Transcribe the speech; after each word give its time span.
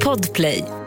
Podplay. 0.00 0.85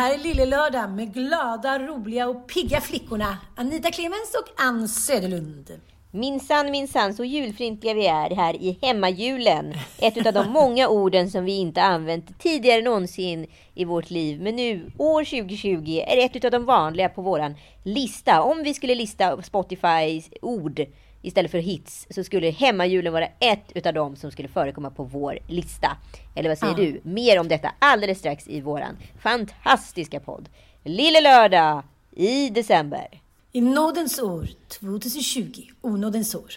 Här 0.00 0.14
är 0.14 0.18
Lille 0.18 0.46
Lördag 0.46 0.90
med 0.90 1.14
glada, 1.14 1.78
roliga 1.78 2.28
och 2.28 2.48
pigga 2.48 2.80
flickorna 2.80 3.38
Anita 3.56 3.90
Clemens 3.90 4.34
och 4.34 4.62
Ann 4.64 4.88
Söderlund. 4.88 5.80
Minsann, 6.10 6.70
minsann, 6.70 7.14
så 7.14 7.24
julfrintliga 7.24 7.94
vi 7.94 8.06
är 8.06 8.30
här 8.30 8.54
i 8.54 8.78
hemmajulen. 8.82 9.74
Ett 9.98 10.26
av 10.26 10.32
de 10.32 10.50
många 10.50 10.88
orden 10.88 11.30
som 11.30 11.44
vi 11.44 11.52
inte 11.52 11.82
använt 11.82 12.38
tidigare 12.38 12.82
någonsin 12.82 13.46
i 13.74 13.84
vårt 13.84 14.10
liv. 14.10 14.40
Men 14.42 14.56
nu, 14.56 14.92
år 14.98 15.24
2020, 15.24 16.04
är 16.06 16.24
ett 16.24 16.44
av 16.44 16.50
de 16.50 16.64
vanliga 16.64 17.08
på 17.08 17.22
våran 17.22 17.54
lista. 17.84 18.42
Om 18.42 18.62
vi 18.62 18.74
skulle 18.74 18.94
lista 18.94 19.42
Spotifys 19.42 20.30
ord 20.42 20.80
istället 21.22 21.50
för 21.50 21.58
hits 21.58 22.06
så 22.10 22.24
skulle 22.24 22.50
hemmajulen 22.50 23.12
vara 23.12 23.26
ett 23.26 23.72
utav 23.74 23.94
dem 23.94 24.16
som 24.16 24.30
skulle 24.30 24.48
förekomma 24.48 24.90
på 24.90 25.04
vår 25.04 25.38
lista. 25.46 25.96
Eller 26.36 26.48
vad 26.48 26.58
säger 26.58 26.72
Ja. 26.72 26.78
du? 26.78 27.00
Mer 27.10 27.40
om 27.40 27.48
detta 27.48 27.72
alldeles 27.78 28.18
strax 28.18 28.48
i 28.48 28.60
våran 28.60 28.96
fantastiska 29.22 30.20
podd. 30.20 30.48
Lille 30.84 31.20
lördag 31.20 31.82
i 32.16 32.48
december. 32.50 33.20
I 33.52 33.60
nådens 33.60 34.18
år 34.18 34.48
2020, 34.68 35.62
onådens 35.80 36.34
år. 36.34 36.50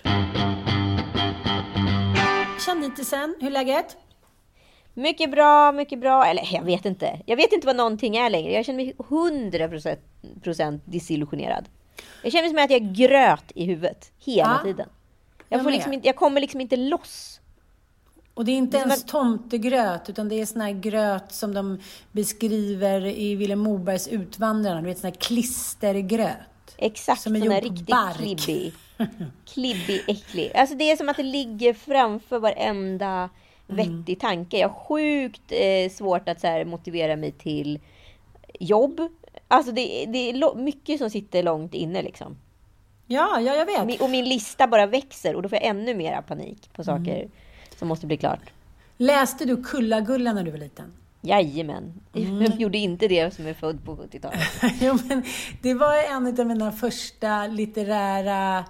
Tja 2.66 2.74
nitisen, 2.74 3.36
hur 3.40 3.48
är 3.48 3.52
läget? 3.52 3.98
Mycket 4.94 5.32
bra, 5.32 5.72
mycket 5.72 6.00
bra. 6.00 6.26
Eller 6.26 6.48
jag 6.52 6.64
vet 6.64 6.86
inte. 6.86 7.20
Jag 7.26 7.38
vet 7.38 7.54
inte 7.54 7.68
vad 7.68 7.76
någonting 7.76 8.18
är 8.18 8.30
längre. 8.30 8.52
Jag 8.54 8.66
känner 8.66 8.86
mig 8.86 8.96
100% 8.98 10.80
desillusionerad. 10.86 11.70
Jag 12.24 12.32
känner 12.32 12.50
som 12.50 12.58
att 12.58 12.72
jag 12.72 12.94
gröt 12.94 13.52
i 13.56 13.66
huvudet 13.66 14.12
hela 14.20 14.60
Ja, 14.64 14.64
tiden. 14.64 14.90
Jag, 15.50 15.58
jag 15.58 15.64
får 15.64 15.72
liksom 15.72 15.94
inte, 15.94 16.08
jag 16.08 16.16
kommer 16.16 16.42
liksom 16.42 16.62
inte 16.62 16.76
loss. 16.78 17.40
Och 18.34 18.46
det 18.46 18.52
är 18.52 18.56
inte 18.58 18.78
Det 18.78 18.82
är 18.82 18.88
ens 18.88 19.00
som 19.00 19.08
tomtegröt, 19.10 20.10
utan 20.10 20.30
det 20.30 20.36
är 20.42 20.46
sån 20.46 20.62
här 20.62 20.72
gröt 20.72 21.32
som 21.34 21.54
de 21.54 21.80
beskriver 22.12 23.06
i 23.06 23.36
Vilhelm 23.36 23.60
Mobergs 23.60 24.08
Utvandrarna. 24.08 24.82
Du 24.82 24.88
vet, 24.88 25.00
sån 25.00 25.10
här 25.10 25.18
klistergröt. 25.20 26.76
Exakt, 26.78 27.22
Som 27.22 27.36
är 27.36 27.40
sån 27.40 27.52
här 27.52 27.62
riktigt 27.62 27.88
bark. 27.88 28.18
klibbig. 28.18 28.74
Klibbig, 29.46 30.04
äcklig. 30.08 30.52
Alltså 30.56 30.76
det 30.76 30.92
är 30.92 30.96
som 30.98 31.10
att 31.10 31.18
det 31.18 31.24
ligger 31.24 31.74
framför 31.74 32.40
varenda 32.40 33.30
Mm. 33.70 33.98
vettig 33.98 34.20
tanke. 34.20 34.58
Jag 34.58 34.70
har 34.70 34.76
sjukt 34.80 35.42
eh, 35.50 35.92
svårt 35.92 36.30
att 36.30 36.42
så 36.42 36.48
här, 36.48 36.66
motivera 36.66 37.16
mig 37.16 37.32
till 37.32 37.80
jobb. 38.60 39.02
Alltså 39.48 39.72
det, 39.72 40.06
det 40.06 40.30
är 40.30 40.56
mycket 40.56 41.00
som 41.00 41.10
sitter 41.10 41.44
långt 41.44 41.74
inne 41.74 42.02
liksom. 42.02 42.38
Ja, 43.08 43.40
ja, 43.40 43.54
jag 43.56 43.66
vet. 43.66 44.02
Och 44.02 44.10
min 44.10 44.26
lista 44.30 44.68
bara 44.68 44.86
växer 44.86 45.36
och 45.36 45.42
då 45.42 45.50
får 45.50 45.56
jag 45.56 45.66
ännu 45.66 45.96
mer 45.96 46.22
panik 46.22 46.70
på 46.74 46.84
saker 46.84 47.16
Mm. 47.16 47.32
som 47.80 47.88
måste 47.88 48.08
bli 48.08 48.18
klart. 48.18 48.40
Läste 48.98 49.46
du 49.46 49.64
Kulla-Gulla 49.64 50.34
när 50.34 50.44
du 50.44 50.52
var 50.52 50.58
liten? 50.58 50.94
Jajamän. 51.22 51.94
Mm. 52.14 52.42
Jag 52.42 52.62
gjorde 52.62 52.78
inte 52.78 53.08
det 53.08 53.34
som 53.34 53.46
är 53.48 53.54
född 53.54 53.86
på 53.86 53.96
70-talet. 53.96 54.40
jo, 54.82 54.98
men 55.10 55.24
det 55.62 55.74
var 55.74 55.96
en 56.12 56.40
av 56.40 56.48
mina 56.48 56.72
första 56.72 57.48
litterära 57.48 58.66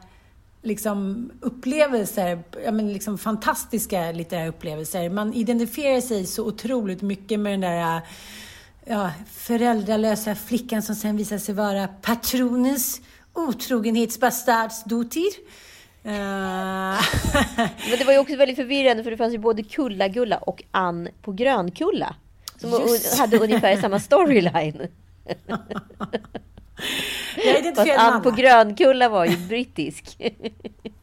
liksom, 0.61 1.31
upplevelser, 1.41 2.43
ja, 2.65 2.71
men 2.71 2.93
liksom, 2.93 3.17
fantastiska 3.17 4.11
litterära 4.11 4.47
upplevelser. 4.47 5.09
Man 5.09 5.33
identifierar 5.33 6.01
sig 6.01 6.25
så 6.25 6.45
otroligt 6.47 7.01
mycket 7.01 7.39
med 7.39 7.53
den 7.53 7.61
där 7.61 8.01
ja, 8.85 9.11
föräldralösa 9.31 10.35
flickan 10.35 10.81
som 10.81 10.95
sen 10.95 11.17
visar 11.17 11.37
sig 11.37 11.55
vara 11.55 11.87
patronens 11.87 13.01
otrogenhetsbastardsdotter. 13.33 15.27
Uh, 16.05 16.11
Men 17.89 17.97
det 17.97 18.03
var 18.05 18.13
ju 18.13 18.19
också 18.19 18.35
väldigt 18.35 18.57
förvirrande 18.57 19.03
för 19.03 19.11
det 19.11 19.17
fanns 19.17 19.33
ju 19.33 19.37
både 19.37 19.63
Kulla-Gulla 19.63 20.37
och 20.37 20.63
Ann 20.71 21.09
på 21.21 21.31
Grönkulla. 21.31 22.15
Som 22.57 22.71
Just. 22.71 23.19
hade 23.19 23.39
ungefär 23.39 23.77
samma 23.81 23.99
storyline. 23.99 24.87
jag 27.35 27.45
Fast 27.45 27.59
identifierade 27.59 28.01
Ann 28.01 28.13
med 28.13 28.23
på. 28.23 28.31
Grönkulla 28.31 29.09
var 29.09 29.25
ju 29.25 29.37
brittisk. 29.37 30.17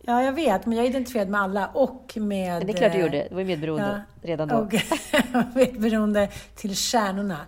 Ja, 0.02 0.22
jag 0.22 0.32
vet, 0.32 0.66
men 0.66 0.78
jag 0.78 0.86
identifierade 0.86 1.30
med 1.30 1.40
alla 1.40 1.66
och 1.66 2.12
med... 2.16 2.58
Men 2.58 2.66
det 2.66 2.72
är 2.72 2.76
klart 2.76 2.92
du 2.92 2.98
eh, 2.98 3.04
gjorde. 3.04 3.26
Det 3.28 3.34
var 3.34 3.40
ju 3.40 3.46
medberoende 3.46 4.02
redan 4.22 4.48
då. 4.48 4.56
Och 4.56 4.74
medberoende 5.54 6.28
till 6.56 6.76
stjärnorna. 6.76 7.38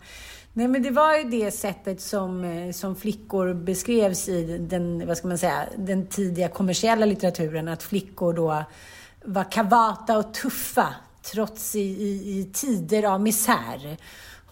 Nej, 0.52 0.68
men 0.68 0.82
det 0.82 0.90
var 0.90 1.16
ju 1.16 1.24
det 1.24 1.50
sättet 1.50 2.00
som, 2.00 2.44
eh, 2.44 2.72
som 2.72 2.96
flickor 2.96 3.54
beskrevs 3.54 4.28
i 4.28 4.58
den, 4.58 5.06
vad 5.06 5.16
ska 5.16 5.28
man 5.28 5.38
säga, 5.38 5.66
den 5.76 6.06
tidiga 6.06 6.48
kommersiella 6.48 7.06
litteraturen. 7.06 7.68
Att 7.68 7.82
flickor 7.82 8.32
då 8.32 8.64
var 9.24 9.52
kavata 9.52 10.18
och 10.18 10.34
tuffa 10.34 10.94
trots 11.22 11.76
i, 11.76 11.80
i, 11.80 12.38
i 12.40 12.50
tider 12.52 13.02
av 13.02 13.20
misär. 13.20 13.96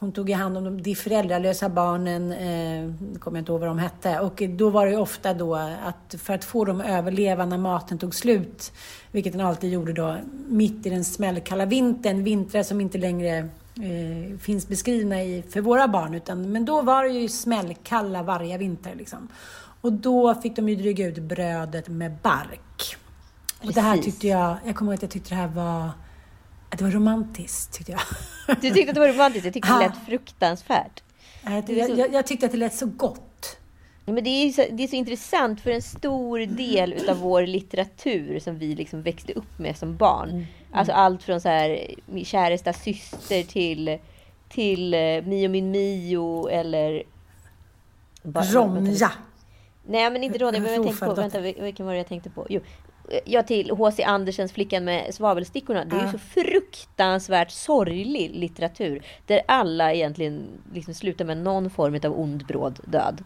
Hon 0.01 0.13
tog 0.13 0.31
i 0.31 0.33
hand 0.33 0.57
om 0.57 0.65
de, 0.65 0.83
de 0.83 0.95
föräldralösa 0.95 1.69
barnen, 1.69 2.33
eh, 2.33 3.19
kommer 3.19 3.39
jag 3.39 3.43
inte 3.43 3.53
ihåg 3.53 3.61
vad 3.61 3.69
de 3.71 3.79
hette. 3.79 4.21
Och 4.21 4.43
då 4.49 4.71
var 4.71 4.87
det 4.87 4.93
ju 4.93 4.99
ofta 4.99 5.35
då 5.35 5.55
att 5.55 6.15
för 6.19 6.35
att 6.35 6.45
få 6.45 6.65
dem 6.65 6.81
att 6.81 6.87
överleva 6.87 7.45
när 7.45 7.59
maten 7.59 7.99
tog 7.99 8.15
slut, 8.15 8.73
vilket 9.11 9.33
den 9.33 9.41
alltid 9.41 9.73
gjorde 9.73 9.93
då, 9.93 10.17
mitt 10.49 10.87
i 10.87 10.91
den 10.91 11.05
smällkalla 11.05 11.67
vintern, 11.67 12.25
vintrar 12.25 12.63
som 12.63 12.81
inte 12.81 12.99
längre 12.99 13.39
eh, 13.39 14.39
finns 14.39 14.69
beskrivna 14.69 15.23
i, 15.23 15.43
för 15.43 15.61
våra 15.61 15.89
barn. 15.89 16.15
Utan, 16.15 16.53
men 16.53 16.65
då 16.65 16.83
var 16.83 17.05
det 17.05 17.11
ju 17.11 17.29
smällkalla 17.29 18.23
varje 18.23 18.59
vinter. 18.59 18.95
Liksom. 18.95 19.29
Och 19.81 19.93
då 19.93 20.35
fick 20.35 20.57
de 20.57 20.69
ju 20.69 20.77
dryga 20.77 21.07
ut 21.07 21.19
brödet 21.19 21.89
med 21.89 22.17
bark. 22.23 22.97
Och 23.63 23.73
det 23.73 23.81
här 23.81 23.97
Precis. 23.97 24.13
tyckte 24.13 24.29
jag, 24.29 24.57
jag 24.65 24.77
kommer 24.77 24.93
ihåg 24.93 24.97
att 24.97 25.03
jag 25.03 25.11
tyckte 25.11 25.31
det 25.31 25.41
här 25.41 25.49
var, 25.49 25.91
det 26.79 26.83
var 26.85 26.91
romantiskt, 26.91 27.73
tyckte 27.73 27.93
jag. 27.93 28.01
Du 28.61 28.71
tyckte 28.71 28.91
att 28.91 28.95
det 28.95 29.01
var 29.01 29.09
romantiskt. 29.09 29.45
Jag 29.45 29.55
tyckte 29.55 29.69
det 29.71 29.75
Ah. 29.77 29.81
lät 29.81 30.07
fruktansvärt. 30.07 31.03
Jag, 31.69 31.71
jag, 31.99 32.13
jag, 32.15 32.27
tyckte 32.27 32.47
att 32.47 32.53
det 32.53 32.59
lät 32.59 32.75
så 32.75 32.87
gott. 32.87 33.57
Men 34.05 34.25
det 34.25 34.31
är, 34.31 34.51
så, 34.53 34.65
det 34.73 34.83
är 34.83 34.89
så 34.89 34.97
intressant 34.97 35.61
för 35.61 35.71
en 35.71 35.83
stor 35.83 36.39
del 36.39 36.93
utav 36.93 37.17
vår 37.19 37.43
litteratur 37.47 38.39
som 38.39 38.59
vi 38.59 38.75
liksom 38.75 39.03
växte 39.03 39.33
upp 39.33 39.59
med 39.59 39.77
som 39.77 39.97
barn. 39.97 40.47
Alltså 40.73 40.93
allt 40.93 41.23
från 41.23 41.41
så 41.41 41.49
här, 41.49 41.95
min 42.07 42.25
käresta 42.25 42.73
syster 42.73 43.43
till, 43.43 43.99
till 44.49 44.95
eh, 44.95 45.01
Mio 45.01 45.49
min 45.49 45.71
Mio 45.71 46.49
eller... 46.49 47.03
Bara- 48.23 48.45
Ronja. 48.45 49.13
Nej 49.87 50.11
men 50.11 50.25
inte 50.25 50.39
Ronja, 50.39 50.61
men 50.61 50.73
jag 50.73 50.83
tänkte 50.83 50.99
på, 51.01 51.11
Rofardotter. 51.13 51.23
vänta 51.23 51.41
vil- 51.41 51.63
vilken 51.65 51.87
var 51.87 51.93
det 51.93 51.99
jag 51.99 52.09
tänkte 52.09 52.31
på? 52.31 52.47
Jo, 52.51 52.61
ja, 53.25 53.43
till 53.43 53.71
H.C. 53.71 54.03
Andersens 54.03 54.53
Flickan 54.53 54.85
med 54.85 55.15
svavelstickorna. 55.15 55.85
Det 55.85 55.97
är 55.97 56.05
ju 56.07 56.13
så 56.13 56.19
fruktansvärt 56.19 57.51
sorglig 57.51 58.31
litteratur. 58.35 59.03
Där 59.27 59.43
alla 59.49 59.93
egentligen 59.93 60.49
liksom 60.75 60.95
slutar 60.95 61.25
med 61.25 61.37
någon 61.37 61.71
form 61.71 62.01
av 62.05 62.21
ond 62.21 62.47
bråd 62.47 62.81
död. 62.85 63.25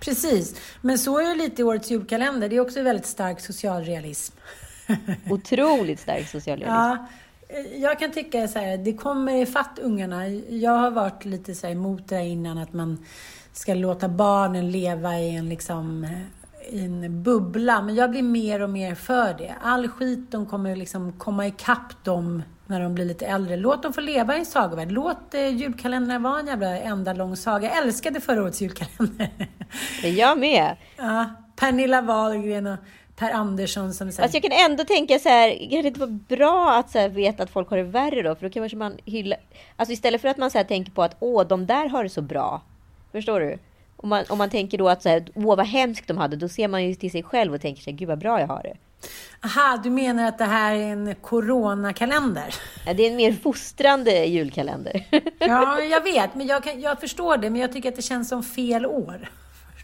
Precis, 0.00 0.60
men 0.80 0.98
så 0.98 1.18
är 1.18 1.28
det 1.28 1.34
lite 1.34 1.62
i 1.62 1.64
årets 1.64 1.90
julkalender. 1.90 2.48
Det 2.48 2.56
är 2.56 2.60
också 2.60 2.82
väldigt 2.82 3.06
stark 3.06 3.40
socialrealism. 3.40 4.36
Otroligt 5.30 6.00
stark 6.00 6.28
socialrealism. 6.28 6.74
Ja, 6.74 7.06
jag 7.74 7.98
kan 7.98 8.12
tycka 8.12 8.48
så 8.48 8.58
här, 8.58 8.76
det 8.76 8.92
kommer 8.92 9.42
ifatt 9.42 9.78
ungarna. 9.82 10.28
Jag 10.28 10.78
har 10.78 10.90
varit 10.90 11.24
lite 11.24 11.54
så 11.54 11.66
här 11.66 11.74
emot 11.74 12.08
det 12.08 12.24
innan, 12.24 12.58
att 12.58 12.72
man 12.72 13.04
ska 13.52 13.74
låta 13.74 14.08
barnen 14.08 14.70
leva 14.70 15.18
i 15.18 15.36
en 15.36 15.48
liksom 15.48 16.06
i 16.68 16.84
en 16.84 17.22
bubbla. 17.22 17.82
Men 17.82 17.94
jag 17.94 18.10
blir 18.10 18.22
mer 18.22 18.62
och 18.62 18.70
mer 18.70 18.94
för 18.94 19.34
det. 19.38 19.54
All 19.62 19.88
skit 19.88 20.30
de 20.30 20.46
kommer 20.46 20.76
liksom 20.76 21.12
komma 21.12 21.46
ikapp 21.46 22.04
dem 22.04 22.42
när 22.66 22.80
de 22.80 22.94
blir 22.94 23.04
lite 23.04 23.26
äldre. 23.26 23.56
Låt 23.56 23.82
dem 23.82 23.92
få 23.92 24.00
leva 24.00 24.36
i 24.36 24.38
en 24.38 24.46
sagovärld. 24.46 24.92
Låt 24.92 25.34
eh, 25.34 25.48
julkalendern 25.48 26.22
vara 26.22 26.40
en 26.40 26.46
jävla 26.46 26.78
enda 26.78 27.12
lång 27.12 27.36
saga. 27.36 27.68
Jag 27.68 27.78
älskade 27.78 28.20
förra 28.20 28.42
årets 28.42 28.60
julkalender. 28.60 29.30
Jag 30.02 30.38
med. 30.38 30.76
Ja, 30.96 31.30
Pernilla 31.56 32.02
Wahlgren 32.02 32.66
och 32.66 32.78
Per 33.16 33.30
Andersson 33.30 33.94
som 33.94 34.12
säger... 34.12 34.22
Fast 34.28 34.34
jag 34.34 34.42
kan 34.42 34.70
ändå 34.70 34.84
tänka 34.84 35.18
så 35.18 35.28
här, 35.28 35.70
kan 35.70 35.82
det 35.82 35.88
inte 35.88 36.00
vara 36.00 36.18
bra 36.28 36.74
att 36.76 36.90
så 36.90 36.98
här, 36.98 37.08
veta 37.08 37.42
att 37.42 37.50
folk 37.50 37.70
har 37.70 37.76
det 37.76 37.82
värre 37.82 38.22
då? 38.22 38.34
För 38.34 38.48
då 38.48 38.52
kanske 38.52 38.76
man 38.76 38.98
hylla... 39.04 39.36
Alltså 39.76 39.92
istället 39.92 40.20
för 40.20 40.28
att 40.28 40.36
man 40.36 40.50
så 40.50 40.58
här, 40.58 40.64
tänker 40.64 40.92
på 40.92 41.02
att 41.02 41.16
åh, 41.20 41.46
de 41.46 41.66
där 41.66 41.88
har 41.88 42.02
det 42.02 42.10
så 42.10 42.22
bra. 42.22 42.62
Förstår 43.12 43.40
du? 43.40 43.58
Om 44.04 44.10
man, 44.10 44.24
om 44.28 44.38
man 44.38 44.50
tänker 44.50 44.78
då 44.78 44.88
att 44.88 45.02
så 45.02 45.08
här, 45.08 45.26
åh 45.34 45.56
vad 45.56 45.66
hemskt 45.66 46.08
de 46.08 46.18
hade, 46.18 46.36
då 46.36 46.48
ser 46.48 46.68
man 46.68 46.84
ju 46.84 46.94
till 46.94 47.10
sig 47.10 47.22
själv 47.22 47.54
och 47.54 47.60
tänker 47.60 47.82
sig, 47.82 47.92
gud 47.92 48.08
vad 48.08 48.18
bra 48.18 48.40
jag 48.40 48.46
har 48.46 48.62
det. 48.62 48.76
Aha, 49.44 49.80
du 49.82 49.90
menar 49.90 50.28
att 50.28 50.38
det 50.38 50.44
här 50.44 50.74
är 50.74 50.92
en 50.92 51.14
coronakalender? 51.14 52.54
Ja, 52.86 52.94
det 52.94 53.06
är 53.06 53.10
en 53.10 53.16
mer 53.16 53.32
fostrande 53.32 54.24
julkalender. 54.24 55.06
ja, 55.38 55.80
jag 55.80 56.02
vet, 56.02 56.34
men 56.34 56.46
jag, 56.46 56.64
kan, 56.64 56.80
jag 56.80 57.00
förstår 57.00 57.36
det, 57.36 57.50
men 57.50 57.60
jag 57.60 57.72
tycker 57.72 57.88
att 57.88 57.96
det 57.96 58.02
känns 58.02 58.28
som 58.28 58.42
fel 58.42 58.86
år. 58.86 59.28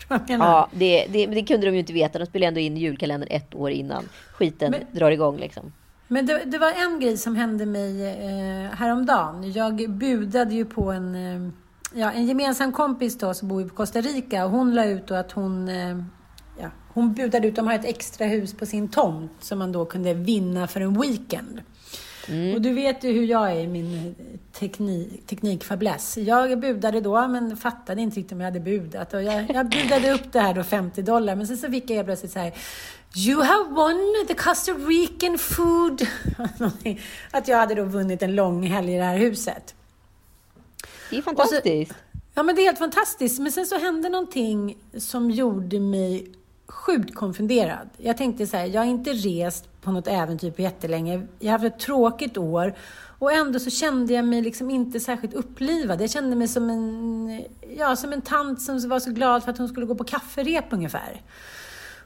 Ja, 0.29 0.69
det, 0.73 1.07
det, 1.11 1.27
det, 1.27 1.43
kunde 1.43 1.67
de 1.67 1.73
ju 1.73 1.81
inte 1.81 1.93
veta. 1.93 2.19
De 2.19 2.27
spelade 2.27 2.49
ändå 2.49 2.61
in 2.61 2.77
julkalendern 2.77 3.29
ett 3.31 3.55
år 3.55 3.71
innan 3.71 4.09
skiten 4.33 4.71
men, 4.71 4.81
drar 4.93 5.11
igång. 5.11 5.37
Liksom. 5.37 5.73
Men 6.09 6.27
det, 6.27 6.43
det, 6.45 6.59
var 6.59 6.73
en 6.73 7.01
grej 7.01 7.17
som 7.17 7.37
hände 7.37 7.67
mig 7.67 8.09
eh, 8.09 8.77
häromdagen. 8.79 9.53
Jag 9.53 9.91
budade 9.91 10.55
ju 10.55 10.65
på 10.65 10.91
en, 10.91 11.15
eh, 11.15 11.53
ja, 11.95 12.13
en 12.13 12.27
gemensam 12.27 12.73
kompis 12.73 13.19
då 13.19 13.35
som 13.35 13.49
bor 13.49 13.65
på 13.65 13.75
Costa 13.75 14.01
Rica 14.01 14.45
och 14.45 14.51
hon 14.51 14.75
la 14.75 14.85
ut 14.85 15.07
då 15.07 15.15
att 15.15 15.33
hon 15.33 15.69
eh, 15.69 15.97
ja, 16.61 16.71
hon 16.89 17.15
budade 17.15 17.49
ut, 17.49 17.57
de 17.57 17.67
har 17.67 17.75
ett 17.75 17.85
extra 17.85 18.27
hus 18.27 18.55
på 18.55 18.67
sin 18.67 18.89
tomt 18.89 19.33
som 19.41 19.59
man 19.59 19.73
då 19.73 19.85
kunde 19.85 20.15
vinna 20.15 20.69
för 20.69 20.81
en 20.81 21.01
weekend. 21.01 21.61
Mm. 22.29 22.55
Och 22.55 22.61
du 22.61 22.73
vet 22.73 23.05
ju 23.05 23.13
hur 23.13 23.25
jag 23.25 23.51
är 23.51 23.57
i 23.57 23.67
min 23.67 24.15
teknik, 24.53 25.27
teknikfäbless. 25.27 26.17
Jag 26.17 26.61
budade 26.61 27.01
då, 27.01 27.29
men 27.29 27.57
fattade 27.57 28.01
inte 28.01 28.17
riktigt 28.17 28.33
om 28.33 28.41
jag 28.41 28.47
hade 28.47 28.61
budat. 28.61 29.15
Och 29.15 29.23
jag, 29.23 29.51
jag 29.51 29.69
budade 29.69 30.13
upp 30.13 30.33
det 30.33 30.41
här 30.41 30.55
då 30.55 30.65
50 30.65 31.03
dollar, 31.03 31.37
men 31.37 31.47
sen 31.47 31.57
så 31.57 31.71
fick 31.71 31.91
jag 31.91 32.05
plötsligt 32.05 32.33
så 32.33 32.39
här 32.39 32.53
You 33.17 33.43
have 33.43 33.71
won 33.71 34.27
the 34.29 34.35
Costa 34.35 34.73
Rican 34.73 35.39
food. 35.39 36.03
Att 37.31 37.49
jag 37.49 37.57
hade 37.57 37.75
då 37.75 37.85
vunnit 37.85 38.23
en 38.23 38.35
lång 38.35 38.63
helg 38.63 38.95
i 38.95 38.97
det 38.97 39.05
här 39.05 39.19
huset. 39.19 39.75
Det 41.11 41.19
är 41.19 41.23
fantastiskt. 41.23 41.93
Så, 41.93 41.97
ja, 42.35 42.43
men 42.43 42.55
det 42.55 42.63
är 42.63 42.65
helt 42.65 42.79
fantastiskt. 42.79 43.39
Men 43.39 43.53
sen 43.53 43.67
så 43.67 43.79
hände 43.79 44.09
någonting 44.09 44.77
som 44.99 45.31
gjorde 45.31 45.81
mig 45.81 46.33
sjukt 46.69 47.15
konfunderad. 47.15 47.89
Jag 47.97 48.17
tänkte 48.17 48.47
så 48.47 48.57
här, 48.57 48.67
jag 48.67 48.81
har 48.81 48.87
inte 48.87 49.13
rest 49.13 49.81
på 49.83 49.93
något 49.93 50.07
äventyr 50.07 50.51
på 50.51 50.63
jättelänge. 50.63 51.27
Jag 51.39 51.53
har 51.53 51.59
haft 51.59 51.75
ett 51.75 51.81
tråkigt 51.81 52.37
år 52.37 52.75
och 53.19 53.33
ändå 53.33 53.59
så 53.59 53.71
kände 53.71 54.13
jag 54.13 54.25
mig 54.25 54.43
liksom 54.43 54.71
inte 54.71 55.01
särskilt 55.01 55.35
upplivad. 55.35 56.01
Jag 56.01 56.11
kände 56.11 56.37
mig 56.37 56.49
som 56.49 56.71
en, 56.71 57.45
ja, 57.77 57.97
som 57.97 58.13
en 58.13 58.23
tant 58.23 58.63
som 58.63 58.89
var 58.89 59.01
så 59.01 59.11
glad 59.11 59.45
för 59.45 59.51
att 59.51 59.59
hon 59.59 59.69
skulle 59.69 59.87
gå 59.87 59.95
på 59.95 60.05
kafferep 60.05 60.65
ungefär. 60.71 61.23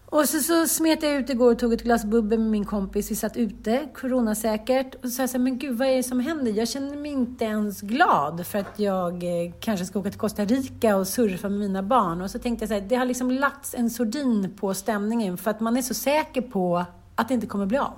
Och 0.06 0.28
så, 0.28 0.40
så 0.40 0.66
smet 0.66 1.02
jag 1.02 1.12
ut 1.12 1.30
igår 1.30 1.52
och 1.52 1.58
tog 1.58 1.72
ett 1.72 1.82
glas 1.82 2.04
bubbel 2.04 2.38
med 2.38 2.50
min 2.50 2.64
kompis. 2.64 3.10
Vi 3.10 3.14
satt 3.14 3.36
ute, 3.36 3.88
coronasäkert. 3.94 4.94
Och 4.94 5.02
så 5.02 5.10
sa 5.10 5.22
jag 5.22 5.30
så 5.30 5.36
här, 5.36 5.44
men 5.44 5.58
gud 5.58 5.78
vad 5.78 5.88
är 5.88 5.96
det 5.96 6.02
som 6.02 6.20
händer? 6.20 6.52
Jag 6.52 6.68
känner 6.68 6.96
mig 6.96 7.12
inte 7.12 7.44
ens 7.44 7.80
glad 7.80 8.46
för 8.46 8.58
att 8.58 8.78
jag 8.78 9.14
eh, 9.14 9.52
kanske 9.60 9.86
ska 9.86 9.98
åka 9.98 10.10
till 10.10 10.18
Costa 10.18 10.44
Rica 10.44 10.96
och 10.96 11.08
surfa 11.08 11.48
med 11.48 11.58
mina 11.58 11.82
barn. 11.82 12.22
Och 12.22 12.30
så 12.30 12.38
tänkte 12.38 12.62
jag 12.62 12.68
så 12.68 12.74
här, 12.74 12.80
det 12.80 12.96
har 12.96 13.04
liksom 13.04 13.30
lagts 13.30 13.74
en 13.74 13.90
sordin 13.90 14.56
på 14.60 14.74
stämningen 14.74 15.36
för 15.36 15.50
att 15.50 15.60
man 15.60 15.76
är 15.76 15.82
så 15.82 15.94
säker 15.94 16.40
på 16.40 16.84
att 17.14 17.28
det 17.28 17.34
inte 17.34 17.46
kommer 17.46 17.66
bli 17.66 17.78
av. 17.78 17.92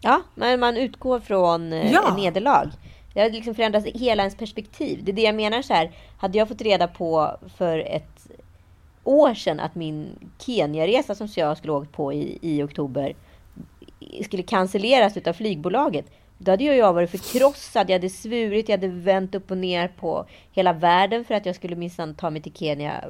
Ja, 0.00 0.22
men 0.34 0.60
man 0.60 0.76
utgår 0.76 1.20
från 1.20 1.72
eh, 1.72 1.92
ja. 1.92 2.16
nederlag. 2.16 2.70
Det 3.14 3.20
har 3.20 3.30
liksom 3.30 3.54
förändrat 3.54 3.84
hela 3.84 4.22
ens 4.22 4.36
perspektiv. 4.36 5.04
Det 5.04 5.10
är 5.12 5.16
det 5.16 5.22
jag 5.22 5.34
menar 5.34 5.62
så 5.62 5.74
här. 5.74 5.92
Hade 6.18 6.38
jag 6.38 6.48
fått 6.48 6.62
reda 6.62 6.88
på 6.88 7.36
för 7.56 7.78
ett 7.78 8.17
år 9.08 9.34
sedan 9.34 9.60
att 9.60 9.74
min 9.74 10.28
Kenya-resa 10.38 11.14
som 11.14 11.28
jag 11.34 11.56
skulle 11.56 11.72
åkt 11.72 11.92
på 11.92 12.12
i, 12.12 12.38
i 12.42 12.62
oktober 12.62 13.16
skulle 14.24 14.42
cancelleras 14.42 15.16
utav 15.16 15.32
flygbolaget. 15.32 16.06
Då 16.38 16.50
hade 16.50 16.64
jag 16.64 16.92
varit 16.92 17.10
förkrossad. 17.10 17.90
Jag 17.90 17.94
hade 17.94 18.10
svurit, 18.10 18.68
jag 18.68 18.76
hade 18.76 18.88
vänt 18.88 19.34
upp 19.34 19.50
och 19.50 19.58
ner 19.58 19.88
på 19.88 20.26
hela 20.52 20.72
världen 20.72 21.24
för 21.24 21.34
att 21.34 21.46
jag 21.46 21.54
skulle 21.54 21.76
minsann 21.76 22.14
ta 22.14 22.30
mig 22.30 22.42
till 22.42 22.52
Kenya, 22.52 23.04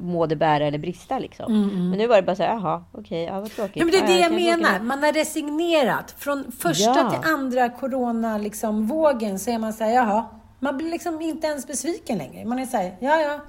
må 0.00 0.26
det 0.26 0.36
bära 0.36 0.66
eller 0.66 0.78
brista 0.78 1.18
liksom. 1.18 1.52
Mm, 1.52 1.70
mm. 1.70 1.90
Men 1.90 1.98
nu 1.98 2.06
var 2.06 2.16
det 2.16 2.22
bara 2.22 2.36
så 2.36 2.42
här, 2.42 2.54
jaha, 2.54 2.84
okej, 2.92 3.00
okay, 3.00 3.34
ja, 3.34 3.40
vad 3.40 3.50
tråkigt. 3.50 3.76
Ja, 3.76 3.84
men 3.84 3.92
det 3.92 3.98
är 3.98 4.06
det 4.06 4.18
jag, 4.18 4.40
jag 4.40 4.60
menar. 4.60 4.80
Man 4.80 5.02
har 5.02 5.12
resignerat. 5.12 6.14
Från 6.18 6.52
första 6.52 7.00
ja. 7.00 7.10
till 7.10 7.30
andra 7.32 7.68
corona 7.68 8.38
liksom, 8.38 8.86
vågen 8.86 9.38
så 9.38 9.50
är 9.50 9.58
man 9.58 9.72
så 9.72 9.84
här, 9.84 9.94
jaha. 9.94 10.24
Man 10.60 10.76
blir 10.76 10.90
liksom 10.90 11.20
inte 11.20 11.46
ens 11.46 11.66
besviken 11.66 12.18
längre. 12.18 12.44
Man 12.44 12.58
är 12.58 12.66
så 12.66 12.76
här, 12.76 12.96
ja, 13.00 13.20
ja, 13.20 13.40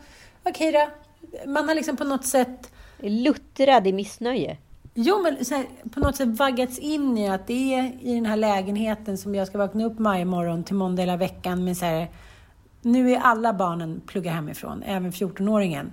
okej 0.44 0.70
okay 0.70 0.72
då 0.72 0.88
man 1.46 1.68
har 1.68 1.76
liksom 1.76 1.98
på 1.98 2.04
något 2.04 2.26
sätt... 2.26 2.72
Luttrad 3.02 3.88
i 3.88 3.94
missnöje. 3.94 4.58
Jo, 4.94 5.22
men 5.24 5.36
här, 5.36 5.66
på 5.90 6.00
något 6.00 6.16
sätt 6.16 6.28
vaggats 6.28 6.80
in 6.80 7.18
i 7.18 7.30
att 7.30 7.48
det 7.48 7.74
är 7.74 7.92
i 8.02 8.16
den 8.16 8.26
här 8.26 8.38
lägenheten 8.38 9.18
som 9.18 9.36
jag 9.36 9.48
ska 9.48 9.58
vakna 9.58 9.86
upp 9.86 10.00
varje 10.00 10.26
morgon 10.26 10.64
till 10.64 10.76
måndag 10.76 11.02
hela 11.02 11.18
veckan 11.18 11.64
med 11.64 11.78
så 11.78 11.86
här, 11.86 12.08
nu 12.82 13.12
är 13.12 13.20
alla 13.20 13.54
barnen 13.54 14.02
plugga 14.08 14.32
hemifrån, 14.32 14.84
även 14.84 15.12
14-åringen. 15.12 15.92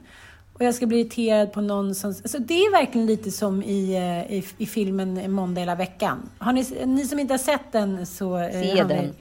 Och 0.53 0.65
jag 0.65 0.75
ska 0.75 0.87
bli 0.87 1.01
irriterad 1.01 1.53
på 1.53 1.61
någon 1.61 1.95
som... 1.95 2.11
Alltså 2.11 2.39
det 2.39 2.55
är 2.55 2.73
verkligen 2.73 3.07
lite 3.07 3.31
som 3.31 3.63
i, 3.63 3.95
eh, 3.95 4.37
i, 4.37 4.45
i 4.59 4.67
filmen 4.67 5.33
Måndag 5.33 5.61
hela 5.61 5.75
veckan. 5.75 6.31
Har 6.39 6.53
ni, 6.53 6.87
ni 6.87 7.05
som 7.05 7.19
inte 7.19 7.33
har 7.33 7.39
sett 7.39 7.73
den 7.73 8.07
så... 8.07 8.39
Eh, 8.39 8.51
se 8.51 8.85
den. 8.85 9.15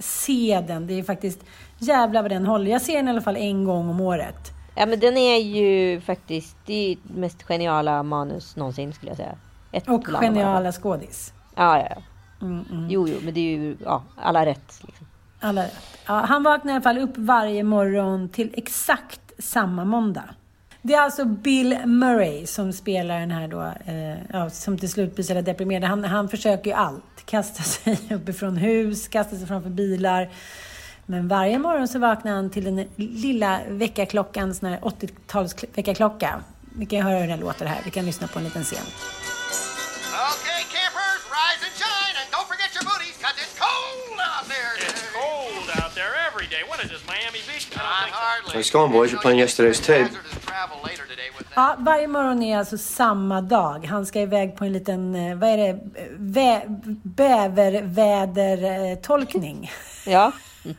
Se 0.00 0.64
den. 0.68 0.86
Det 0.86 0.94
är 0.94 1.02
faktiskt... 1.02 1.44
Jävlar 1.78 2.22
vad 2.22 2.30
den 2.30 2.46
håller. 2.46 2.70
Jag 2.70 2.82
ser 2.82 2.96
den 2.96 3.08
i 3.08 3.10
alla 3.10 3.20
fall 3.20 3.36
en 3.36 3.64
gång 3.64 3.88
om 3.88 4.00
året. 4.00 4.57
Ja 4.78 4.86
men 4.86 5.00
den 5.00 5.16
är 5.16 5.38
ju 5.38 6.00
faktiskt 6.00 6.56
det 6.66 6.96
mest 7.02 7.42
geniala 7.42 8.02
manus 8.02 8.56
någonsin 8.56 8.92
skulle 8.92 9.10
jag 9.10 9.16
säga. 9.16 9.36
Ett 9.72 9.88
och 9.88 10.06
geniala 10.06 10.72
skådis. 10.72 11.32
Ja, 11.54 11.78
ja, 11.78 11.86
ja. 11.90 12.02
Mm, 12.46 12.64
mm. 12.70 12.90
Jo, 12.90 13.08
jo, 13.08 13.16
men 13.24 13.34
det 13.34 13.40
är 13.40 13.58
ju 13.58 13.76
ja, 13.84 14.02
alla 14.16 14.46
rätt. 14.46 14.80
Liksom. 14.86 15.06
Alla 15.40 15.62
rätt. 15.62 15.98
Ja, 16.06 16.14
han 16.14 16.42
vaknar 16.42 16.72
i 16.72 16.74
alla 16.74 16.82
fall 16.82 16.98
upp 16.98 17.16
varje 17.16 17.62
morgon 17.62 18.28
till 18.28 18.54
exakt 18.56 19.20
samma 19.38 19.84
måndag. 19.84 20.24
Det 20.82 20.94
är 20.94 21.00
alltså 21.00 21.24
Bill 21.24 21.78
Murray 21.86 22.46
som 22.46 22.72
spelar 22.72 23.20
den 23.20 23.30
här 23.30 23.48
då, 23.48 23.62
eh, 23.62 24.18
ja, 24.32 24.50
som 24.50 24.78
till 24.78 24.90
slut 24.90 25.14
blir 25.14 25.24
så 25.24 25.40
deprimerad. 25.40 25.84
Han, 25.84 26.04
han 26.04 26.28
försöker 26.28 26.70
ju 26.70 26.76
allt. 26.76 27.24
Kasta 27.24 27.62
sig 27.62 27.98
uppifrån 28.14 28.56
hus, 28.56 29.08
kasta 29.08 29.36
sig 29.36 29.46
framför 29.46 29.70
bilar. 29.70 30.30
Men 31.10 31.28
varje 31.28 31.58
morgon 31.58 31.88
så 31.88 31.98
vaknar 31.98 32.32
han 32.32 32.50
till 32.50 32.64
den 32.64 32.84
lilla 32.96 33.60
väckarklockan, 33.68 34.54
sån 34.54 34.68
här 34.68 34.78
80-tals 34.78 35.54
väckarklocka. 35.74 36.40
Vi 36.76 36.86
kan 36.86 37.02
höra 37.02 37.18
hur 37.18 37.28
den 37.28 37.40
låter 37.40 37.66
här. 37.66 37.80
Vi 37.84 37.90
kan 37.90 38.06
lyssna 38.06 38.26
på 38.28 38.38
en 38.38 38.44
liten 38.44 38.64
scen. 38.64 38.78
Okay, 38.78 40.62
campers, 40.74 41.22
rise 41.38 41.62
and 41.66 41.74
shine 41.82 42.14
and 42.20 42.26
don't 42.34 42.48
forget 42.52 42.70
your 42.76 42.84
booties 42.90 43.16
cause 43.24 43.36
it's 43.44 43.54
cold 43.66 44.18
out 44.30 44.44
there. 44.54 44.72
It's 44.86 45.02
cold 45.20 45.68
out 45.80 45.92
there 45.94 46.12
every 46.28 46.46
day. 46.54 46.62
What 46.70 46.78
is 46.84 46.88
this, 46.92 47.04
Miami 47.12 47.40
Beach? 47.48 47.64
Think 47.66 47.82
so. 48.52 48.58
Nice 48.58 48.70
going 48.70 48.92
boys, 48.92 49.12
you're 49.12 49.22
playing 49.22 49.40
yesterday's 49.40 49.80
tape. 49.86 50.08
Ja, 51.54 51.74
varje 51.78 52.08
morgon 52.08 52.42
är 52.42 52.58
alltså 52.58 52.78
samma 52.78 53.40
dag. 53.40 53.86
Han 53.86 54.06
ska 54.06 54.20
iväg 54.20 54.56
på 54.56 54.64
en 54.64 54.72
liten, 54.72 55.14
eh, 55.14 55.36
vad 55.36 55.50
är 55.50 55.56
det, 55.56 55.78
Vä 56.18 56.62
bävervädertolkning. 57.02 59.70
Ja. 60.06 60.32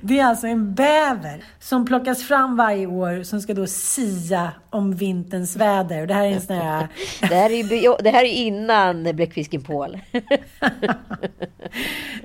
Det 0.00 0.18
är 0.18 0.24
alltså 0.24 0.46
en 0.46 0.74
bäver 0.74 1.44
som 1.58 1.84
plockas 1.84 2.22
fram 2.22 2.56
varje 2.56 2.86
år 2.86 3.22
som 3.22 3.40
ska 3.40 3.54
då 3.54 3.66
sia 3.66 4.52
om 4.70 4.94
vinterns 4.94 5.56
väder. 5.56 6.00
Och 6.00 6.06
det 6.06 6.14
här 6.14 6.24
är 6.24 6.30
en 6.30 6.40
sån 6.40 6.56
här... 6.56 6.88
Det 7.20 7.34
här 7.34 7.50
är, 7.50 8.02
det 8.02 8.10
här 8.10 8.24
är 8.24 8.32
innan 8.32 9.02
bläckfisken 9.02 9.62
Paul. 9.62 10.00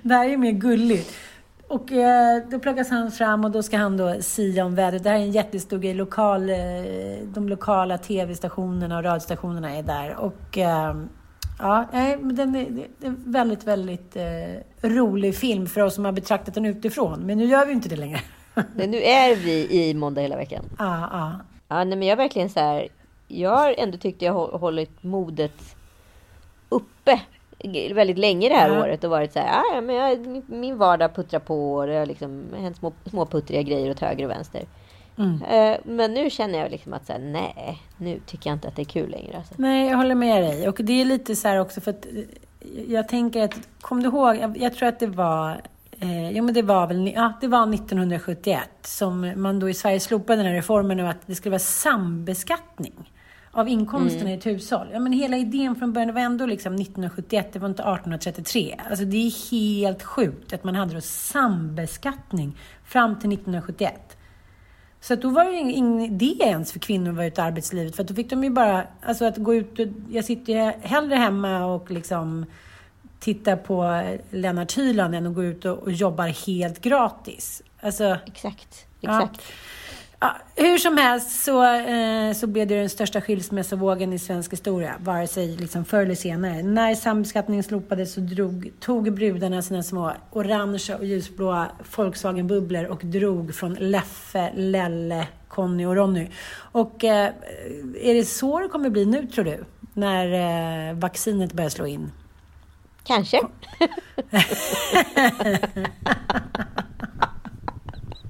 Det 0.02 0.14
här 0.14 0.30
är 0.30 0.38
mer 0.38 0.52
gulligt. 0.52 1.14
och 1.68 1.92
eh, 1.92 2.44
då 2.50 2.60
plockas 2.60 2.90
han 2.90 3.12
fram 3.12 3.46
och 3.46 3.52
då 3.52 3.64
ska 3.64 3.78
han 3.78 3.98
då 3.98 4.16
sia 4.22 4.66
om 4.66 4.76
vädret. 4.76 5.04
Det 5.04 5.10
här 5.10 5.18
är 5.18 5.22
en 5.22 5.32
jättestor 5.32 5.80
grej. 5.80 5.94
Lokal, 5.94 6.50
eh, 6.50 6.58
de 7.24 7.50
lokala 7.50 7.98
tv-stationerna 7.98 8.98
och 8.98 9.04
radiostationerna 9.04 9.76
är 9.76 9.84
där. 9.84 10.16
Och 10.16 10.58
eh, 10.58 10.96
ja, 11.60 11.86
nej, 11.94 12.18
men 12.18 12.36
den 12.36 12.56
är, 12.56 12.66
det 13.00 13.06
är 13.06 13.10
en 13.10 13.24
väldigt, 13.26 13.64
väldigt 13.64 14.16
eh, 14.16 14.24
rolig 14.90 15.36
film 15.36 15.68
för 15.68 15.82
oss 15.82 15.96
som 15.96 16.06
har 16.06 16.12
betraktat 16.12 16.54
den 16.54 16.66
utifrån. 16.66 17.20
Men 17.26 17.38
nu 17.38 17.46
gör 17.46 17.66
vi 17.66 17.72
inte 17.72 17.90
det 17.90 17.96
längre. 17.96 18.20
Men 18.76 18.92
nu 18.92 18.98
är 18.98 19.36
vi 19.36 19.68
i 19.90 19.94
måndag 19.94 20.22
hela 20.22 20.36
veckan. 20.38 20.66
Ja, 20.80 21.08
ja. 21.12 21.32
Ja, 21.68 21.84
nej, 21.84 21.98
men 21.98 22.08
jag 22.08 22.18
verkligen 22.18 22.50
så 22.50 22.60
här. 22.60 22.88
Jag 23.28 23.58
har 23.58 23.76
ändå 23.78 23.98
tyckt 23.98 24.22
jag 24.22 24.34
har 24.34 24.58
hållit 24.58 25.04
modet 25.04 25.76
uppe 26.70 27.20
väldigt 27.94 28.18
länge 28.18 28.50
det 28.50 28.56
här 28.56 28.70
Ja. 28.76 28.82
året 28.84 29.04
och 29.04 29.10
varit 29.10 29.34
så 29.34 29.40
här. 29.40 29.60
"Ah, 29.60 29.76
Ja, 29.76 29.82
men 29.82 29.96
jag, 29.96 30.44
min 30.50 30.78
vardag 30.78 31.16
puttrar 31.16 31.40
på 31.40 31.74
och 31.76 31.88
det 31.88 31.96
har 31.96 32.06
liksom 32.06 32.44
hänt 32.58 32.78
små, 32.78 32.94
små 33.06 33.26
puttriga 33.26 33.62
grejer 33.62 33.92
åt 33.92 34.00
höger 34.00 34.26
och 34.26 34.32
vänster. 34.32 34.64
Mm. 35.18 35.42
Eh, 35.42 35.78
men 35.84 36.14
nu 36.14 36.30
känner 36.30 36.60
jag 36.60 36.72
liksom 36.72 36.94
att 36.94 37.06
så 37.06 37.14
här, 37.14 37.20
nej, 37.20 37.82
nu 37.98 38.20
tycker 38.26 38.50
jag 38.50 38.56
inte 38.56 38.68
att 38.68 38.76
det 38.76 38.82
är 38.82 38.86
kul 38.86 39.10
längre. 39.10 39.38
Alltså. 39.38 39.54
Nej, 39.58 39.90
jag 39.90 39.98
håller 39.98 40.16
med 40.16 40.44
dig. 40.44 40.68
Och 40.68 40.80
det 40.84 41.02
är 41.02 41.06
lite 41.06 41.36
så 41.36 41.48
här 41.48 41.60
också 41.60 41.82
för 41.82 41.92
att 41.92 42.06
eh, 42.06 42.24
jag 42.88 43.08
tänker 43.08 43.44
att, 43.44 43.60
kom 43.82 44.04
du 44.04 44.10
ihåg, 44.10 44.36
jag, 44.36 44.58
jag 44.58 44.76
tror 44.76 44.90
att 44.90 45.00
det 45.00 45.08
var, 45.08 45.62
eh, 46.00 46.32
jo 46.32 46.44
men 46.44 46.54
det 46.54 46.62
var 46.62 46.88
väl, 46.88 47.12
ja 47.16 47.34
det 47.42 47.48
var 47.48 47.74
1971 47.74 48.60
som 48.82 49.34
man 49.36 49.60
då 49.60 49.70
i 49.70 49.74
Sverige 49.74 50.00
slopade 50.00 50.38
den 50.38 50.46
här 50.46 50.54
reformen 50.54 51.00
och 51.00 51.10
att 51.10 51.28
det 51.28 51.36
skulle 51.36 51.52
vara 51.52 51.60
sambeskattning 51.60 53.12
av 53.52 53.70
inkomsterna 53.70 54.32
i 54.32 54.34
ett 54.34 54.46
hushåll. 54.46 54.88
Ja 54.94 55.00
men 55.00 55.14
hela 55.14 55.38
idén 55.38 55.76
från 55.76 55.94
början, 55.94 56.14
var 56.14 56.22
ändå 56.22 56.46
liksom 56.46 56.76
1971, 56.76 57.54
det 57.54 57.60
var 57.60 57.70
inte 57.70 57.82
1833. 57.82 58.76
Alltså 58.90 59.06
det 59.06 59.18
är 59.18 59.52
helt 59.52 60.04
sjukt 60.04 60.54
att 60.54 60.64
man 60.64 60.76
hade 60.76 60.94
då 60.94 61.02
sambeskattning 61.02 62.58
fram 62.86 63.20
till 63.20 63.34
1971. 63.34 64.17
Så 65.02 65.14
att 65.14 65.22
då 65.22 65.30
var 65.30 65.46
det 65.46 65.52
ingen, 65.52 65.76
ingen 65.76 66.02
idé 66.02 66.36
ens 66.40 66.72
för 66.72 66.80
kvinnor 66.80 67.10
att 67.10 67.16
vara 67.16 67.28
ute 67.28 67.42
i 67.42 67.44
arbetslivet. 67.44 67.96
För 67.96 68.04
då 68.04 68.14
fick 68.14 68.30
de 68.30 68.44
ju 68.44 68.50
bara, 68.50 68.88
alltså 69.02 69.26
att 69.26 69.38
gå 69.38 69.56
ut 69.56 69.80
jag 70.10 70.26
sitter 70.26 70.54
ju 70.54 70.72
hellre 70.88 71.16
hemma 71.16 71.66
och 71.66 71.92
liksom 71.92 72.46
tittar 73.20 73.56
på 73.56 74.04
Lennart 74.30 74.78
Hyland 74.78 75.16
än 75.16 75.28
att 75.28 75.36
gå 75.36 75.44
ut 75.44 75.66
och, 75.66 75.78
och 75.78 75.92
jobbar 75.92 76.28
helt 76.48 76.82
gratis. 76.82 77.62
Alltså, 77.80 78.18
Exakt, 78.26 78.86
exakt. 79.02 79.02
ja, 79.02 79.30
hur 80.56 80.78
som 80.78 80.98
helst 80.98 81.44
så, 81.44 81.64
eh, 81.64 82.34
så 82.34 82.48
blev 82.48 82.68
det 82.68 82.76
den 82.76 82.90
största 82.90 83.22
skilsmässovågen 83.22 84.14
i 84.14 84.20
svensk 84.20 84.54
historia, 84.54 84.96
vare 85.00 85.28
sig 85.28 85.48
liksom 85.48 85.86
förr 85.86 86.02
eller 86.02 86.16
senare. 86.16 86.64
När 86.64 86.96
sambeskattningen 86.96 87.64
slopades 87.64 88.14
så 88.14 88.20
drog, 88.20 88.72
tog 88.80 89.14
brudarna 89.14 89.62
sina 89.62 89.84
små 89.84 90.14
orangea 90.32 90.98
och 90.98 91.06
ljusblåa 91.06 91.68
Volkswagen-bubblor 91.96 92.86
och 92.86 93.02
drog 93.06 93.56
från 93.56 93.74
Leffe, 93.74 94.52
Lelle, 94.56 95.28
Conny 95.48 95.86
och 95.86 95.96
Ronny. 95.96 96.30
Och 96.72 97.04
eh, 97.04 97.32
är 98.02 98.14
det 98.14 98.26
så 98.26 98.60
det 98.60 98.68
kommer 98.68 98.90
bli 98.90 99.06
nu, 99.06 99.28
tror 99.28 99.46
du? 99.46 99.64
När 99.94 100.90
eh, 100.90 100.96
vaccinet 100.96 101.54
börjar 101.54 101.70
slå 101.70 101.88
in? 101.88 102.12
Kanske. 103.04 103.42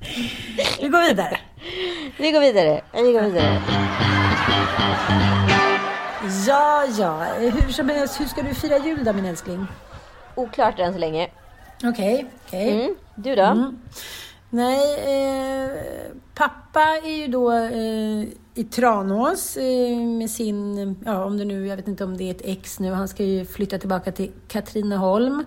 Vi 0.82 0.88
går 0.88 1.08
vidare. 1.08 1.40
Vi 2.18 2.32
går 2.32 2.40
vidare. 2.40 2.82
Vi 2.94 3.14
går 3.14 3.22
vidare. 3.22 3.62
Ja, 6.48 6.86
ja. 6.98 7.24
Hur 7.40 7.72
som 7.72 7.90
helst, 7.90 8.20
hur 8.20 8.26
ska 8.26 8.42
du 8.42 8.54
fira 8.54 8.78
jul 8.78 9.04
då, 9.04 9.14
min 9.14 9.26
älskling? 9.26 9.68
Oklart 10.36 10.80
än 10.80 10.94
så 10.94 11.00
länge. 11.00 11.30
Okej, 11.84 12.26
okej. 12.48 12.72
Mm. 12.72 12.96
Du 13.16 13.36
då? 13.36 13.74
Nej, 14.50 14.96
eh, 14.96 15.72
pappa 16.34 16.82
är 17.04 17.18
ju 17.18 17.28
då 17.28 17.52
eh, 17.52 18.24
i 18.54 18.64
Tranås 18.64 19.58
eh, 19.58 19.98
med 19.98 20.30
sin, 20.30 20.96
ja 21.06 21.24
om 21.24 21.38
det 21.38 21.46
nu, 21.46 21.68
jag 21.68 21.76
vet 21.76 21.88
inte 21.88 22.04
om 22.04 22.18
det 22.18 22.24
är 22.24 22.32
ett 22.32 22.42
ex 22.46 22.80
nu, 22.80 22.92
han 22.92 23.08
ska 23.08 23.24
ju 23.24 23.46
flytta 23.46 23.78
tillbaka 23.78 24.12
till 24.12 24.32
Katrineholm. 24.48 25.46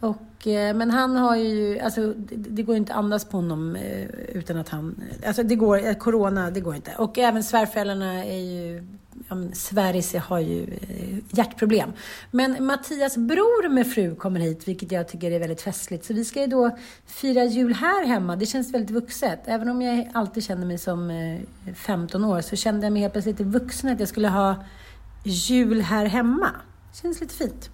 Och, 0.00 0.16
Eh, 0.46 0.74
men 0.74 0.90
han 0.90 1.16
har 1.16 1.36
ju, 1.36 1.78
alltså 1.78 2.14
det, 2.14 2.36
det 2.36 2.62
går 2.62 2.74
ju 2.74 2.78
inte 2.78 2.92
att 2.92 2.98
andas 2.98 3.24
på 3.24 3.36
honom 3.36 3.76
eh, 3.76 4.04
utan 4.32 4.56
att 4.56 4.68
han, 4.68 5.02
alltså 5.26 5.42
det 5.42 5.54
går, 5.54 5.86
eh, 5.86 5.94
corona, 5.94 6.50
det 6.50 6.60
går 6.60 6.74
inte. 6.74 6.94
Och 6.98 7.18
även 7.18 7.44
svärföräldrarna 7.44 8.24
är 8.24 8.38
ju, 8.38 8.84
ja, 9.28 9.34
men 9.34 9.54
Sverige 9.54 10.18
har 10.18 10.38
ju 10.38 10.66
hjärtproblem. 11.30 11.92
Men 12.30 12.64
Mattias 12.64 13.16
bror 13.16 13.68
med 13.68 13.92
fru 13.92 14.14
kommer 14.14 14.40
hit, 14.40 14.68
vilket 14.68 14.92
jag 14.92 15.08
tycker 15.08 15.30
är 15.30 15.38
väldigt 15.38 15.62
festligt. 15.62 16.04
Så 16.04 16.14
vi 16.14 16.24
ska 16.24 16.40
ju 16.40 16.46
då 16.46 16.78
fira 17.06 17.44
jul 17.44 17.74
här 17.74 18.06
hemma. 18.06 18.36
Det 18.36 18.46
känns 18.46 18.74
väldigt 18.74 18.90
vuxet. 18.90 19.40
Även 19.44 19.68
om 19.68 19.82
jag 19.82 20.10
alltid 20.14 20.44
känner 20.44 20.66
mig 20.66 20.78
som 20.78 21.38
15 21.74 22.24
år 22.24 22.40
så 22.40 22.56
kände 22.56 22.86
jag 22.86 22.92
mig 22.92 23.02
helt 23.02 23.12
plötsligt 23.12 23.38
lite 23.38 23.50
vuxen 23.50 23.90
att 23.90 24.00
jag 24.00 24.08
skulle 24.08 24.28
ha 24.28 24.64
jul 25.24 25.80
här 25.80 26.06
hemma. 26.06 26.50
Känns 27.02 27.20
lite 27.20 27.34
fint. 27.34 27.70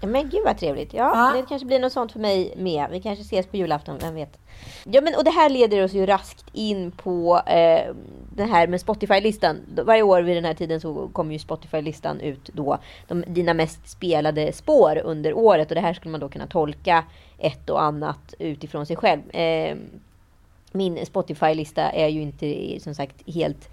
Men 0.00 0.28
gud 0.30 0.40
vad 0.44 0.58
trevligt. 0.58 0.94
Ja, 0.94 1.12
Ja. 1.14 1.40
det 1.40 1.46
kanske 1.48 1.66
blir 1.66 1.78
något 1.78 1.92
sånt 1.92 2.12
för 2.12 2.20
mig 2.20 2.54
med. 2.56 2.86
Vi 2.90 3.00
kanske 3.00 3.22
ses 3.22 3.46
på 3.46 3.56
julafton, 3.56 3.98
vem 4.00 4.14
vet. 4.14 4.38
Ja, 4.84 5.00
men 5.00 5.14
och 5.14 5.24
det 5.24 5.30
här 5.30 5.48
leder 5.50 5.84
oss 5.84 5.92
ju 5.92 6.06
raskt 6.06 6.44
in 6.52 6.90
på 6.90 7.36
eh, 7.46 7.94
det 8.36 8.44
här 8.44 8.66
med 8.66 8.80
Spotify-listan. 8.80 9.60
Varje 9.84 10.02
år 10.02 10.22
vid 10.22 10.36
den 10.36 10.44
här 10.44 10.54
tiden 10.54 10.80
så 10.80 11.08
kommer 11.12 11.32
ju 11.32 11.38
Spotify-listan 11.38 12.20
ut 12.20 12.50
då. 12.52 12.78
De, 13.08 13.24
dina 13.26 13.54
mest 13.54 13.88
spelade 13.88 14.52
spår 14.52 14.98
under 15.04 15.34
året 15.34 15.68
och 15.68 15.74
det 15.74 15.80
här 15.80 15.94
skulle 15.94 16.10
man 16.12 16.20
då 16.20 16.28
kunna 16.28 16.46
tolka 16.46 17.04
ett 17.38 17.70
och 17.70 17.82
annat 17.82 18.34
utifrån 18.38 18.86
sig 18.86 18.96
själv. 18.96 19.30
Eh, 19.30 19.76
min 20.72 21.06
Spotify-lista 21.06 21.82
är 21.90 22.08
ju 22.08 22.20
inte 22.22 22.80
som 22.80 22.94
sagt 22.94 23.16
helt 23.34 23.68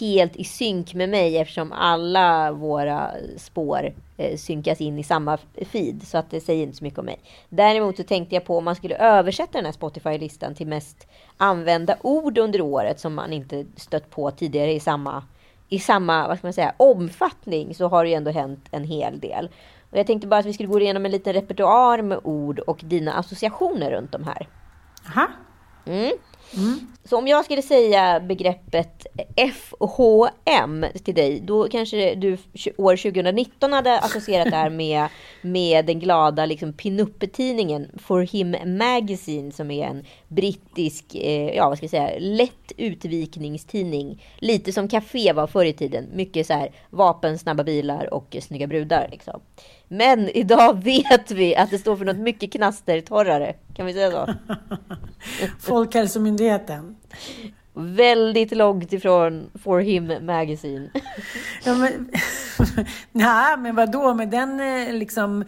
helt 0.00 0.36
i 0.36 0.44
synk 0.44 0.94
med 0.94 1.08
mig 1.08 1.38
eftersom 1.38 1.72
alla 1.72 2.52
våra 2.52 3.10
spår 3.36 3.94
eh, 4.16 4.36
synkas 4.36 4.80
in 4.80 4.98
i 4.98 5.02
samma 5.02 5.38
feed. 5.72 6.02
Så 6.06 6.18
att 6.18 6.30
det 6.30 6.40
säger 6.40 6.62
inte 6.62 6.76
så 6.76 6.84
mycket 6.84 6.98
om 6.98 7.04
mig. 7.04 7.20
Däremot 7.48 7.96
så 7.96 8.02
tänkte 8.02 8.34
jag 8.34 8.44
på 8.44 8.58
om 8.58 8.64
man 8.64 8.76
skulle 8.76 8.96
översätta 8.96 9.52
den 9.52 9.64
här 9.64 9.72
Spotify-listan 9.72 10.54
till 10.54 10.66
mest 10.66 11.06
använda 11.36 11.96
ord 12.02 12.38
under 12.38 12.60
året 12.60 13.00
som 13.00 13.14
man 13.14 13.32
inte 13.32 13.66
stött 13.76 14.10
på 14.10 14.30
tidigare 14.30 14.72
i 14.72 14.80
samma, 14.80 15.24
i 15.68 15.78
samma 15.78 16.28
vad 16.28 16.38
ska 16.38 16.46
man 16.46 16.52
säga, 16.52 16.74
omfattning 16.76 17.74
så 17.74 17.88
har 17.88 18.04
det 18.04 18.10
ju 18.10 18.16
ändå 18.16 18.30
hänt 18.30 18.68
en 18.70 18.84
hel 18.84 19.20
del. 19.20 19.48
Och 19.90 19.98
jag 19.98 20.06
tänkte 20.06 20.28
bara 20.28 20.40
att 20.40 20.46
vi 20.46 20.52
skulle 20.52 20.68
gå 20.68 20.80
igenom 20.80 21.04
en 21.04 21.10
liten 21.10 21.32
repertoar 21.32 22.02
med 22.02 22.20
ord 22.24 22.58
och 22.58 22.80
dina 22.84 23.12
associationer 23.12 23.90
runt 23.90 24.12
de 24.12 24.24
här. 24.24 24.48
Aha. 25.08 25.28
Mm. 25.86 26.12
Så 27.04 27.16
om 27.16 27.26
jag 27.26 27.44
skulle 27.44 27.62
säga 27.62 28.20
begreppet 28.20 29.06
FHM 29.36 30.86
till 31.04 31.14
dig, 31.14 31.40
då 31.40 31.68
kanske 31.68 32.14
du 32.14 32.38
år 32.76 32.96
2019 32.96 33.72
hade 33.72 33.98
associerat 33.98 34.50
det 34.50 34.56
här 34.56 34.70
med, 34.70 35.08
med 35.42 35.86
den 35.86 36.00
glada 36.00 36.46
liksom, 36.46 36.72
pinup-tidningen 36.72 37.90
For 37.98 38.20
Him 38.20 38.56
Magazine 38.78 39.52
som 39.52 39.70
är 39.70 39.86
en 39.86 40.04
brittisk, 40.28 41.14
eh, 41.14 41.56
ja 41.56 41.68
vad 41.68 41.76
ska 41.76 41.84
jag 41.84 41.90
säga, 41.90 42.18
lätt 42.18 42.72
utvikningstidning. 42.76 44.24
Lite 44.38 44.72
som 44.72 44.88
Café 44.88 45.32
var 45.32 45.46
förr 45.46 45.64
i 45.64 45.72
tiden. 45.72 46.06
Mycket 46.12 46.46
så 46.46 46.52
här 46.52 46.72
vapen, 46.90 47.38
snabba 47.38 47.64
bilar 47.64 48.14
och 48.14 48.36
snygga 48.40 48.66
brudar. 48.66 49.08
Liksom. 49.10 49.40
Men 49.88 50.28
idag 50.28 50.74
vet 50.84 51.30
vi 51.30 51.56
att 51.56 51.70
det 51.70 51.78
står 51.78 51.96
för 51.96 52.04
något 52.04 52.18
mycket 52.18 52.52
knastertorrare. 52.52 53.54
Kan 53.78 53.86
vi 53.86 53.92
säga 53.92 54.10
så? 54.10 54.34
Folkhälsomyndigheten. 55.60 56.96
Väldigt 57.72 58.56
långt 58.56 58.92
ifrån 58.92 59.50
For 59.54 59.80
Him 59.80 60.26
Magazine. 60.26 60.90
Ja, 61.64 61.74
men, 61.74 62.10
nej, 63.12 63.56
men 63.58 63.74
vadå 63.74 64.14
med 64.14 64.28
den 64.28 64.60
eh, 64.60 64.94
liksom 64.94 65.44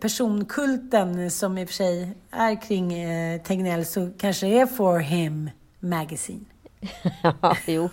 personkulten 0.00 1.30
som 1.30 1.58
i 1.58 1.64
och 1.64 1.68
för 1.68 1.74
sig 1.74 2.12
är 2.30 2.62
kring 2.62 2.92
eh, 2.92 3.42
Tegnell 3.42 3.84
så 3.84 4.10
kanske 4.18 4.46
det 4.46 4.58
är 4.58 4.66
For 4.66 4.98
Him 4.98 5.50
Magazine. 5.80 6.44
ja, 7.42 7.56
jo. 7.66 7.88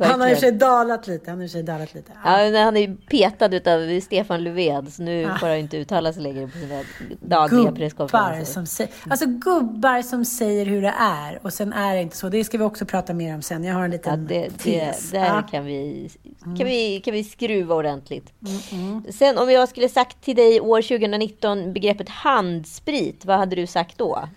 Han 0.00 0.20
har 0.20 0.28
i 0.28 0.30
sig 0.30 0.34
verkligen. 0.34 0.58
dalat 0.58 1.06
lite. 1.06 1.30
Han 1.30 1.40
har 1.40 1.46
sig 1.48 1.62
dalat 1.62 1.94
lite. 1.94 2.12
Ja, 2.24 2.30
men 2.36 2.54
han 2.64 2.76
är 2.76 2.80
ju 2.80 2.96
petad 2.96 3.54
utav 3.56 4.00
Stefan 4.00 4.44
Löfven 4.44 4.90
så 4.90 5.02
nu 5.02 5.24
får 5.40 5.46
han 5.46 5.56
inte 5.56 5.76
uttala 5.76 6.12
sig 6.12 6.22
längre 6.22 6.46
på 6.46 6.58
sina 6.58 6.82
dagliga 7.20 7.60
Gubbar 7.62 7.72
presskonferenser. 7.76 8.52
som, 8.52 8.66
säger, 8.66 8.92
alltså 9.10 9.26
gubbar 9.26 10.02
som 10.02 10.24
säger 10.24 10.66
hur 10.66 10.82
det 10.82 10.94
är 10.98 11.38
och 11.42 11.52
sen 11.52 11.72
är 11.72 11.94
det 11.94 12.02
inte 12.02 12.16
så. 12.16 12.28
Det 12.28 12.44
ska 12.44 12.58
vi 12.58 12.64
också 12.64 12.84
prata 12.86 13.14
mer 13.14 13.34
om 13.34 13.42
sen. 13.42 13.64
Jag 13.64 13.74
har 13.74 13.84
en 13.84 13.90
Ja, 13.90 13.96
liten 13.96 14.26
det, 14.26 14.40
det, 14.40 14.50
tes. 14.90 15.10
där 15.10 15.26
Ja. 15.26 15.42
kan, 15.50 15.64
vi, 15.64 16.10
kan, 16.44 16.66
vi, 16.66 17.00
kan 17.04 17.14
vi 17.14 17.24
skruva 17.24 17.74
ordentligt. 17.74 18.32
Mm, 18.72 19.04
Sen 19.12 19.38
om 19.38 19.50
jag 19.50 19.68
skulle 19.68 19.88
sagt 19.88 20.22
till 20.22 20.36
dig 20.36 20.60
år 20.60 20.82
2019 20.82 21.72
begreppet 21.72 22.08
handsprit, 22.08 23.24
vad 23.24 23.38
hade 23.38 23.56
du 23.56 23.66
sagt 23.66 23.98
då? 23.98 24.28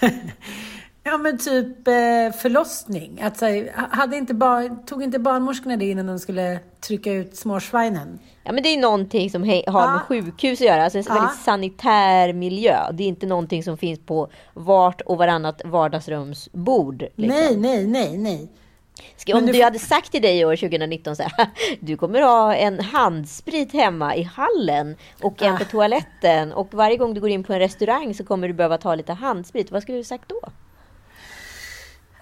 Ja, 1.06 1.18
men 1.18 1.38
typ 1.38 1.88
eh, 1.88 2.38
förlossning. 2.40 3.20
Att, 3.22 3.40
här, 3.40 3.72
hade 3.90 4.16
inte 4.16 4.34
bar, 4.34 4.86
tog 4.86 5.02
inte 5.02 5.18
barnmorskorna 5.18 5.76
det 5.76 5.90
innan 5.90 6.06
de 6.06 6.18
skulle 6.18 6.58
trycka 6.80 7.12
ut 7.12 7.36
småsvinen? 7.36 8.18
Ja 8.44 8.52
men 8.52 8.62
det 8.62 8.68
är 8.68 8.80
någonting 8.80 9.30
som 9.30 9.42
har 9.42 9.46
med 9.48 9.62
Ja. 9.66 10.00
sjukhus 10.08 10.60
att 10.60 10.66
göra. 10.66 10.84
Alltså 10.84 10.98
en 10.98 11.04
Ja. 11.08 11.14
väldigt 11.14 11.36
sanitär 11.40 12.32
miljö. 12.32 12.76
Det 12.92 13.04
är 13.04 13.08
inte 13.08 13.26
någonting 13.26 13.62
som 13.62 13.76
finns 13.78 14.00
på 14.06 14.28
vart 14.54 15.00
och 15.00 15.18
varannat 15.18 15.62
vardagsrumsbord. 15.64 17.00
Liksom. 17.00 17.26
Nej, 17.26 17.56
nej, 17.56 17.86
nej, 17.86 18.18
nej. 18.18 18.48
Ska, 19.16 19.36
om 19.36 19.46
du 19.46 19.52
du 19.52 19.62
hade 19.62 19.78
sagt 19.78 20.12
till 20.12 20.22
dig 20.22 20.44
år 20.44 20.56
2019 20.56 21.16
så 21.16 21.22
här, 21.22 21.46
du 21.80 21.96
kommer 21.96 22.20
ha 22.20 22.54
en 22.54 22.80
handsprit 22.80 23.72
hemma 23.72 24.16
i 24.16 24.22
hallen 24.22 24.96
och 25.22 25.42
en 25.42 25.54
Ah. 25.54 25.58
på 25.58 25.64
toaletten 25.64 26.52
och 26.52 26.74
varje 26.74 26.96
gång 26.96 27.14
du 27.14 27.20
går 27.20 27.30
in 27.30 27.44
på 27.44 27.52
en 27.52 27.58
restaurang 27.58 28.14
så 28.14 28.24
kommer 28.24 28.48
du 28.48 28.54
behöva 28.54 28.78
ta 28.78 28.94
lite 28.94 29.12
handsprit. 29.12 29.70
Vad 29.70 29.82
skulle 29.82 29.98
du 29.98 30.04
sagt 30.04 30.28
då? 30.28 30.40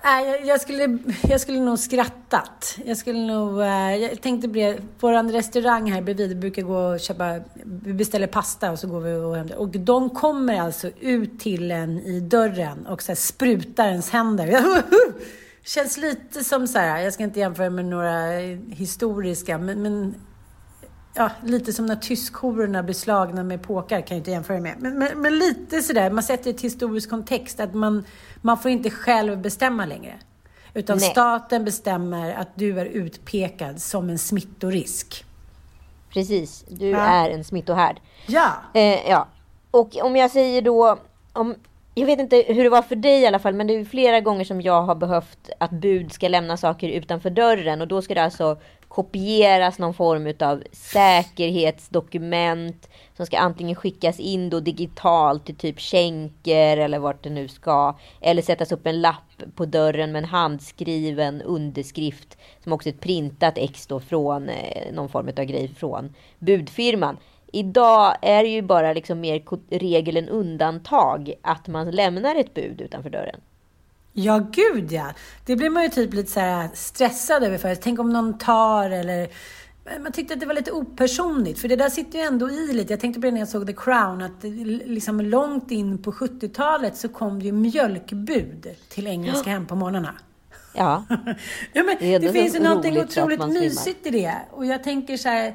Nej, 0.05 0.43
jag, 0.45 0.61
skulle, 0.61 0.99
jag 1.29 1.41
skulle 1.41 1.61
nog 1.61 1.79
skrattat. 1.79 2.79
Jag 2.85 2.97
skulle 2.97 3.19
nog... 3.19 3.61
Eh, 3.61 3.97
jag 3.97 4.21
tänkte 4.23 4.49
bli... 4.49 4.79
Vår 5.01 5.33
restaurang 5.33 5.93
här 5.93 6.03
bredvid 6.03 6.29
vi 6.29 6.35
brukar 6.35 6.63
gå 6.63 6.79
och 6.79 7.01
köpa... 7.01 7.41
Vi 7.65 7.93
beställer 7.93 8.27
pasta 8.27 8.71
och 8.71 8.79
så 8.79 8.89
går 8.89 9.01
vi 9.01 9.15
och 9.15 9.37
hämtar. 9.37 9.57
Och 9.57 9.69
de 9.69 10.11
kommer 10.11 10.61
alltså 10.61 10.91
ut 11.01 11.41
till 11.41 11.71
en 11.71 11.99
i 11.99 12.21
dörren 12.21 12.87
och 12.87 13.03
så 13.03 13.11
här 13.13 13.17
sprutar 13.17 13.89
ens 13.89 14.11
händer. 14.11 14.65
Känns 15.65 15.97
lite 15.97 16.45
som 16.45 16.67
så 16.67 16.79
här, 16.79 17.01
jag 17.01 17.13
ska 17.13 17.23
inte 17.23 17.41
jämföra 17.41 17.71
med 17.71 17.85
några 17.85 18.29
historiska, 18.69 19.59
men, 19.59 19.83
men 19.83 20.15
ja, 21.15 21.31
lite 21.45 21.73
som 21.73 21.87
när 21.87 21.97
tyskhororna 21.97 22.83
blir 22.83 22.95
slagna 22.95 23.43
med 23.43 23.63
påkar 23.63 24.01
kan 24.01 24.17
jag 24.17 24.21
inte 24.21 24.31
jämföra 24.31 24.61
med. 24.61 24.75
Men, 24.79 24.99
men, 24.99 25.21
men 25.23 25.39
lite 25.39 25.83
sådär, 25.83 26.11
man 26.11 26.23
sätter 26.23 26.51
ett 26.51 26.61
historisk 26.61 27.11
kontext 27.11 27.61
att 27.61 27.75
man, 27.75 28.05
man 28.43 28.59
får 28.59 28.71
inte 28.71 28.91
själv 28.91 29.39
bestämma 29.39 29.87
längre. 29.87 30.15
Utan 30.75 30.99
Nej. 30.99 31.11
staten 31.11 31.65
bestämmer 31.65 32.35
att 32.35 32.49
du 32.55 32.81
är 32.81 32.85
utpekad 32.87 33.83
som 33.83 34.11
en 34.11 34.19
smittorisk. 34.19 35.25
Precis, 36.13 36.65
du 36.69 36.89
Ja. 36.89 36.99
är 36.99 37.31
en 37.31 37.45
smittohärd. 37.45 38.01
Ja, 38.27 38.51
Eh, 38.75 39.09
ja, 39.11 39.29
och 39.71 39.97
om 39.97 40.17
jag 40.17 40.31
säger 40.31 40.63
då, 40.63 40.99
om, 41.33 41.55
jag 41.95 42.07
vet 42.07 42.19
inte 42.21 42.45
hur 42.49 42.63
det 42.65 42.69
var 42.71 42.83
för 42.83 42.97
dig 42.97 43.21
i 43.23 43.27
alla 43.27 43.39
fall, 43.39 43.55
men 43.55 43.67
det 43.67 43.75
är 43.75 43.85
flera 43.85 44.21
gånger 44.21 44.45
som 44.45 44.61
jag 44.61 44.83
har 44.83 44.95
behövt 44.95 45.51
att 45.61 45.71
bud 45.71 46.13
ska 46.13 46.29
lämna 46.29 46.57
saker 46.57 46.89
utanför 46.89 47.31
dörren 47.31 47.81
och 47.81 47.89
då 47.89 48.03
ska 48.03 48.15
det 48.15 48.25
alltså 48.25 48.59
kopieras 48.95 49.79
någon 49.79 49.95
form 49.95 50.33
av 50.41 50.63
säkerhetsdokument 50.73 52.89
som 53.17 53.27
ska 53.27 53.39
antingen 53.39 53.77
skickas 53.77 54.21
in 54.21 54.51
då 54.51 54.61
digitalt 54.61 55.47
till 55.47 55.57
typ 55.57 55.81
skänker 55.81 56.77
eller 56.77 56.99
vart 56.99 57.23
det 57.23 57.31
nu 57.31 57.49
ska. 57.49 57.97
Eller 58.21 58.43
sättas 58.43 58.73
upp 58.73 58.87
en 58.87 59.01
lapp 59.01 59.43
på 59.55 59.67
dörren 59.67 60.13
med 60.13 60.23
en 60.23 60.29
handskriven 60.29 61.43
underskrift 61.43 62.39
som 62.63 62.73
också 62.73 62.89
är 62.89 62.93
ett 62.93 63.01
printat 63.01 63.59
ex 63.59 63.87
då 63.87 64.01
från 64.01 64.49
eh, 64.49 64.93
någon 64.93 65.09
form 65.09 65.29
av 65.29 65.45
grej 65.45 65.69
från 65.69 66.15
budfirman. 66.39 67.17
Idag 67.53 68.17
är 68.23 68.43
det 68.43 68.49
ju 68.49 68.63
bara 68.63 68.93
liksom 68.93 69.21
mer 69.21 69.43
regel 69.79 70.17
än 70.17 70.29
undantag 70.29 71.35
att 71.43 71.67
man 71.67 71.91
lämnar 71.91 72.37
ett 72.37 72.55
bud 72.55 72.81
utanför 72.81 73.11
dörren 73.11 73.41
ja 74.15 74.47
gud 74.53 74.93
ja. 74.93 75.15
Det 75.47 75.57
blir 75.57 75.71
man 75.71 75.83
ju 75.83 75.89
typ 75.89 76.15
lite 76.15 76.31
så 76.31 76.69
stressad 76.75 77.43
över 77.43 77.59
för. 77.59 77.75
Tänk 77.75 77.99
om 77.99 78.13
någon 78.13 78.39
tar 78.39 78.91
eller 78.91 79.29
Man 80.03 80.13
tyckte 80.13 80.35
att 80.35 80.41
det 80.41 80.47
var 80.47 80.55
lite 80.55 80.73
opersonligt, 80.73 81.61
för 81.61 81.69
det 81.69 81.77
där 81.77 81.89
sitter 81.89 82.19
ju 82.19 82.25
ändå 82.25 82.51
i 82.51 82.73
lite. 82.73 82.93
Jag 82.93 83.01
tänkte 83.01 83.21
på 83.21 83.27
det 83.27 83.31
när 83.31 83.39
jag 83.39 83.49
såg 83.49 83.67
The 83.67 83.73
Crown, 83.73 84.23
att 84.23 84.45
liksom 84.85 85.21
långt 85.21 85.71
in 85.71 86.03
på 86.03 86.13
70-talet 86.13 86.97
så 86.97 87.09
kom 87.09 87.39
det 87.39 87.45
ju 87.45 87.53
mjölkbud 87.53 88.75
till 88.89 89.07
engelska 89.07 89.51
hem 89.51 89.67
på 89.67 89.75
morgnarna. 89.75 90.15
Ja, 90.75 91.05
Ja, 91.73 91.83
men 91.83 91.97
Det 92.01 92.19
det, 92.19 92.33
finns 92.33 92.55
ju 92.55 92.61
någonting 92.61 92.99
otroligt 92.99 93.49
mysigt 93.49 94.07
i 94.07 94.11
det. 94.11 94.37
Och 94.51 94.67
jag 94.67 94.85
tänker 94.85 95.17
så 95.17 95.29
här, 95.29 95.55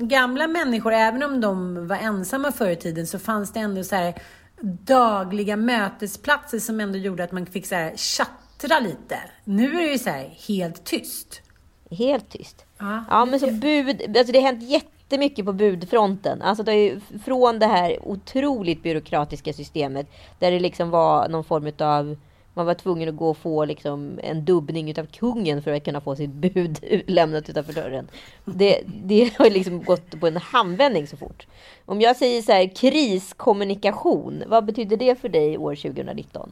gamla 0.06 0.46
människor, 0.46 0.92
även 0.92 1.22
om 1.22 1.40
de 1.40 1.86
var 1.88 1.96
ensamma 1.96 2.52
förr 2.52 2.70
i 2.70 2.76
tiden, 2.76 3.06
så 3.06 3.18
fanns 3.18 3.52
det 3.52 3.60
ändå 3.60 3.84
så 3.84 3.96
här 3.96 4.14
dagliga 4.62 5.56
mötesplatser 5.56 6.58
som 6.58 6.80
ändå 6.80 6.98
gjorde 6.98 7.24
att 7.24 7.32
man 7.32 7.46
fick 7.46 7.66
så 7.66 7.74
här 7.74 7.92
tjattra 7.96 8.80
lite. 8.80 9.18
Nu 9.44 9.76
är 9.76 9.80
det 9.80 9.92
ju 9.92 9.98
så 9.98 10.10
här 10.10 10.34
helt 10.48 10.84
tyst. 10.84 11.42
helt 11.90 12.28
tyst. 12.30 12.64
Ja. 12.78 13.04
Ja, 13.10 13.24
men 13.24 13.40
så 13.40 13.50
bud, 13.50 14.16
alltså 14.16 14.32
det 14.32 14.38
har 14.38 14.46
hänt 14.46 14.62
jättemycket 14.62 15.44
på 15.44 15.52
budfronten. 15.52 16.42
Alltså 16.42 16.62
det 16.62 16.72
är 16.72 17.00
från 17.24 17.58
det 17.58 17.66
här 17.66 18.08
otroligt 18.08 18.82
byråkratiska 18.82 19.52
systemet 19.52 20.06
där 20.38 20.50
det 20.50 20.60
liksom 20.60 20.90
var 20.90 21.28
någon 21.28 21.44
form 21.44 21.72
av 21.78 22.16
man 22.54 22.66
var 22.66 22.74
tvungen 22.74 23.08
att 23.08 23.16
gå 23.16 23.30
och 23.30 23.36
få 23.36 23.64
liksom 23.64 24.20
en 24.22 24.44
dubbning 24.44 24.90
utav 24.90 25.06
kungen 25.06 25.62
för 25.62 25.72
att 25.72 25.84
kunna 25.84 26.00
få 26.00 26.16
sitt 26.16 26.30
bud 26.30 26.78
lämnat 27.06 27.48
utanför 27.48 27.72
dörren. 27.72 28.08
Det, 28.44 28.82
det 28.86 29.38
har 29.38 29.50
liksom 29.50 29.82
gått 29.84 30.20
på 30.20 30.26
en 30.26 30.36
handvändning 30.36 31.06
så 31.06 31.16
fort. 31.16 31.46
Om 31.84 32.00
jag 32.00 32.16
säger 32.16 32.42
så 32.42 32.52
här 32.52 32.74
kriskommunikation, 32.76 34.42
vad 34.46 34.64
betyder 34.64 34.96
det 34.96 35.20
för 35.20 35.28
dig 35.28 35.58
år 35.58 35.74
2019? 35.74 36.50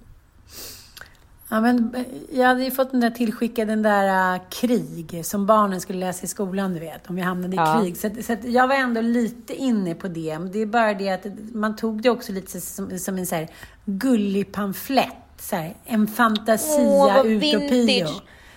Ja, 1.53 1.61
men 1.61 2.05
jag 2.33 2.47
hade 2.47 2.65
ju 2.65 2.71
fått 2.71 2.91
den 2.91 3.01
där 3.01 3.11
tillskickad, 3.11 3.69
den 3.69 3.83
där 3.83 4.35
uh, 4.35 4.43
krig 4.51 5.27
som 5.27 5.47
barnen 5.47 5.81
skulle 5.81 5.99
läsa 5.99 6.25
i 6.25 6.27
skolan, 6.27 6.75
du 6.75 6.81
vet, 6.81 7.11
om 7.11 7.17
vi 7.17 7.23
hamnade 7.23 7.55
i 7.55 7.57
Ja. 7.57 7.81
krig. 7.81 7.97
Så, 7.97 8.07
att, 8.07 8.25
så 8.25 8.33
att 8.33 8.45
jag 8.45 8.69
var 8.69 8.75
ändå 8.75 9.01
lite 9.01 9.55
inne 9.55 9.95
på 9.95 10.09
det. 10.09 10.39
Men 10.39 10.53
det 10.53 10.59
är 10.59 10.67
bara 10.67 10.95
det 10.95 11.11
att 11.11 11.27
man 11.55 11.77
tog 11.77 12.03
det 12.03 12.11
också 12.11 12.33
lite 12.33 12.61
som, 12.61 12.99
som 12.99 13.19
en 13.19 13.27
så 13.27 13.35
här 13.35 13.49
gullig 13.85 14.53
pamflett. 14.53 15.15
Så 15.41 15.57
här, 15.57 15.75
en 15.85 16.07
fantasia 16.07 17.21
Åh, 17.21 17.27
utopio. 17.27 18.07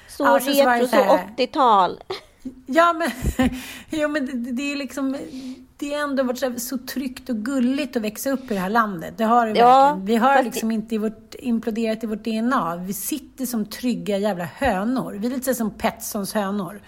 Så 0.09 0.23
Ja, 0.23 0.39
så 0.39 0.49
det 0.49 0.65
retro, 0.65 0.85
så 0.87 0.95
så 0.95 1.03
här- 1.03 1.27
80-tal. 1.37 2.03
Ja, 2.65 2.93
men, 2.93 3.09
jo, 3.89 4.07
men 4.09 4.25
det, 4.43 4.51
det 4.51 4.71
är 4.71 4.75
liksom... 4.75 5.17
Det 5.77 5.93
har 5.93 6.01
ändå 6.01 6.23
varit 6.23 6.39
så, 6.39 6.53
så 6.57 6.77
tryggt 6.77 7.29
och 7.29 7.35
gulligt 7.35 7.95
att 7.95 8.01
växa 8.03 8.29
upp 8.29 8.51
i 8.51 8.53
det 8.53 8.59
här 8.59 8.69
landet. 8.69 9.13
Det 9.17 9.23
har 9.23 9.47
det 9.47 9.59
Ja, 9.59 9.85
verkligen. 9.85 10.05
Vi 10.05 10.15
har 10.15 10.43
liksom 10.43 10.71
inte 10.71 10.95
i 10.95 10.97
vårt, 10.97 11.35
imploderat 11.39 12.03
i 12.03 12.07
vårt 12.07 12.23
DNA. 12.23 12.75
Vi 12.75 12.93
sitter 12.93 13.45
som 13.45 13.65
trygga 13.65 14.17
jävla 14.17 14.43
hönor. 14.43 15.13
Vi 15.19 15.27
är 15.27 15.31
lite 15.31 15.53
så 15.53 15.57
som 15.57 15.71
Petssons 15.71 16.33
hönor. 16.33 16.81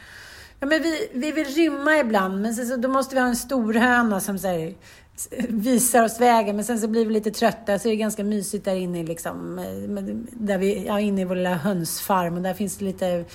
Ja, 0.59 0.67
men 0.67 0.81
vi, 0.83 1.09
vi 1.13 1.31
vill 1.31 1.45
rymma 1.45 1.97
ibland, 1.97 2.41
men 2.41 2.55
sen 2.55 2.67
så, 2.67 2.75
då 2.75 2.87
måste 2.89 3.15
vi 3.15 3.21
ha 3.21 3.27
en 3.27 3.35
stor 3.35 3.73
höna 3.73 4.19
som 4.19 4.39
så 4.39 4.47
här, 4.47 4.73
visar 5.49 6.03
oss 6.03 6.21
vägen. 6.21 6.55
Men 6.55 6.65
sen 6.65 6.79
så 6.79 6.87
blir 6.87 7.05
vi 7.05 7.13
lite 7.13 7.31
trötta, 7.31 7.79
så 7.79 7.87
är 7.87 7.91
det 7.91 7.97
ganska 7.97 8.23
mysigt 8.23 8.65
där 8.65 8.75
inne, 8.75 9.03
liksom, 9.03 9.55
där 10.31 10.57
vi, 10.57 10.85
ja, 10.85 10.99
inne 10.99 11.21
i 11.21 11.25
vår 11.25 11.35
lilla 11.35 11.55
hönsfarm. 11.55 12.35
Och 12.35 12.41
där 12.41 12.53
finns 12.53 12.77
det 12.77 12.85
lite 12.85 13.25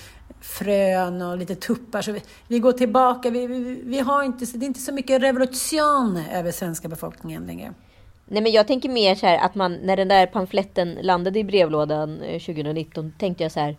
frön 0.40 1.22
och 1.22 1.38
lite 1.38 1.54
tuppar. 1.54 2.02
Så 2.02 2.12
vi, 2.12 2.22
vi 2.48 2.58
går 2.58 2.72
tillbaka. 2.72 3.30
Vi, 3.30 3.46
vi, 3.46 3.82
vi 3.84 4.00
har 4.00 4.22
inte, 4.22 4.44
det 4.44 4.64
är 4.64 4.68
inte 4.68 4.80
så 4.80 4.92
mycket 4.92 5.22
revolution 5.22 6.22
över 6.32 6.52
svenska 6.52 6.88
befolkningen 6.88 7.46
längre. 7.46 7.74
Nej 8.32 8.42
men 8.42 8.52
jag 8.52 8.66
tänker 8.66 8.88
mer 8.88 9.14
så 9.14 9.26
här 9.26 9.38
att 9.38 9.54
man 9.54 9.74
när 9.74 9.96
den 9.96 10.08
där 10.08 10.26
pamfletten 10.26 10.98
landade 11.02 11.38
i 11.38 11.44
brevlådan 11.44 12.22
eh, 12.22 12.40
2019 12.40 13.12
tänkte 13.18 13.42
jag 13.42 13.52
så 13.52 13.60
här. 13.60 13.76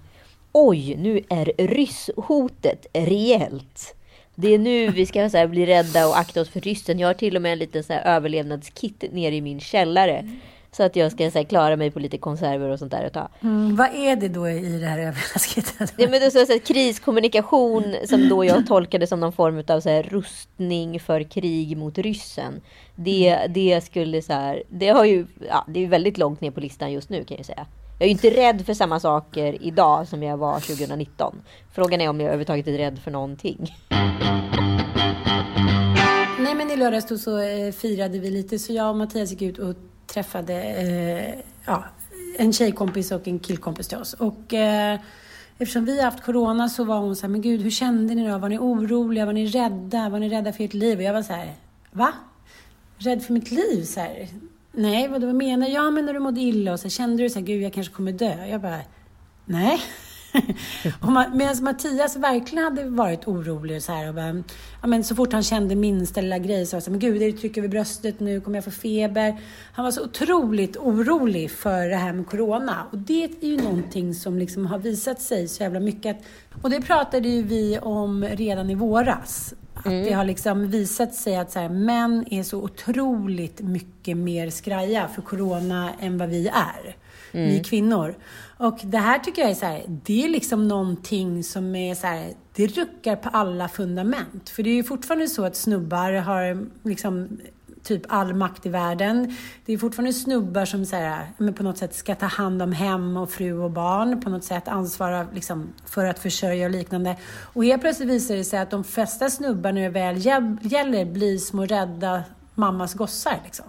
Oj, 0.51 0.95
nu 0.95 1.21
är 1.29 1.45
rysshotet 1.57 2.85
reellt. 2.93 3.95
Det 4.35 4.53
är 4.53 4.59
nu 4.59 4.87
vi 4.87 5.05
ska 5.05 5.29
så 5.29 5.37
här, 5.37 5.47
bli 5.47 5.65
rädda 5.65 6.07
och 6.07 6.17
akta 6.17 6.41
oss 6.41 6.49
för 6.49 6.61
ryssen. 6.61 6.99
Jag 6.99 7.07
har 7.07 7.13
till 7.13 7.35
och 7.35 7.41
med 7.41 7.53
en 7.53 7.59
liten 7.59 7.83
så 7.83 7.93
här, 7.93 8.15
överlevnadskit 8.15 9.03
nere 9.11 9.35
i 9.35 9.41
min 9.41 9.59
källare. 9.59 10.29
Så 10.71 10.83
att 10.83 10.95
jag 10.95 11.11
ska 11.11 11.31
så 11.31 11.37
här, 11.37 11.45
klara 11.45 11.75
mig 11.75 11.91
på 11.91 11.99
lite 11.99 12.17
konserver 12.17 12.69
och 12.69 12.79
sånt 12.79 12.91
där 12.91 13.03
ett 13.03 13.13
tag. 13.13 13.27
Mm, 13.41 13.75
vad 13.75 13.87
är 13.95 14.15
det 14.15 14.27
då 14.27 14.49
i 14.49 14.79
det 14.79 14.85
här 14.85 14.99
överraskningskittet? 14.99 15.93
Ja, 15.97 16.09
men 16.09 16.19
det 16.19 16.25
är 16.25 16.29
så, 16.29 16.45
så 16.45 16.51
här, 16.51 16.59
kriskommunikation 16.59 17.95
som 18.05 18.29
då 18.29 18.45
jag 18.45 18.67
tolkade 18.67 19.07
som 19.07 19.19
någon 19.19 19.33
form 19.33 19.63
av 19.67 19.79
så 19.79 19.89
här, 19.89 20.03
rustning 20.03 20.99
för 20.99 21.23
krig 21.23 21.77
mot 21.77 21.97
ryssen. 21.97 22.61
Det, 22.95 23.47
det 23.49 23.81
skulle 23.83 24.21
så 24.21 24.33
här, 24.33 24.63
det 24.69 24.89
har 24.89 25.05
ju, 25.05 25.25
ja, 25.49 25.65
det 25.67 25.83
är 25.83 25.87
väldigt 25.87 26.17
långt 26.17 26.41
ner 26.41 26.51
på 26.51 26.59
listan 26.59 26.91
just 26.91 27.09
nu 27.09 27.23
kan 27.23 27.37
jag 27.37 27.45
säga. 27.45 27.65
Jag 28.01 28.05
är 28.05 28.09
ju 28.09 28.11
inte 28.11 28.29
rädd 28.29 28.65
för 28.65 28.73
samma 28.73 28.99
saker 28.99 29.57
idag 29.63 30.07
som 30.07 30.23
jag 30.23 30.37
var 30.37 30.59
2019. 30.59 31.41
Frågan 31.71 32.01
är 32.01 32.09
om 32.09 32.19
jag 32.19 32.25
överhuvudtaget 32.25 32.67
är 32.67 32.77
rädd 32.77 32.99
för 32.99 33.11
någonting. 33.11 33.75
Nej, 36.39 36.55
men 36.55 36.71
i 36.71 36.75
lördags 36.75 37.07
då 37.07 37.17
så 37.17 37.39
eh, 37.41 37.71
firade 37.71 38.19
vi 38.19 38.31
lite, 38.31 38.59
så 38.59 38.73
jag 38.73 38.89
och 38.89 38.95
Mattias 38.95 39.31
gick 39.31 39.41
ut 39.41 39.57
och 39.57 39.75
träffade 40.07 40.53
eh, 40.53 41.39
ja, 41.65 41.83
en 42.37 42.53
tjejkompis 42.53 43.11
och 43.11 43.27
en 43.27 43.39
killkompis 43.39 43.87
till 43.87 43.97
oss. 43.97 44.13
Och 44.13 44.53
eh, 44.53 44.99
eftersom 45.57 45.85
vi 45.85 45.97
har 45.97 46.05
haft 46.05 46.23
corona 46.23 46.69
så 46.69 46.83
var 46.83 46.99
hon 46.99 47.15
så 47.15 47.21
här, 47.21 47.29
men 47.29 47.41
gud, 47.41 47.61
hur 47.61 47.71
kände 47.71 48.15
ni 48.15 48.27
då? 48.27 48.37
Var 48.37 48.49
ni 48.49 48.59
oroliga? 48.59 49.25
Var 49.25 49.33
ni 49.33 49.45
rädda? 49.45 50.09
Var 50.09 50.19
ni 50.19 50.29
rädda 50.29 50.53
för 50.53 50.63
ert 50.63 50.73
liv? 50.73 50.97
Och 50.97 51.03
jag 51.03 51.13
var 51.13 51.23
så 51.23 51.33
här, 51.33 51.53
va? 51.91 52.13
Rädd 52.97 53.23
för 53.23 53.33
mitt 53.33 53.51
liv? 53.51 53.83
Så 53.83 53.99
här, 53.99 54.27
Nej, 54.73 55.07
vad, 55.07 55.23
vad 55.23 55.35
menar 55.35 55.67
jag? 55.67 55.85
Ja, 55.85 55.91
men 55.91 56.05
när 56.05 56.13
du 56.13 56.19
mådde 56.19 56.41
illa 56.41 56.73
och 56.73 56.79
så 56.79 56.89
kände 56.89 57.23
du 57.23 57.29
så 57.29 57.39
här, 57.39 57.45
gud, 57.45 57.61
jag 57.61 57.73
kanske 57.73 57.93
kommer 57.93 58.11
dö? 58.11 58.45
Jag 58.45 58.61
bara, 58.61 58.81
nej. 59.45 59.81
Medan 61.33 61.63
Mattias 61.63 62.15
verkligen 62.15 62.63
hade 62.63 62.83
varit 62.83 63.27
orolig 63.27 63.83
så 63.83 63.91
här, 63.91 64.07
och 64.07 64.15
bara, 64.15 64.43
ja, 64.81 64.87
men 64.87 65.03
så 65.03 65.15
fort 65.15 65.33
han 65.33 65.43
kände 65.43 65.75
minsta 65.75 66.21
lilla 66.21 66.37
grej 66.37 66.65
så 66.65 66.75
var 66.75 66.79
det 66.79 66.83
så 66.83 66.89
här, 66.89 66.91
men 66.91 66.99
gud, 66.99 67.21
är 67.21 67.31
det 67.31 67.37
tryck 67.37 67.57
över 67.57 67.67
bröstet 67.67 68.19
nu? 68.19 68.41
Kommer 68.41 68.57
jag 68.57 68.65
få 68.65 68.71
feber? 68.71 69.41
Han 69.73 69.85
var 69.85 69.91
så 69.91 70.03
otroligt 70.03 70.77
orolig 70.77 71.51
för 71.51 71.87
det 71.87 71.95
här 71.95 72.13
med 72.13 72.27
Corona. 72.27 72.87
Och 72.91 72.97
det 72.97 73.23
är 73.23 73.47
ju 73.47 73.57
någonting 73.57 74.13
som 74.13 74.39
liksom 74.39 74.65
har 74.65 74.79
visat 74.79 75.21
sig 75.21 75.47
så 75.47 75.63
jävla 75.63 75.79
mycket. 75.79 76.17
Och 76.61 76.69
det 76.69 76.81
pratade 76.81 77.29
ju 77.29 77.43
vi 77.43 77.79
om 77.79 78.23
redan 78.23 78.69
i 78.69 78.75
våras. 78.75 79.53
Att 79.81 79.85
mm. 79.85 80.03
det 80.03 80.11
har 80.11 80.25
liksom 80.25 80.69
visat 80.69 81.13
sig 81.13 81.35
att 81.35 81.51
så 81.51 81.59
här, 81.59 81.69
män 81.69 82.25
är 82.31 82.43
så 82.43 82.63
otroligt 82.63 83.61
mycket 83.61 84.17
mer 84.17 84.49
skraja 84.49 85.07
för 85.07 85.21
corona 85.21 85.93
än 85.99 86.17
vad 86.17 86.29
vi 86.29 86.47
är. 86.47 86.95
Mm. 87.31 87.49
Vi 87.49 87.59
kvinnor. 87.59 88.15
Och 88.57 88.79
det 88.83 88.97
här 88.97 89.19
tycker 89.19 89.41
jag 89.41 89.51
är 89.51 89.55
så 89.55 89.65
här, 89.65 89.83
det 89.87 90.23
är 90.23 90.29
liksom 90.29 90.67
någonting 90.67 91.43
som 91.43 91.75
är 91.75 91.95
så 91.95 92.07
här, 92.07 92.33
det 92.55 92.67
ruckar 92.67 93.15
på 93.15 93.29
alla 93.29 93.67
fundament. 93.67 94.49
För 94.49 94.63
det 94.63 94.69
är 94.69 94.75
ju 94.75 94.83
fortfarande 94.83 95.27
så 95.27 95.45
att 95.45 95.55
snubbar 95.55 96.13
har 96.13 96.67
liksom 96.83 97.39
typ 97.83 98.01
all 98.09 98.33
makt 98.33 98.65
i 98.65 98.69
världen. 98.69 99.35
Det 99.65 99.73
är 99.73 99.77
fortfarande 99.77 100.13
snubbar 100.13 100.65
som 100.65 100.85
så 100.85 100.95
här, 100.95 101.25
men 101.37 101.53
på 101.53 101.63
något 101.63 101.77
sätt 101.77 101.95
ska 101.95 102.15
ta 102.15 102.25
hand 102.25 102.61
om 102.61 102.71
hem 102.71 103.17
och 103.17 103.29
fru 103.29 103.59
och 103.59 103.71
barn, 103.71 104.21
på 104.21 104.29
något 104.29 104.43
sätt 104.43 104.67
ansvara 104.67 105.27
liksom, 105.33 105.73
för 105.85 106.05
att 106.05 106.19
försörja 106.19 106.65
och 106.65 106.71
liknande. 106.71 107.15
Och 107.53 107.65
helt 107.65 107.81
plötsligt 107.81 108.09
visar 108.09 108.35
det 108.35 108.43
sig 108.43 108.59
att 108.59 108.71
de 108.71 108.83
flesta 108.83 109.29
snubbar 109.29 109.71
när 109.71 109.81
det 109.81 109.89
väl 109.89 110.25
gäller 110.71 111.05
blir 111.05 111.37
små 111.37 111.65
rädda 111.65 112.23
mammas 112.55 112.93
gossar. 112.93 113.39
Liksom. 113.43 113.65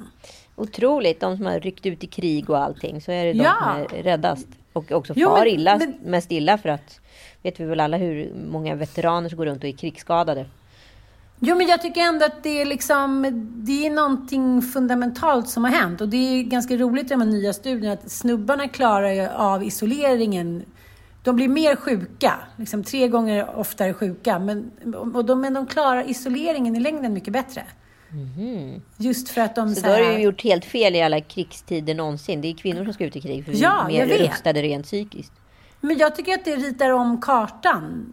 Otroligt, 0.57 1.21
de 1.21 1.37
som 1.37 1.47
har 1.47 1.61
ryckt 1.61 1.87
ut 1.87 2.05
i 2.05 2.07
krig 2.07 2.51
och 2.51 2.59
allting, 2.59 3.01
så 3.01 3.13
är 3.13 3.25
det 3.25 3.33
de 3.33 3.39
ja. 3.39 3.55
som 3.61 3.99
är 3.99 4.03
räddast. 4.03 4.47
Och 4.73 4.93
också 4.93 5.13
jo, 5.17 5.29
far 5.29 5.39
men, 5.39 5.49
illa, 5.49 5.79
men... 5.79 5.95
mest 6.05 6.33
illa 6.33 6.59
för 6.59 6.69
att 6.69 7.01
vet 7.43 7.61
vi 7.61 7.65
väl 7.65 7.81
alla 7.81 7.97
hur 7.97 8.33
många 8.51 8.75
veteraner 8.75 9.29
som 9.29 9.39
går 9.39 9.47
runt 9.47 9.63
och 9.63 9.69
är 9.69 9.73
krigsskadade. 9.73 10.47
Jo, 11.45 11.57
men 11.57 11.67
jag 11.67 11.83
tycker 11.83 12.01
ändå 12.01 12.25
att 12.25 12.43
det 12.43 12.61
är, 12.61 12.65
liksom, 12.65 13.27
det 13.55 13.87
är 13.87 13.91
någonting 13.91 14.63
fundamentalt 14.63 15.49
som 15.49 15.65
har 15.65 15.71
hänt. 15.71 16.01
Och 16.01 16.09
det 16.09 16.17
är 16.17 16.43
ganska 16.43 16.77
roligt 16.77 17.07
i 17.07 17.09
de 17.09 17.21
här 17.21 17.29
nya 17.29 17.53
studierna 17.53 17.93
att 17.93 18.11
snubbarna 18.11 18.69
klarar 18.69 19.11
ju 19.11 19.29
av 19.29 19.65
isoleringen. 19.65 20.65
De 21.23 21.37
blir 21.37 21.49
mer 21.49 21.77
sjuka, 21.77 22.35
liksom 22.57 22.85
tre 22.85 23.09
gånger 23.09 23.59
oftare 23.59 23.95
sjuka. 23.95 24.39
Men, 24.39 24.71
och 25.15 25.25
de, 25.25 25.41
men 25.41 25.55
de 25.55 25.67
klarar 25.67 26.11
isoleringen 26.11 26.77
i 26.77 26.81
längden 26.81 27.13
mycket 27.13 27.33
bättre. 27.33 27.63
Mm. 28.13 28.81
Just 28.97 29.29
för 29.29 29.41
att 29.41 29.55
de... 29.55 29.75
Så, 29.75 29.81
så 29.81 29.87
här... 29.87 29.99
då 29.99 30.05
har 30.05 30.13
du 30.13 30.19
gjort 30.19 30.43
helt 30.43 30.65
fel 30.65 30.97
i 30.97 31.03
alla 31.03 31.21
krigstider 31.21 31.95
någonsin. 31.95 32.41
Det 32.41 32.49
är 32.49 32.55
kvinnor 32.55 32.85
som 32.85 32.95
ska 32.95 33.05
ut 33.05 33.17
i 33.17 33.21
krig, 33.21 33.45
för 33.45 33.53
ja, 33.55 33.87
vi 33.89 33.97
är 33.97 34.07
mer 34.07 34.19
rustade 34.19 34.63
rent 34.63 34.87
psykiskt. 34.87 35.33
Men 35.81 35.99
jag 35.99 36.17
tycker 36.17 36.35
att 36.35 36.45
det 36.45 36.57
ritar 36.57 36.91
om 36.91 37.21
kartan 37.21 38.13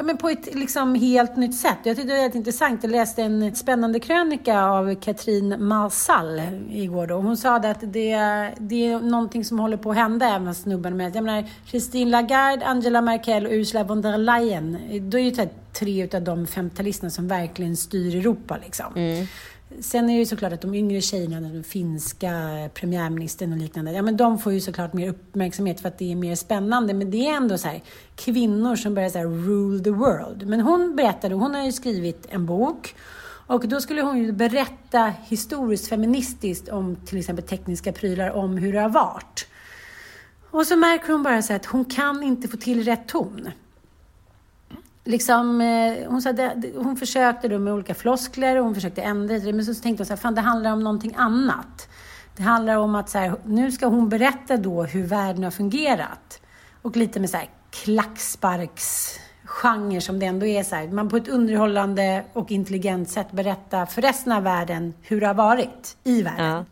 ja, 0.00 0.04
men 0.04 0.16
på 0.16 0.28
ett 0.28 0.54
liksom 0.54 0.94
helt 0.94 1.36
nytt 1.36 1.54
sätt. 1.54 1.78
Jag 1.82 1.96
tyckte 1.96 2.12
det 2.12 2.16
var 2.16 2.22
helt 2.22 2.34
intressant. 2.34 2.82
Jag 2.82 2.90
läste 2.90 3.22
en 3.22 3.54
spännande 3.54 4.00
krönika 4.00 4.62
av 4.62 4.94
Katrin 4.94 5.66
Malsall 5.66 6.42
igår. 6.70 7.06
Då. 7.06 7.14
Hon 7.14 7.36
sa 7.36 7.56
att 7.56 7.80
det, 7.80 8.16
det 8.58 8.86
är 8.86 9.00
någonting 9.00 9.44
som 9.44 9.58
håller 9.58 9.76
på 9.76 9.90
att 9.90 9.96
hända 9.96 10.26
även 10.26 10.54
snubbarna 10.54 10.96
med. 10.96 11.16
Jag 11.16 11.24
menar, 11.24 11.44
Christine 11.66 12.10
Lagarde, 12.10 12.66
Angela 12.66 13.00
Merkel 13.00 13.46
och 13.46 13.52
Ursula 13.52 13.84
von 13.84 14.02
der 14.02 14.18
Leyen. 14.18 14.78
Det 15.10 15.18
är 15.18 15.22
ju 15.22 15.48
tre 15.72 16.08
av 16.14 16.22
de 16.22 16.46
femtalisterna 16.46 17.10
som 17.10 17.28
verkligen 17.28 17.76
styr 17.76 18.16
Europa. 18.16 18.58
Liksom. 18.64 18.86
Mm. 18.96 19.26
Sen 19.78 20.10
är 20.10 20.12
det 20.14 20.18
ju 20.18 20.26
såklart 20.26 20.52
att 20.52 20.60
de 20.60 20.74
yngre 20.74 21.00
tjejerna, 21.00 21.40
den 21.40 21.64
finska 21.64 22.30
premiärministern 22.74 23.52
och 23.52 23.58
liknande, 23.58 23.92
ja 23.92 24.02
men 24.02 24.16
de 24.16 24.38
får 24.38 24.52
ju 24.52 24.60
såklart 24.60 24.92
mer 24.92 25.08
uppmärksamhet 25.08 25.80
för 25.80 25.88
att 25.88 25.98
det 25.98 26.12
är 26.12 26.16
mer 26.16 26.34
spännande. 26.34 26.94
Men 26.94 27.10
det 27.10 27.26
är 27.26 27.36
ändå 27.36 27.58
så 27.58 27.68
här, 27.68 27.82
kvinnor 28.16 28.76
som 28.76 28.94
börjar 28.94 29.10
så 29.10 29.18
här, 29.18 29.26
rule 29.26 29.84
the 29.84 29.90
world. 29.90 30.46
Men 30.46 30.60
hon 30.60 30.96
berättade, 30.96 31.34
hon 31.34 31.54
har 31.54 31.64
ju 31.64 31.72
skrivit 31.72 32.26
en 32.30 32.46
bok 32.46 32.94
och 33.46 33.68
då 33.68 33.80
skulle 33.80 34.02
hon 34.02 34.18
ju 34.18 34.32
berätta 34.32 35.12
historiskt 35.24 35.88
feministiskt 35.88 36.68
om 36.68 36.96
till 36.96 37.18
exempel 37.18 37.46
tekniska 37.46 37.92
prylar, 37.92 38.30
om 38.30 38.56
hur 38.56 38.72
det 38.72 38.80
har 38.80 38.88
varit. 38.88 39.46
Och 40.50 40.66
så 40.66 40.76
märker 40.76 41.12
hon 41.12 41.22
bara 41.22 41.42
så 41.42 41.52
att 41.52 41.66
hon 41.66 41.84
kan 41.84 42.22
inte 42.22 42.48
få 42.48 42.56
till 42.56 42.84
rätt 42.84 43.08
ton 43.08 43.48
liksom, 45.04 45.60
eh, 45.60 46.08
hon, 46.08 46.22
sa, 46.22 46.34
hon 46.76 46.96
försökte 46.96 47.48
då 47.48 47.58
med 47.58 47.72
olika 47.72 47.94
floskler 47.94 48.56
och 48.56 48.64
hon 48.64 48.74
försökte 48.74 49.02
ändra 49.02 49.38
det, 49.38 49.52
men 49.52 49.64
så 49.64 49.74
tänkte 49.74 50.00
hon 50.00 50.06
så 50.06 50.12
här, 50.12 50.20
fan 50.20 50.34
det 50.34 50.40
handlar 50.40 50.72
om 50.72 50.84
någonting 50.84 51.14
annat. 51.16 51.88
Det 52.36 52.42
handlar 52.42 52.76
om 52.76 52.94
att 52.94 53.08
så 53.08 53.18
här, 53.18 53.34
nu 53.44 53.72
ska 53.72 53.86
hon 53.86 54.08
berätta 54.08 54.56
då 54.56 54.82
hur 54.82 55.06
världen 55.06 55.44
har 55.44 55.50
fungerat. 55.50 56.40
Och 56.82 56.96
lite 56.96 57.20
med 57.20 57.30
så 57.30 57.36
här 57.36 57.48
klacksparksgenre 57.70 60.00
som 60.00 60.18
det 60.18 60.26
ändå 60.26 60.46
är 60.46 60.62
så 60.62 60.76
här, 60.76 60.88
man 60.88 61.08
på 61.08 61.16
ett 61.16 61.28
underhållande 61.28 62.24
och 62.32 62.50
intelligent 62.50 63.08
sätt 63.08 63.32
berättar 63.32 63.86
för 63.86 64.02
resten 64.02 64.32
av 64.32 64.42
världen 64.42 64.94
hur 65.02 65.20
det 65.20 65.26
har 65.26 65.34
varit 65.34 65.96
i 66.04 66.22
världen. 66.22 66.46
Ja. 66.46 66.64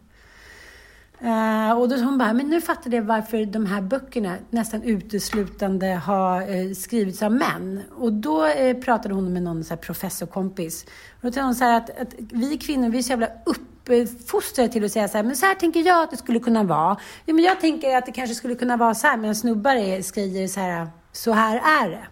Uh, 1.23 1.73
och 1.73 1.89
då 1.89 1.97
hon 1.97 2.19
bara, 2.19 2.33
men 2.33 2.51
nu 2.51 2.61
fattar 2.61 2.95
jag 2.95 3.03
varför 3.03 3.45
de 3.45 3.67
här 3.67 3.81
böckerna 3.81 4.37
nästan 4.51 4.83
uteslutande 4.83 5.87
har 5.87 6.51
uh, 6.51 6.75
skrivits 6.75 7.23
av 7.23 7.33
män. 7.33 7.83
Och 7.97 8.13
då 8.13 8.47
uh, 8.47 8.75
pratade 8.75 9.15
hon 9.15 9.33
med 9.33 9.43
någon 9.43 9.65
så 9.65 9.75
här, 9.75 9.77
professorkompis. 9.77 10.87
Och 11.21 11.23
då 11.23 11.33
sa 11.33 11.43
hon 11.43 11.55
så 11.55 11.65
här 11.65 11.77
att, 11.77 12.01
att, 12.01 12.15
vi 12.19 12.59
kvinnor, 12.59 12.89
vi 12.89 12.99
är 12.99 13.03
så 13.03 13.11
jävla 13.11 13.29
uppfostrade 13.45 14.69
till 14.69 14.85
att 14.85 14.93
säga 14.93 15.09
så 15.09 15.17
här, 15.17 15.25
men 15.25 15.37
så 15.37 15.47
här 15.47 15.55
tänker 15.55 15.81
jag 15.81 16.03
att 16.03 16.11
det 16.11 16.17
skulle 16.17 16.41
kunna 16.41 16.65
vara. 16.65 16.97
Ja, 17.25 17.35
men 17.35 17.45
jag 17.45 17.61
tänker 17.61 17.97
att 17.97 18.07
det 18.07 18.13
kanske 18.13 18.35
skulle 18.35 18.55
kunna 18.55 18.77
vara 18.77 18.95
så 18.95 19.07
här, 19.07 19.17
medan 19.17 19.35
snubbar 19.35 19.77
är, 19.77 20.03
skriver 20.03 20.47
så 20.47 20.61
här, 20.61 20.89
så 21.13 21.33
här 21.33 21.57
är 21.85 21.91
det. 21.91 22.07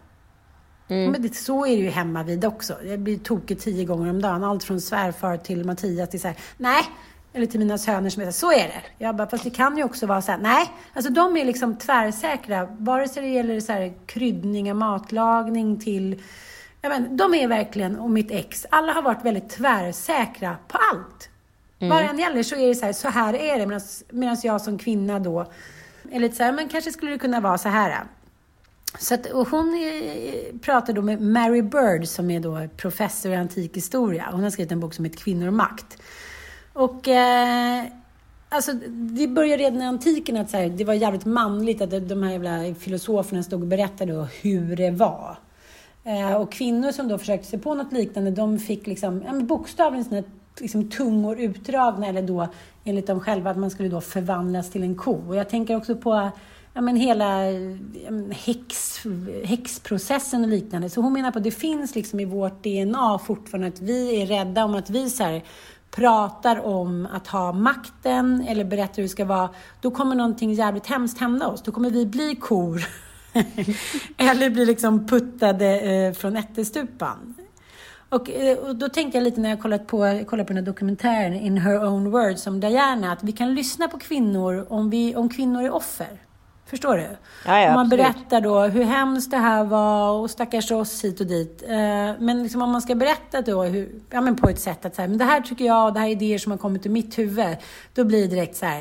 Mm. 0.89 1.13
Men 1.13 1.23
det, 1.23 1.37
så 1.37 1.67
är 1.67 1.77
det 1.77 1.83
ju 1.83 1.91
hemma 1.91 2.23
vid 2.23 2.45
också. 2.45 2.77
Jag 2.85 3.01
blir 3.01 3.19
tokig 3.19 3.61
tio 3.61 3.85
gånger 3.85 4.11
om 4.11 4.23
dagen. 4.23 4.45
Allt 4.45 4.65
från 4.65 4.81
svärfar 4.81 5.37
till 5.37 5.65
Mattias 5.65 6.11
till 6.11 6.21
så 6.21 6.29
här, 6.29 6.37
nej, 6.57 6.83
eller 7.37 7.47
till 7.47 7.61
mina 7.61 7.79
söner 7.79 8.11
som 8.11 8.23
är 8.23 8.31
så 8.31 8.53
är 8.53 8.57
det. 8.69 8.83
Jag 8.99 9.17
bara, 9.17 9.29
fast 9.29 9.45
det 9.45 9.51
kan 9.51 9.77
ju 9.77 9.85
också 9.85 10.07
vara 10.07 10.23
så 10.23 10.33
här, 10.33 10.39
nej. 10.39 10.71
Alltså 10.93 11.13
de 11.13 11.37
är 11.37 11.45
liksom 11.45 11.77
tvärsäkra, 11.77 12.69
vare 12.79 13.09
sig 13.09 13.23
det 13.23 13.29
gäller 13.29 13.61
så 13.61 13.73
här 13.73 13.93
kryddning 14.07 14.71
av 14.71 14.77
matlagning 14.77 15.81
till, 15.81 16.23
jag 16.83 16.89
men, 16.89 17.17
de 17.17 17.35
är 17.35 17.49
verkligen, 17.49 17.99
och 17.99 18.11
mitt 18.11 18.31
ex, 18.31 18.67
alla 18.71 18.93
har 18.93 19.03
varit 19.03 19.25
väldigt 19.25 19.49
tvärsäkra 19.49 20.57
på 20.69 20.79
allt. 20.79 21.29
Mm. 21.79 21.91
Vad 21.91 22.05
det 22.05 22.09
än 22.09 22.19
gäller 22.19 22.43
så 22.43 22.57
är 22.57 22.69
det 22.69 22.75
så 22.75 22.87
här, 22.87 22.93
så 22.93 23.09
här 23.09 23.35
är 23.35 23.59
det. 23.59 23.81
Medan 24.11 24.37
jag 24.43 24.61
som 24.61 24.79
kvinna 24.79 25.19
då 25.19 25.47
är 26.11 26.21
lite 26.21 26.37
så 26.37 26.43
här, 26.43 26.53
men 26.53 26.69
kanske 26.69 26.93
skulle 26.93 27.11
det 27.11 27.19
kunna 27.19 27.41
vara 27.41 27.59
så 27.59 27.69
här. 27.69 28.05
Så 28.99 29.15
att, 29.15 29.27
och 29.27 29.49
hon 29.49 29.79
pratar 30.63 30.93
då 30.93 31.03
med 31.03 31.21
Mary 31.21 31.63
Bird 31.63 32.07
som 32.07 32.31
är 32.31 32.41
då 32.41 32.69
professor 32.77 33.33
i 33.33 33.37
antik 33.37 33.77
historia. 33.77 34.29
Hon 34.33 34.43
har 34.43 34.51
skrivit 34.51 34.73
en 34.73 34.81
bok 34.81 34.95
som 34.95 35.05
heter 35.05 35.19
Kvinnor 35.19 35.47
och 35.47 35.55
makt. 35.55 35.99
Och 36.77 37.09
eh, 37.09 37.85
alltså, 38.49 38.73
det 38.93 39.29
började 39.29 39.63
redan 39.63 39.83
i 39.83 39.85
antiken 39.85 40.37
att 40.37 40.51
så 40.51 40.57
här, 40.57 40.69
det 40.69 40.85
var 40.85 40.95
jävligt 40.95 41.25
manligt 41.25 41.81
att 41.81 42.09
de 42.09 42.23
här 42.23 42.33
jävla 42.33 42.75
filosoferna 42.75 43.43
stod 43.43 43.61
och 43.61 43.67
berättade 43.67 44.29
hur 44.43 44.77
det 44.77 44.91
var. 44.91 45.39
Eh, 46.05 46.35
och 46.35 46.53
kvinnor 46.53 46.93
som 46.93 47.09
då 47.09 47.19
försökte 47.19 47.47
sig 47.47 47.59
på 47.59 47.75
något 47.75 47.93
liknande, 47.93 48.31
de 48.31 48.59
fick 48.59 48.87
liksom, 48.87 49.23
ja, 49.27 49.33
bokstavligen 49.33 50.05
sina 50.05 50.23
liksom, 50.61 50.91
tungor 50.91 51.41
utdragna, 51.41 52.07
eller 52.07 52.23
då 52.23 52.49
enligt 52.85 53.07
dem 53.07 53.21
själva 53.21 53.51
att 53.51 53.59
man 53.59 53.71
skulle 53.71 53.89
då 53.89 54.01
förvandlas 54.01 54.71
till 54.71 54.83
en 54.83 54.95
ko. 54.95 55.29
Och 55.29 55.37
jag 55.37 55.49
tänker 55.49 55.77
också 55.77 55.97
på 55.97 56.31
ja, 56.75 56.81
men 56.81 56.97
hela 56.97 57.43
häx, 58.31 58.99
häxprocessen 59.45 60.43
och 60.43 60.49
liknande. 60.49 60.91
Så 60.91 61.01
hon 61.01 61.13
menar 61.13 61.31
på 61.31 61.39
att 61.39 61.45
det 61.45 61.51
finns 61.51 61.95
liksom 61.95 62.21
i 62.21 62.25
vårt 62.25 62.63
DNA 62.63 63.19
fortfarande 63.19 63.69
att 63.69 63.81
vi 63.81 64.23
är 64.23 64.27
rädda 64.27 64.65
om 64.65 64.75
att 64.75 64.91
vi 64.91 65.11
så 65.11 65.23
här, 65.23 65.43
pratar 65.91 66.67
om 66.67 67.09
att 67.13 67.27
ha 67.27 67.53
makten 67.53 68.45
eller 68.49 68.65
berättar 68.65 68.97
hur 68.97 69.03
det 69.03 69.09
ska 69.09 69.25
vara, 69.25 69.51
då 69.81 69.91
kommer 69.91 70.15
någonting 70.15 70.53
jävligt 70.53 70.87
hemskt 70.87 71.19
hända 71.19 71.47
oss. 71.47 71.63
Då 71.63 71.73
kommer 71.73 71.91
vi 71.91 72.07
bli 72.07 72.37
kor. 72.37 72.85
eller 74.17 74.51
bli 74.51 74.67
liksom 74.67 75.07
puttade 75.07 75.81
eh, 75.81 76.13
från 76.13 76.37
ättestupan. 76.37 77.35
Och, 78.09 78.31
eh, 78.31 78.59
och, 78.59 78.77
då 78.77 78.89
tänkte 78.89 79.19
jag 79.19 79.25
lite 79.25 79.41
när 79.41 79.51
jag 79.51 79.63
kollat 79.63 79.87
på, 79.87 80.25
kollat 80.27 80.47
på 80.47 80.53
den 80.53 80.57
här 80.57 80.67
dokumentären 80.67 81.35
In 81.35 81.59
Her 81.59 81.85
Own 81.85 82.11
Words 82.11 82.47
om 82.47 82.61
Diana, 82.61 83.13
att 83.13 83.23
vi 83.23 83.33
kan 83.33 83.55
lyssna 83.55 83.89
på 83.89 83.99
kvinnor 83.99 84.67
om, 84.69 84.91
vi, 84.91 85.17
om 85.17 85.29
kvinnor 85.29 85.63
är 85.63 85.75
offer. 85.75 86.21
Förstår 86.67 86.97
du? 86.97 87.09
Ja, 87.47 87.61
ja, 87.61 87.75
man 87.75 87.89
berättar 87.89 88.41
då 88.41 88.61
hur 88.61 88.85
hemskt 88.85 89.31
det 89.31 89.37
här 89.37 89.65
var 89.65 90.13
och 90.13 90.31
stackars 90.31 90.71
oss 90.71 91.05
hit 91.05 91.21
och 91.21 91.27
dit. 91.27 91.63
Eh, 91.63 91.77
men 92.19 92.43
liksom 92.43 92.63
om 92.63 92.71
man 92.71 92.83
ska 92.83 92.95
berätta 92.95 93.43
då 93.43 93.63
hur, 93.63 93.91
ja, 94.11 94.21
men 94.21 94.37
på 94.37 94.49
ett 94.49 94.61
sätt 94.61 94.85
att 94.85 94.95
så 94.95 95.03
här, 95.03 95.09
men 95.09 95.19
det 95.19 95.25
här 95.25 95.41
tycker 95.41 95.65
jag, 95.65 95.95
det 95.95 96.01
här 96.01 96.07
är 96.07 96.11
idéer 96.11 96.39
som 96.39 96.53
har 96.53 96.59
kommit 96.59 96.87
ur 96.87 96.91
mitt 96.91 97.19
huvud. 97.19 97.57
Då 97.95 98.05
blir 98.05 98.23
det 98.23 98.35
direkt 98.35 98.57
så 98.57 98.67
här, 98.67 98.81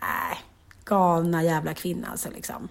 äh, 0.00 0.38
galna 0.84 1.42
jävla 1.42 1.74
kvinna 1.74 2.08
alltså 2.10 2.28
liksom. 2.30 2.68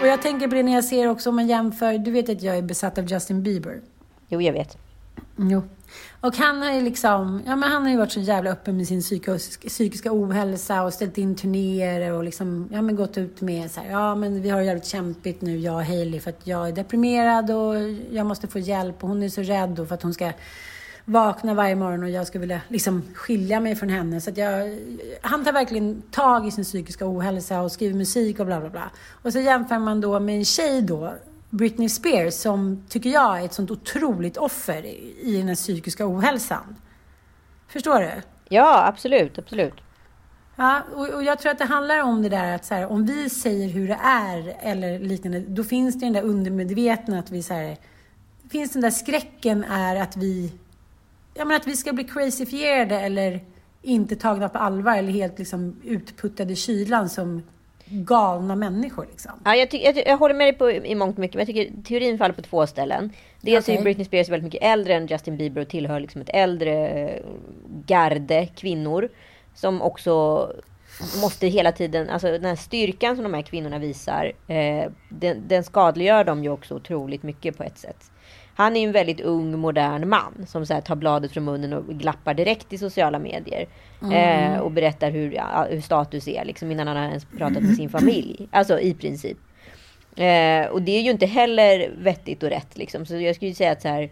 Och 0.00 0.06
jag 0.06 0.22
tänker 0.22 0.48
på 0.48 0.54
det 0.54 0.62
när 0.62 0.74
jag 0.74 0.84
ser 0.84 1.08
också 1.08 1.28
om 1.28 1.36
man 1.36 1.46
jämför, 1.46 1.98
du 1.98 2.10
vet 2.10 2.28
att 2.28 2.42
jag 2.42 2.56
är 2.58 2.62
besatt 2.62 2.98
av 2.98 3.04
Justin 3.04 3.42
Bieber. 3.42 3.80
Jo, 4.28 4.42
jag 4.42 4.52
vet. 4.52 4.78
Jo. 5.36 5.62
Och 6.20 6.36
han 6.36 6.62
har 6.62 6.72
ju 6.72 6.80
liksom, 6.80 7.42
ja 7.46 7.56
men 7.56 7.70
han 7.70 7.82
har 7.82 7.90
ju 7.90 7.96
varit 7.96 8.12
så 8.12 8.20
jävla 8.20 8.50
öppen 8.50 8.76
med 8.76 8.86
sin 8.86 9.00
psykiska, 9.00 9.68
psykiska 9.68 10.10
ohälsa 10.12 10.82
och 10.82 10.92
ställt 10.92 11.18
in 11.18 11.36
turnéer 11.36 12.12
och 12.12 12.24
liksom, 12.24 12.68
ja 12.72 12.82
men 12.82 12.96
gått 12.96 13.18
ut 13.18 13.40
med 13.40 13.70
så 13.70 13.80
här, 13.80 13.90
ja 13.90 14.14
men 14.14 14.42
vi 14.42 14.50
har 14.50 14.58
det 14.58 14.64
jävligt 14.64 14.86
kämpigt 14.86 15.40
nu, 15.40 15.58
jag 15.58 15.74
och 15.74 15.84
Hailey, 15.84 16.20
för 16.20 16.30
att 16.30 16.46
jag 16.46 16.68
är 16.68 16.72
deprimerad 16.72 17.50
och 17.50 17.74
jag 18.10 18.26
måste 18.26 18.48
få 18.48 18.58
hjälp 18.58 19.02
och 19.02 19.08
hon 19.08 19.22
är 19.22 19.28
så 19.28 19.42
rädd 19.42 19.80
och 19.80 19.88
för 19.88 19.94
att 19.94 20.02
hon 20.02 20.14
ska 20.14 20.32
vakna 21.08 21.54
varje 21.54 21.76
morgon 21.76 22.02
och 22.02 22.10
jag 22.10 22.26
skulle 22.26 22.40
vilja 22.40 22.60
liksom 22.68 23.02
skilja 23.14 23.60
mig 23.60 23.76
från 23.76 23.88
henne. 23.88 24.20
Så 24.20 24.30
att 24.30 24.36
jag, 24.36 24.78
han 25.20 25.44
tar 25.44 25.52
verkligen 25.52 26.02
tag 26.02 26.46
i 26.46 26.50
sin 26.50 26.64
psykiska 26.64 27.06
ohälsa 27.06 27.60
och 27.62 27.72
skriver 27.72 27.94
musik 27.94 28.40
och 28.40 28.46
bla 28.46 28.60
bla 28.60 28.70
bla. 28.70 28.90
Och 29.22 29.32
så 29.32 29.40
jämför 29.40 29.78
man 29.78 30.00
då 30.00 30.20
med 30.20 30.36
en 30.36 30.44
tjej 30.44 30.82
då 30.82 31.14
Britney 31.50 31.88
Spears 31.88 32.34
som, 32.34 32.84
tycker 32.88 33.10
jag, 33.10 33.40
är 33.40 33.44
ett 33.44 33.52
sånt 33.52 33.70
otroligt 33.70 34.36
offer 34.36 34.86
i 35.20 35.36
den 35.38 35.48
här 35.48 35.54
psykiska 35.54 36.06
ohälsan. 36.06 36.76
Förstår 37.68 38.00
du? 38.00 38.12
Ja, 38.48 38.86
absolut, 38.86 39.38
absolut. 39.38 39.74
Ja, 40.56 40.82
och, 40.94 41.08
och 41.08 41.22
jag 41.22 41.38
tror 41.38 41.52
att 41.52 41.58
det 41.58 41.64
handlar 41.64 42.02
om 42.02 42.22
det 42.22 42.28
där 42.28 42.54
att 42.54 42.64
så 42.64 42.74
här, 42.74 42.86
om 42.86 43.06
vi 43.06 43.30
säger 43.30 43.68
hur 43.68 43.88
det 43.88 43.98
är 44.02 44.56
eller 44.60 44.98
liknande, 44.98 45.40
då 45.40 45.64
finns 45.64 45.94
det 45.94 46.06
den 46.06 46.12
där 46.12 46.22
undermedvetna 46.22 47.18
att 47.18 47.30
vi 47.30 47.42
så 47.42 47.54
här, 47.54 47.76
finns 48.50 48.72
den 48.72 48.82
där 48.82 48.90
skräcken 48.90 49.64
är 49.64 49.96
att 49.96 50.16
vi, 50.16 50.52
ja 51.34 51.44
men 51.44 51.56
att 51.56 51.66
vi 51.66 51.76
ska 51.76 51.92
bli 51.92 52.04
crazyfierade 52.04 53.00
eller 53.00 53.40
inte 53.82 54.16
tagna 54.16 54.48
på 54.48 54.58
allvar 54.58 54.96
eller 54.96 55.12
helt 55.12 55.38
liksom 55.38 55.76
utputtade 55.84 56.52
i 56.52 56.56
kylan 56.56 57.08
som 57.08 57.42
galna 57.88 58.56
människor. 58.56 59.06
Liksom. 59.10 59.32
Ja, 59.44 59.56
jag, 59.56 59.74
jag, 59.74 60.06
jag 60.06 60.16
håller 60.16 60.34
med 60.34 60.46
dig 60.46 60.52
på, 60.52 60.70
i 60.70 60.94
mångt 60.94 61.14
och 61.16 61.20
mycket, 61.20 61.34
men 61.34 61.46
jag 61.46 61.46
tycker 61.46 61.82
teorin 61.82 62.18
faller 62.18 62.34
på 62.34 62.42
två 62.42 62.66
ställen. 62.66 63.12
Dels 63.40 63.64
Okej. 63.64 63.76
är 63.76 63.82
Britney 63.82 64.04
Spears 64.04 64.28
väldigt 64.28 64.44
mycket 64.44 64.62
äldre 64.62 64.94
än 64.94 65.06
Justin 65.06 65.36
Bieber 65.36 65.60
och 65.60 65.68
tillhör 65.68 66.00
liksom 66.00 66.20
ett 66.20 66.30
äldre 66.32 66.88
eh, 66.88 67.22
garde 67.86 68.46
kvinnor. 68.46 69.08
Som 69.54 69.82
också 69.82 70.46
måste 71.22 71.46
hela 71.46 71.72
tiden, 71.72 72.10
alltså 72.10 72.26
den 72.26 72.44
här 72.44 72.56
styrkan 72.56 73.16
som 73.16 73.22
de 73.22 73.34
här 73.34 73.42
kvinnorna 73.42 73.78
visar, 73.78 74.32
eh, 74.46 74.90
den, 75.08 75.48
den 75.48 75.64
skadliggör 75.64 76.24
dem 76.24 76.44
ju 76.44 76.50
också 76.50 76.74
otroligt 76.74 77.22
mycket 77.22 77.56
på 77.56 77.62
ett 77.62 77.78
sätt. 77.78 78.10
Han 78.56 78.76
är 78.76 78.80
ju 78.80 78.86
en 78.86 78.92
väldigt 78.92 79.20
ung, 79.20 79.58
modern 79.58 80.08
man 80.08 80.46
som 80.46 80.66
så 80.66 80.74
här, 80.74 80.80
tar 80.80 80.96
bladet 80.96 81.32
från 81.32 81.44
munnen 81.44 81.72
och 81.72 81.84
glappar 81.86 82.34
direkt 82.34 82.72
i 82.72 82.78
sociala 82.78 83.18
medier. 83.18 83.66
Eh, 84.12 84.58
och 84.58 84.70
berättar 84.70 85.10
hur, 85.10 85.40
hur 85.70 85.80
status 85.80 86.28
är, 86.28 86.44
liksom, 86.44 86.70
innan 86.70 86.86
han 86.86 86.96
har 86.96 87.04
ens 87.04 87.24
pratat 87.24 87.62
med 87.62 87.76
sin 87.76 87.90
familj. 87.90 88.48
Alltså 88.50 88.80
i 88.80 88.94
princip. 88.94 89.38
Eh, 90.16 90.66
och 90.66 90.82
det 90.82 90.92
är 90.92 91.02
ju 91.02 91.10
inte 91.10 91.26
heller 91.26 91.90
vettigt 91.98 92.42
och 92.42 92.48
rätt. 92.48 92.78
Liksom. 92.78 93.06
Så 93.06 93.16
jag 93.16 93.36
skulle 93.36 93.54
säga 93.54 93.72
att 93.72 93.82
så 93.82 93.88
här, 93.88 94.10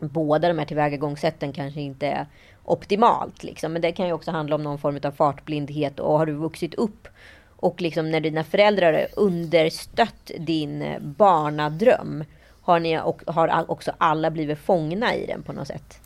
båda 0.00 0.48
de 0.48 0.58
här 0.58 0.66
tillvägagångssätten 0.66 1.52
kanske 1.52 1.80
inte 1.80 2.06
är 2.06 2.26
optimalt. 2.64 3.44
Liksom. 3.44 3.72
Men 3.72 3.82
det 3.82 3.92
kan 3.92 4.06
ju 4.06 4.12
också 4.12 4.30
handla 4.30 4.56
om 4.56 4.62
någon 4.62 4.78
form 4.78 5.00
av 5.02 5.10
fartblindhet. 5.10 6.00
Och 6.00 6.18
har 6.18 6.26
du 6.26 6.32
vuxit 6.32 6.74
upp 6.74 7.08
och 7.56 7.80
liksom 7.80 8.10
när 8.10 8.20
dina 8.20 8.44
föräldrar 8.44 8.92
har 8.92 9.06
understött 9.16 10.30
din 10.38 10.82
eh, 10.82 11.00
barnadröm. 11.00 12.24
Har, 12.64 12.80
ni, 12.80 13.00
och, 13.00 13.22
har 13.26 13.70
också 13.70 13.92
alla 13.98 14.30
blivit 14.30 14.58
fångna 14.58 15.14
i 15.14 15.26
den 15.26 15.42
på 15.42 15.52
något 15.52 15.68
sätt. 15.68 16.00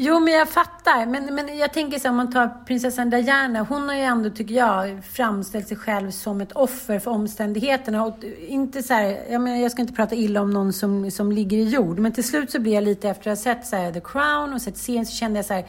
Jo, 0.00 0.20
men 0.20 0.34
jag 0.34 0.48
fattar. 0.48 1.06
Men, 1.06 1.34
men 1.34 1.58
jag 1.58 1.72
tänker 1.72 1.98
så 1.98 2.02
här, 2.02 2.10
om 2.10 2.16
man 2.16 2.32
tar 2.32 2.64
prinsessan 2.66 3.10
Diana. 3.10 3.60
Hon 3.62 3.88
har 3.88 3.96
ju 3.96 4.02
ändå, 4.02 4.30
tycker 4.30 4.54
jag, 4.54 5.04
framställt 5.04 5.68
sig 5.68 5.76
själv 5.76 6.10
som 6.10 6.40
ett 6.40 6.52
offer 6.52 6.98
för 6.98 7.10
omständigheterna. 7.10 8.04
Och 8.04 8.24
inte 8.48 8.82
så 8.82 8.94
här, 8.94 9.18
jag, 9.30 9.40
menar, 9.40 9.62
jag 9.62 9.72
ska 9.72 9.82
inte 9.82 9.94
prata 9.94 10.14
illa 10.14 10.40
om 10.40 10.50
någon 10.50 10.72
som, 10.72 11.10
som 11.10 11.32
ligger 11.32 11.58
i 11.58 11.64
jord. 11.68 11.98
Men 11.98 12.12
till 12.12 12.28
slut 12.28 12.50
så 12.50 12.60
blir 12.60 12.74
jag 12.74 12.84
lite, 12.84 13.08
efter 13.08 13.30
att 13.30 13.38
ha 13.38 13.42
sett 13.42 13.66
så 13.66 13.76
här, 13.76 13.92
The 13.92 14.00
Crown 14.00 14.54
och 14.54 14.62
sett 14.62 14.76
serien, 14.76 15.06
så 15.06 15.12
kände 15.12 15.38
jag 15.38 15.46
så 15.46 15.54
här, 15.54 15.64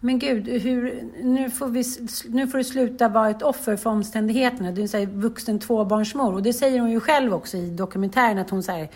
men 0.00 0.18
gud, 0.18 0.48
hur, 0.48 1.04
nu, 1.22 1.50
får 1.50 1.68
vi, 1.68 1.84
nu 2.28 2.46
får 2.46 2.58
du 2.58 2.64
sluta 2.64 3.08
vara 3.08 3.30
ett 3.30 3.42
offer 3.42 3.76
för 3.76 3.90
omständigheterna. 3.90 4.72
Du 4.72 4.82
är 4.82 4.94
en 4.94 5.00
här 5.00 5.14
vuxen 5.14 5.58
tvåbarnsmor. 5.58 6.34
Och 6.34 6.42
det 6.42 6.52
säger 6.52 6.80
hon 6.80 6.90
ju 6.90 7.00
själv 7.00 7.34
också 7.34 7.56
i 7.56 7.70
dokumentären, 7.70 8.38
att 8.38 8.50
hon 8.50 8.62
så 8.62 8.72
här, 8.72 8.88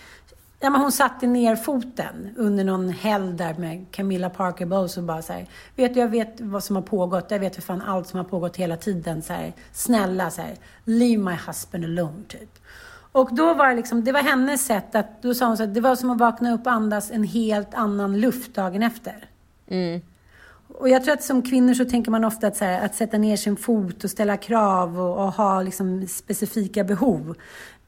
Ja, 0.65 0.71
men 0.71 0.81
hon 0.81 0.93
satte 0.93 1.27
ner 1.27 1.57
foten 1.57 2.35
under 2.37 2.65
någon 2.65 2.88
helg 2.88 3.33
där 3.33 3.55
med 3.55 3.87
Camilla 3.91 4.31
Parker 4.31 4.67
Bowles 4.67 4.97
och 4.97 5.03
bara 5.03 5.23
så 5.23 5.33
här, 5.33 5.47
vet 5.77 5.95
du, 5.95 6.01
jag 6.01 6.09
vet 6.09 6.41
vad 6.41 6.65
som 6.65 6.77
har 6.77 6.83
pågått, 6.83 7.31
jag 7.31 7.38
vet 7.38 7.55
för 7.55 7.62
fan 7.62 7.83
allt 7.83 8.09
som 8.09 8.17
har 8.17 8.25
pågått 8.25 8.57
hela 8.57 8.77
tiden. 8.77 9.23
Så 9.23 9.33
här, 9.33 9.53
snälla, 9.73 10.31
så 10.31 10.43
här, 10.43 10.55
leave 10.85 11.23
my 11.23 11.37
husband 11.47 11.85
alone, 11.85 12.23
typ. 12.29 12.59
Och 13.12 13.35
då 13.35 13.55
var 13.55 13.69
det 13.69 13.75
liksom, 13.75 14.05
det 14.05 14.12
var 14.12 14.21
hennes 14.21 14.67
sätt 14.67 14.95
att, 14.95 15.23
då 15.23 15.35
sa 15.35 15.47
hon 15.47 15.57
så 15.57 15.65
här, 15.65 15.71
det 15.71 15.81
var 15.81 15.97
som 15.97 16.11
att 16.11 16.19
vakna 16.19 16.55
upp 16.55 16.67
och 16.67 16.73
andas 16.73 17.11
en 17.11 17.25
helt 17.25 17.75
annan 17.75 18.21
luft 18.21 18.55
dagen 18.55 18.83
efter. 18.83 19.29
Mm. 19.69 20.01
Och 20.83 20.88
jag 20.88 21.05
tror 21.05 21.14
att 21.14 21.23
som 21.23 21.42
kvinnor 21.42 21.75
så 21.75 21.85
tänker 21.85 22.11
man 22.11 22.25
ofta 22.25 22.47
att, 22.47 22.57
så 22.57 22.64
här, 22.64 22.85
att 22.85 22.95
sätta 22.95 23.18
ner 23.18 23.37
sin 23.37 23.57
fot 23.57 24.05
och 24.05 24.11
ställa 24.11 24.37
krav 24.37 25.01
och, 25.01 25.25
och 25.25 25.33
ha 25.33 25.62
liksom 25.62 26.07
specifika 26.09 26.85
behov. 26.85 27.35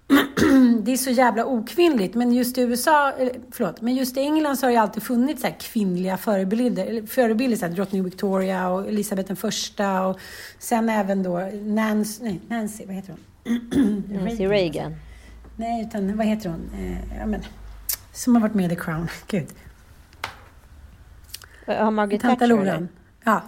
det 0.83 0.93
är 0.93 0.97
så 0.97 1.11
jävla 1.11 1.47
okvinnligt. 1.47 2.15
Men 2.15 2.33
just 2.33 2.59
i 2.59 2.61
USA, 2.61 3.13
eller, 3.13 3.33
förlåt, 3.51 3.81
men 3.81 3.95
just 3.95 4.17
i 4.17 4.21
England 4.21 4.57
så 4.57 4.67
har 4.67 4.73
det 4.73 4.77
alltid 4.77 5.03
funnits 5.03 5.43
så 5.43 5.49
kvinnliga 5.61 6.17
förebilder. 6.17 7.07
Förebilder, 7.07 7.57
så 7.57 7.67
här, 7.67 7.73
drottning 7.73 8.05
Victoria 8.05 8.69
och 8.69 8.89
Elisabeth 8.89 9.27
den 9.27 9.37
första 9.37 10.07
och 10.07 10.19
sen 10.59 10.89
även 10.89 11.23
då 11.23 11.39
Nancy, 11.63 12.25
nej, 12.25 12.41
Nancy 12.49 12.85
vad 12.87 12.95
heter 12.95 13.15
hon? 13.45 14.03
Nancy 14.25 14.47
Reagan. 14.47 14.97
Nej, 15.57 15.83
utan 15.83 16.17
vad 16.17 16.27
heter 16.27 16.51
hon? 16.51 16.71
Eh, 16.79 17.19
ja, 17.19 17.27
men, 17.27 17.41
som 18.13 18.35
har 18.35 18.43
varit 18.43 18.55
med 18.55 18.73
i 18.73 18.77
The 18.77 18.83
Crown. 18.83 19.09
Gud. 19.27 19.49
Har 21.67 21.91
Margaret 21.91 22.23
Thatcher? 22.23 22.47
Loran. 22.47 22.89
Ja. 23.27 23.41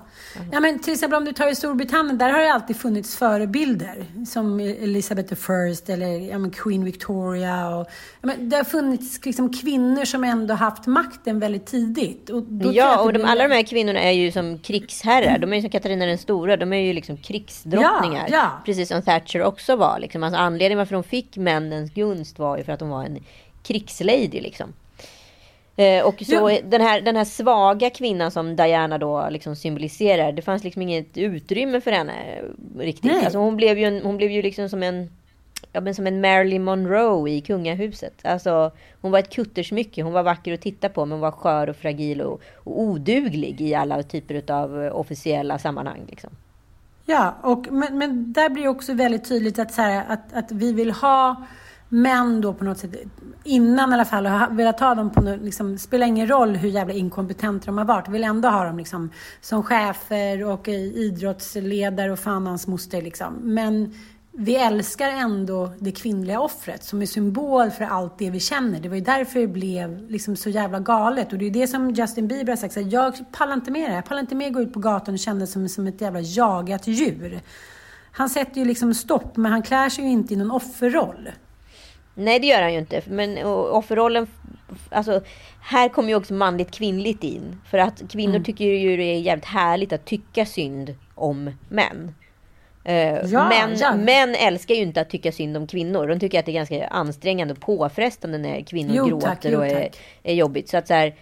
ja, 0.53 0.61
men 0.61 0.79
till 0.79 0.93
exempel 0.93 1.17
om 1.17 1.25
du 1.25 1.33
tar 1.33 1.49
i 1.49 1.55
Storbritannien, 1.55 2.19
där 2.19 2.31
har 2.31 2.39
det 2.39 2.53
alltid 2.53 2.77
funnits 2.77 3.17
förebilder. 3.17 4.05
Som 4.27 4.61
Elizabeth 4.61 5.33
I 5.33 5.93
eller 5.93 6.31
ja, 6.31 6.39
men 6.39 6.51
Queen 6.51 6.85
Victoria. 6.85 7.69
Och, 7.77 7.87
ja, 8.21 8.27
men 8.27 8.49
det 8.49 8.57
har 8.57 8.65
funnits 8.65 9.25
liksom 9.25 9.53
kvinnor 9.53 10.05
som 10.05 10.25
ändå 10.25 10.55
haft 10.55 10.87
makten 10.87 11.41
väldigt 11.41 11.67
tidigt. 11.67 12.31
Och 12.31 12.45
Ja, 12.73 12.97
det 12.97 13.03
och 13.03 13.13
de, 13.13 13.19
blir- 13.19 13.29
alla 13.29 13.49
de 13.49 13.55
här 13.55 13.63
kvinnorna 13.63 14.01
är 14.01 14.11
ju 14.11 14.33
som 14.33 14.59
krigsherrar. 14.59 15.39
De 15.39 15.53
är 15.53 15.57
ju 15.57 15.63
som 15.63 15.71
Katarina 15.71 16.07
den 16.07 16.19
stora. 16.19 16.57
De 16.57 16.73
är 16.73 16.81
ju 16.81 16.93
liksom 16.93 17.17
krigsdrottningar. 17.17 18.27
Ja, 18.31 18.37
ja. 18.37 18.51
Precis 18.65 18.89
som 18.89 19.03
Thatcher 19.03 19.43
också 19.43 19.77
var. 19.77 19.99
Liksom. 19.99 20.23
Alltså, 20.23 20.39
anledningen 20.41 20.79
varför 20.79 20.95
de 20.95 21.05
fick 21.05 21.37
männens 21.37 21.91
gunst 21.95 22.39
var 22.39 22.59
ju 22.59 22.65
för 22.65 22.73
att 22.73 22.81
de 22.81 22.89
var 22.89 23.05
en 23.05 23.19
krigslady. 23.63 24.41
Liksom. 24.41 24.73
Eh, 25.77 26.07
och 26.07 26.23
så 26.27 26.51
Ja. 26.51 26.59
den, 26.65 26.81
här, 26.81 27.01
den 27.01 27.17
här 27.17 27.25
svaga 27.25 27.91
kvinnan 27.91 28.31
som 28.31 28.57
Diana 28.57 28.99
då 28.99 29.29
liksom 29.31 29.57
symboliserar. 29.57 30.33
Det 30.33 30.43
fanns 30.43 30.65
liksom 30.65 30.83
inget 30.83 31.17
utrymme 31.17 31.81
för 31.81 31.91
henne 31.91 32.13
eh, 32.13 32.79
riktigt. 32.79 33.13
Nej. 33.13 33.25
Alltså, 33.25 33.39
hon 33.39 33.57
blev 33.57 33.79
ju, 33.79 33.85
en, 33.85 34.03
hon 34.03 34.17
blev 34.17 34.31
ju 34.31 34.43
liksom 34.43 34.69
som 34.69 34.83
en 34.83 35.11
Ja, 35.73 35.81
men 35.81 35.95
som 35.95 36.07
en 36.07 36.21
Marilyn 36.21 36.65
Monroe 36.65 37.31
i 37.31 37.41
kungahuset. 37.41 38.15
Alltså, 38.23 38.71
hon 39.01 39.11
var 39.11 39.19
ett 39.19 39.31
kuttersmycke. 39.31 40.03
Hon 40.03 40.13
var 40.13 40.23
vacker 40.23 40.55
att 40.55 40.61
titta 40.61 40.89
på 40.89 41.05
men 41.05 41.13
hon 41.13 41.21
var 41.21 41.31
skör 41.31 41.69
och 41.69 41.77
fragil 41.77 42.21
och, 42.21 42.41
och 42.55 42.81
oduglig 42.81 43.61
i 43.61 43.75
alla 43.75 44.03
typer 44.03 44.53
av 44.53 44.85
eh, 44.85 44.97
officiella 44.97 45.59
sammanhang. 45.59 46.01
Liksom. 46.09 46.31
Ja, 47.07 47.35
och, 47.43 47.67
men, 47.73 47.99
men 47.99 48.33
där 48.33 48.49
blir 48.49 48.63
det 48.63 48.69
också 48.69 48.93
väldigt 48.93 49.29
tydligt 49.29 49.59
att, 49.59 49.73
så 49.75 49.83
här, 49.83 50.05
att, 50.09 50.33
att 50.33 50.53
vi 50.53 50.73
vill 50.73 50.91
ha 50.91 51.37
män 51.89 52.41
då 52.41 52.55
på 52.55 52.65
något 52.65 52.79
sätt, 52.79 52.91
innan 53.45 53.91
i 53.91 53.95
alla 53.95 54.05
fall, 54.05 54.27
har 54.27 54.51
velat 54.51 54.81
ha 54.81 54.95
dem 54.95 55.11
på 55.11 55.21
något, 55.21 55.41
liksom, 55.41 55.79
spelar 55.79 56.07
ingen 56.07 56.29
roll 56.29 56.57
hur 56.57 56.69
jävla 56.69 56.95
inkompetenta 56.95 57.67
de 57.67 57.79
har 57.79 57.85
varit, 57.85 58.09
vill 58.09 58.25
ändå 58.25 58.49
ha 58.49 58.65
dem 58.65 58.79
liksom 58.79 59.11
som 59.41 59.63
chefer 59.63 60.45
och 60.45 60.69
eh, 60.69 60.75
idrottsledare 60.75 62.13
och 62.13 62.19
fan 62.19 62.47
hans 62.47 62.67
moster 62.67 63.03
liksom. 63.03 63.35
Men 63.43 63.95
vi 64.39 64.57
älskar 64.57 65.09
ändå 65.09 65.73
det 65.79 65.93
kvinnliga 65.93 66.41
offret 66.41 66.85
som 66.85 67.03
är 67.03 67.07
symbol 67.07 67.71
för 67.71 67.85
allt 67.85 68.19
det 68.19 68.31
vi 68.31 68.41
känner. 68.41 68.81
Det 68.81 68.89
var 68.89 68.97
ju 68.97 69.03
därför 69.03 69.41
det 69.41 69.47
blev 69.47 70.11
liksom 70.11 70.37
så 70.37 70.51
jävla 70.51 70.81
galet. 70.81 71.33
Och 71.33 71.39
det 71.39 71.47
är 71.47 71.51
det 71.51 71.67
som 71.67 71.91
Justin 71.91 72.29
Bieber 72.29 72.53
har 72.53 72.57
sagt. 72.57 72.75
Så 72.75 72.81
här, 72.81 72.93
jag 72.93 73.33
pallar 73.33 73.55
inte 73.55 73.71
med 73.71 73.91
det. 73.91 73.95
Jag 73.95 74.05
pallar 74.05 74.21
inte 74.21 74.35
med 74.35 74.47
att 74.47 74.53
gå 74.53 74.61
ut 74.61 74.73
på 74.73 74.81
gatan 74.81 75.15
och 75.15 75.19
känna 75.19 75.39
mig 75.39 75.47
som, 75.47 75.69
som 75.69 75.87
ett 75.87 76.01
jävla 76.01 76.21
jagat 76.21 76.87
djur. 76.87 77.41
Han 78.13 78.31
sätter 78.31 78.59
ju 78.59 78.65
liksom 78.65 78.95
stopp, 78.95 79.37
men 79.37 79.53
han 79.53 79.63
klär 79.63 79.89
sig 79.89 80.05
ju 80.05 80.11
inte 80.11 80.35
i 80.35 80.37
någon 80.37 80.51
offerroll. 80.51 81.29
Nej, 82.19 82.41
det 82.41 82.47
gör 82.47 82.63
han 82.63 82.73
ju 82.73 82.79
inte. 82.79 83.03
Men 83.07 83.47
offerrollen... 83.47 84.27
Alltså, 84.91 85.21
här 85.61 85.89
kommer 85.89 86.09
ju 86.09 86.15
också 86.15 86.35
manligt 86.35 86.71
kvinnligt 86.71 87.25
in. 87.25 87.61
För 87.71 87.79
att 87.79 88.03
kvinnor 88.11 88.35
Mm. 88.35 88.45
tycker 88.45 88.65
ju 88.65 88.97
det 88.97 89.03
är 89.05 89.19
jävligt 89.19 89.45
härligt 89.45 89.93
att 89.93 90.05
tycka 90.05 90.47
synd 90.47 90.95
om 91.15 91.51
män. 91.69 92.15
Eh, 92.85 93.15
Ja, 93.25 93.49
män, 93.49 93.77
ja. 93.81 93.97
män 93.97 94.35
älskar 94.35 94.75
ju 94.75 94.83
inte 94.83 95.01
att 95.01 95.11
tycka 95.11 95.33
synd 95.33 95.57
om 95.57 95.67
kvinnor. 95.67 96.07
De 96.07 96.21
tycker 96.21 96.39
att 96.39 96.47
det 96.47 96.53
är 96.53 96.55
ganska 96.55 96.87
ansträngande 96.87 97.55
och 97.55 97.61
påfrestande 97.61 98.39
när 98.39 98.61
kvinnor 98.61 98.95
Jo, 98.97 99.07
gråter 99.07 99.27
tack, 99.29 99.39
jo, 99.45 99.59
och 99.59 99.67
är, 99.67 99.91
är 100.23 100.35
jobbigt. 100.35 100.69
Så 100.69 100.77
att 100.77 100.87
så 100.89 100.95
här, 100.95 101.15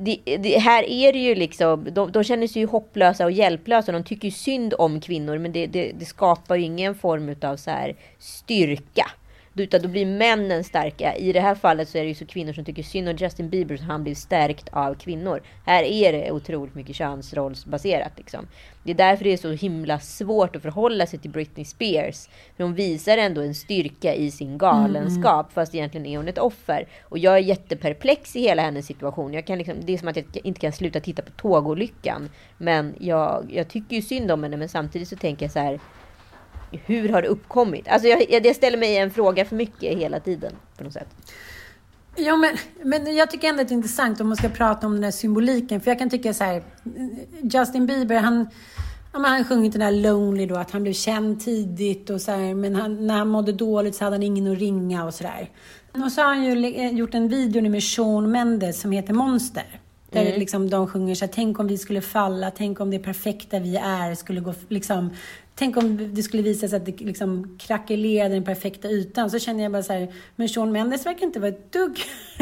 det, 0.00 0.18
det, 0.38 0.58
här 0.58 0.82
är 0.82 1.12
det 1.12 1.18
ju 1.18 1.34
liksom, 1.34 1.88
de, 1.92 2.12
de 2.12 2.24
känner 2.24 2.46
sig 2.46 2.62
ju 2.62 2.68
hopplösa 2.68 3.24
och 3.24 3.32
hjälplösa. 3.32 3.92
De 3.92 4.04
tycker 4.04 4.28
ju 4.28 4.32
synd 4.32 4.74
om 4.78 5.00
kvinnor 5.00 5.38
men 5.38 5.52
det, 5.52 5.66
det, 5.66 5.92
det 5.98 6.04
skapar 6.04 6.56
ju 6.56 6.62
ingen 6.64 6.94
form 6.94 7.34
av 7.42 7.56
så 7.56 7.70
här 7.70 7.96
styrka. 8.18 9.10
Utan 9.58 9.82
då 9.82 9.88
blir 9.88 10.06
männen 10.06 10.64
starka. 10.64 11.14
I 11.14 11.32
det 11.32 11.40
här 11.40 11.54
fallet 11.54 11.88
så 11.88 11.98
är 11.98 12.02
det 12.02 12.08
ju 12.08 12.14
så 12.14 12.26
kvinnor 12.26 12.52
som 12.52 12.64
tycker 12.64 12.82
synd 12.82 13.08
om 13.08 13.16
Justin 13.16 13.48
Bieber 13.48 13.76
så 13.76 13.84
han 13.84 14.02
blir 14.02 14.14
stärkt 14.14 14.68
av 14.72 14.94
kvinnor. 14.94 15.42
Här 15.66 15.82
är 15.82 16.12
det 16.12 16.30
otroligt 16.30 16.74
mycket 16.74 16.96
könsrollsbaserat. 16.96 18.12
Liksom. 18.16 18.46
Det 18.82 18.90
är 18.90 18.94
därför 18.94 19.24
det 19.24 19.32
är 19.32 19.36
så 19.36 19.50
himla 19.50 20.00
svårt 20.00 20.56
att 20.56 20.62
förhålla 20.62 21.06
sig 21.06 21.18
till 21.18 21.30
Britney 21.30 21.64
Spears. 21.64 22.28
För 22.56 22.64
hon 22.64 22.74
visar 22.74 23.18
ändå 23.18 23.40
en 23.40 23.54
styrka 23.54 24.14
i 24.14 24.30
sin 24.30 24.58
galenskap. 24.58 25.52
Fast 25.52 25.74
egentligen 25.74 26.06
är 26.06 26.16
hon 26.16 26.28
ett 26.28 26.38
offer. 26.38 26.88
Och 27.02 27.18
jag 27.18 27.34
är 27.34 27.38
jätteperplex 27.38 28.36
i 28.36 28.40
hela 28.40 28.62
hennes 28.62 28.86
situation. 28.86 29.32
Jag 29.34 29.46
kan 29.46 29.58
liksom, 29.58 29.74
det 29.80 29.92
är 29.92 29.98
som 29.98 30.08
att 30.08 30.16
jag 30.16 30.26
inte 30.32 30.60
kan 30.60 30.72
sluta 30.72 31.00
titta 31.00 31.22
på 31.22 31.30
tågolyckan. 31.30 32.30
Men 32.58 32.94
jag, 33.00 33.46
jag 33.50 33.68
tycker 33.68 33.96
ju 33.96 34.02
synd 34.02 34.30
om 34.30 34.42
henne. 34.42 34.56
Men 34.56 34.68
samtidigt 34.68 35.08
så 35.08 35.16
tänker 35.16 35.44
jag 35.44 35.52
så 35.52 35.58
här 35.58 35.80
hur 36.86 37.08
har 37.08 37.22
det 37.22 37.28
uppkommit? 37.28 37.88
Alltså 37.88 38.08
jag, 38.08 38.44
jag 38.44 38.56
ställer 38.56 38.78
mig 38.78 38.96
en 38.96 39.10
fråga 39.10 39.44
för 39.44 39.56
mycket 39.56 39.98
hela 39.98 40.20
tiden 40.20 40.52
på 40.76 40.84
något 40.84 40.92
sätt. 40.92 41.08
Ja, 42.16 42.36
men, 42.36 42.56
men 42.82 43.16
jag 43.16 43.30
tycker 43.30 43.48
ändå 43.48 43.62
att 43.62 43.68
det 43.68 43.72
är 43.72 43.76
intressant 43.76 44.20
om 44.20 44.28
man 44.28 44.36
ska 44.36 44.48
prata 44.48 44.86
om 44.86 44.94
den 44.94 45.04
här 45.04 45.10
symboliken. 45.10 45.80
För 45.80 45.90
jag 45.90 45.98
kan 45.98 46.10
tycka 46.10 46.34
så 46.34 46.44
här, 46.44 46.62
Justin 47.42 47.86
Bieber, 47.86 48.16
han, 48.16 48.48
ja, 49.12 49.18
han 49.18 49.44
sjungit 49.44 49.72
den 49.72 49.80
där 49.80 49.90
Lonely 49.92 50.46
då, 50.46 50.56
att 50.56 50.70
han 50.70 50.82
blev 50.82 50.92
känd 50.92 51.40
tidigt 51.40 52.10
och 52.10 52.20
så 52.20 52.30
här, 52.30 52.54
men 52.54 52.74
han, 52.74 53.06
när 53.06 53.14
han 53.14 53.28
mådde 53.28 53.52
dåligt 53.52 53.94
så 53.94 54.04
hade 54.04 54.16
han 54.16 54.22
ingen 54.22 54.52
att 54.52 54.58
ringa 54.58 55.04
och 55.04 55.14
sådär. 55.14 55.50
Och 56.04 56.12
så 56.12 56.20
har 56.20 56.28
han 56.28 56.44
ju 56.44 56.88
gjort 56.88 57.14
en 57.14 57.28
video 57.28 57.62
nu 57.62 57.68
med 57.68 57.82
Sean 57.82 58.30
Mendes 58.30 58.80
som 58.80 58.92
heter 58.92 59.14
Monster. 59.14 59.80
Där 60.10 60.26
mm. 60.26 60.40
liksom 60.40 60.70
de 60.70 60.86
sjunger 60.86 61.14
så 61.14 61.24
här, 61.24 61.32
tänk 61.32 61.58
om 61.58 61.66
vi 61.66 61.78
skulle 61.78 62.00
falla, 62.00 62.50
tänk 62.50 62.80
om 62.80 62.90
det 62.90 62.98
perfekta 62.98 63.58
vi 63.58 63.76
är 63.76 64.14
skulle 64.14 64.40
gå, 64.40 64.54
liksom, 64.68 65.10
Tänk 65.58 65.76
om 65.76 66.14
det 66.14 66.22
skulle 66.22 66.42
visa 66.42 66.68
sig 66.68 66.76
att 66.76 66.86
det 66.86 67.00
liksom 67.00 67.58
krackelerade 67.58 68.34
den 68.34 68.44
perfekta 68.44 68.88
ytan. 68.88 69.30
Så 69.30 69.38
känner 69.38 69.62
jag 69.62 69.72
bara 69.72 69.82
så 69.82 69.92
här, 69.92 70.08
men 70.36 70.48
Sean 70.48 70.72
Mendes 70.72 71.06
verkar 71.06 71.26
inte 71.26 71.40
vara 71.40 71.48
ett 71.48 71.72
dugg... 71.72 71.98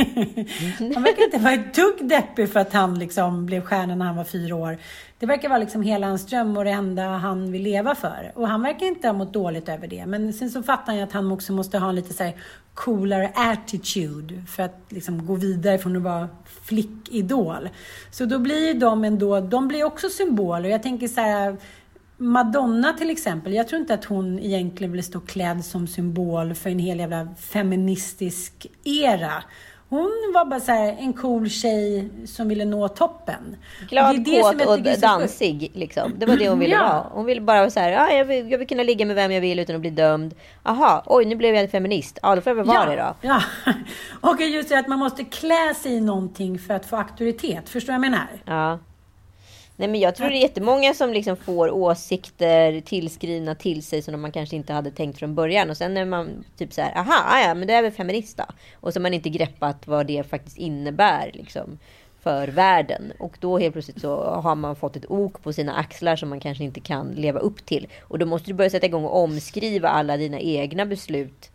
han 0.94 1.02
verkar 1.02 1.24
inte 1.24 1.38
vara 1.38 1.54
ett 1.54 1.74
dugg 1.74 2.08
deppig 2.08 2.48
för 2.48 2.60
att 2.60 2.72
han 2.72 2.98
liksom 2.98 3.46
blev 3.46 3.60
stjärna 3.60 3.94
när 3.94 4.04
han 4.04 4.16
var 4.16 4.24
fyra 4.24 4.56
år. 4.56 4.78
Det 5.18 5.26
verkar 5.26 5.48
vara 5.48 5.58
liksom 5.58 5.82
hela 5.82 6.06
hans 6.06 6.26
dröm 6.26 6.56
och 6.56 6.64
det 6.64 6.70
enda 6.70 7.02
han 7.02 7.52
vill 7.52 7.62
leva 7.62 7.94
för. 7.94 8.32
Och 8.34 8.48
han 8.48 8.62
verkar 8.62 8.86
inte 8.86 9.08
ha 9.08 9.12
mått 9.12 9.32
dåligt 9.32 9.68
över 9.68 9.86
det. 9.86 10.06
Men 10.06 10.32
sen 10.32 10.50
så 10.50 10.62
fattar 10.62 10.92
jag 10.92 11.02
att 11.02 11.12
han 11.12 11.32
också 11.32 11.52
måste 11.52 11.78
ha 11.78 11.88
en 11.88 11.94
lite 11.94 12.14
så 12.14 12.24
här 12.24 12.34
coolare 12.74 13.32
attitude 13.34 14.42
för 14.48 14.62
att 14.62 14.80
liksom 14.88 15.26
gå 15.26 15.34
vidare 15.34 15.78
från 15.78 15.96
att 15.96 16.02
vara 16.02 16.28
flickidol. 16.62 17.68
Så 18.10 18.24
då 18.24 18.38
blir 18.38 18.74
de 18.74 19.04
ändå, 19.04 19.40
de 19.40 19.68
blir 19.68 19.84
också 19.84 20.08
symboler. 20.08 20.68
Jag 20.68 20.82
tänker 20.82 21.08
så 21.08 21.20
här, 21.20 21.56
Madonna 22.16 22.92
till 22.92 23.10
exempel, 23.10 23.54
jag 23.54 23.68
tror 23.68 23.80
inte 23.80 23.94
att 23.94 24.04
hon 24.04 24.38
egentligen 24.38 24.92
vill 24.92 25.04
stå 25.04 25.20
klädd 25.20 25.64
som 25.64 25.86
symbol 25.86 26.54
för 26.54 26.70
en 26.70 26.78
hel 26.78 26.98
jävla 26.98 27.28
feministisk 27.38 28.66
era. 28.84 29.44
Hon 29.88 30.32
var 30.34 30.44
bara 30.44 30.60
så 30.60 30.72
här, 30.72 30.96
en 30.98 31.12
cool 31.12 31.50
tjej 31.50 32.08
som 32.26 32.48
ville 32.48 32.64
nå 32.64 32.88
toppen. 32.88 33.56
Glad, 33.88 34.18
och 34.18 34.26
kåt 34.26 34.66
och 34.66 35.00
dansig. 35.00 35.70
Liksom. 35.74 36.12
Det 36.18 36.26
var 36.26 36.36
det 36.36 36.48
hon 36.48 36.58
ville 36.58 36.74
ja. 36.74 36.82
vara. 36.82 37.06
Hon 37.12 37.24
ville 37.24 37.40
bara 37.40 37.60
vara 37.60 37.70
så 37.70 37.80
här, 37.80 37.92
ah, 37.92 38.10
jag, 38.10 38.24
vill, 38.24 38.50
jag 38.50 38.58
vill 38.58 38.68
kunna 38.68 38.82
ligga 38.82 39.06
med 39.06 39.16
vem 39.16 39.32
jag 39.32 39.40
vill 39.40 39.58
utan 39.58 39.74
att 39.74 39.80
bli 39.80 39.90
dömd. 39.90 40.34
Aha, 40.62 41.02
oj, 41.06 41.24
nu 41.24 41.36
blev 41.36 41.54
jag 41.54 41.70
feminist. 41.70 42.18
Ja, 42.22 42.34
då 42.34 42.40
får 42.40 42.50
jag 42.50 42.54
väl 42.54 42.66
vara 42.66 42.84
ja, 42.84 42.90
det 42.90 42.96
då. 42.96 43.14
Ja, 43.28 43.42
och 44.30 44.40
just 44.40 44.68
det 44.68 44.78
att 44.78 44.88
man 44.88 44.98
måste 44.98 45.24
klä 45.24 45.74
sig 45.74 45.92
i 45.92 46.00
någonting 46.00 46.58
för 46.58 46.74
att 46.74 46.86
få 46.86 46.96
auktoritet. 46.96 47.68
Förstår 47.68 47.92
du 47.92 47.98
vad 47.98 48.06
jag 48.06 48.10
menar? 48.10 48.28
Ja. 48.44 48.78
Nej 49.76 49.88
men 49.88 50.00
jag 50.00 50.14
tror 50.14 50.28
det 50.28 50.36
är 50.36 50.40
jättemånga 50.42 50.94
som 50.94 51.12
liksom 51.12 51.36
får 51.36 51.70
åsikter 51.70 52.80
tillskrivna 52.80 53.54
till 53.54 53.82
sig 53.82 54.02
som 54.02 54.20
man 54.20 54.32
kanske 54.32 54.56
inte 54.56 54.72
hade 54.72 54.90
tänkt 54.90 55.18
från 55.18 55.34
början. 55.34 55.70
Och 55.70 55.76
sen 55.76 55.96
är 55.96 56.04
man 56.04 56.44
typ 56.56 56.72
så 56.72 56.82
här, 56.82 56.98
aha, 56.98 57.40
ja 57.40 57.54
men 57.54 57.68
det 57.68 57.74
är 57.74 57.82
väl 57.82 57.92
feminist 57.92 58.36
då. 58.36 58.44
Och 58.80 58.92
så 58.92 58.98
har 58.98 59.02
man 59.02 59.14
inte 59.14 59.28
greppat 59.28 59.86
vad 59.86 60.06
det 60.06 60.30
faktiskt 60.30 60.58
innebär 60.58 61.30
liksom 61.34 61.78
för 62.20 62.48
världen. 62.48 63.12
Och 63.18 63.36
då 63.40 63.58
helt 63.58 63.72
plötsligt 63.72 64.00
så 64.00 64.24
har 64.24 64.54
man 64.54 64.76
fått 64.76 64.96
ett 64.96 65.10
ok 65.10 65.42
på 65.42 65.52
sina 65.52 65.74
axlar 65.74 66.16
som 66.16 66.28
man 66.28 66.40
kanske 66.40 66.64
inte 66.64 66.80
kan 66.80 67.12
leva 67.12 67.40
upp 67.40 67.66
till. 67.66 67.88
Och 68.02 68.18
då 68.18 68.26
måste 68.26 68.50
du 68.50 68.54
börja 68.54 68.70
sätta 68.70 68.86
igång 68.86 69.04
och 69.04 69.22
omskriva 69.22 69.88
alla 69.88 70.16
dina 70.16 70.40
egna 70.40 70.86
beslut 70.86 71.50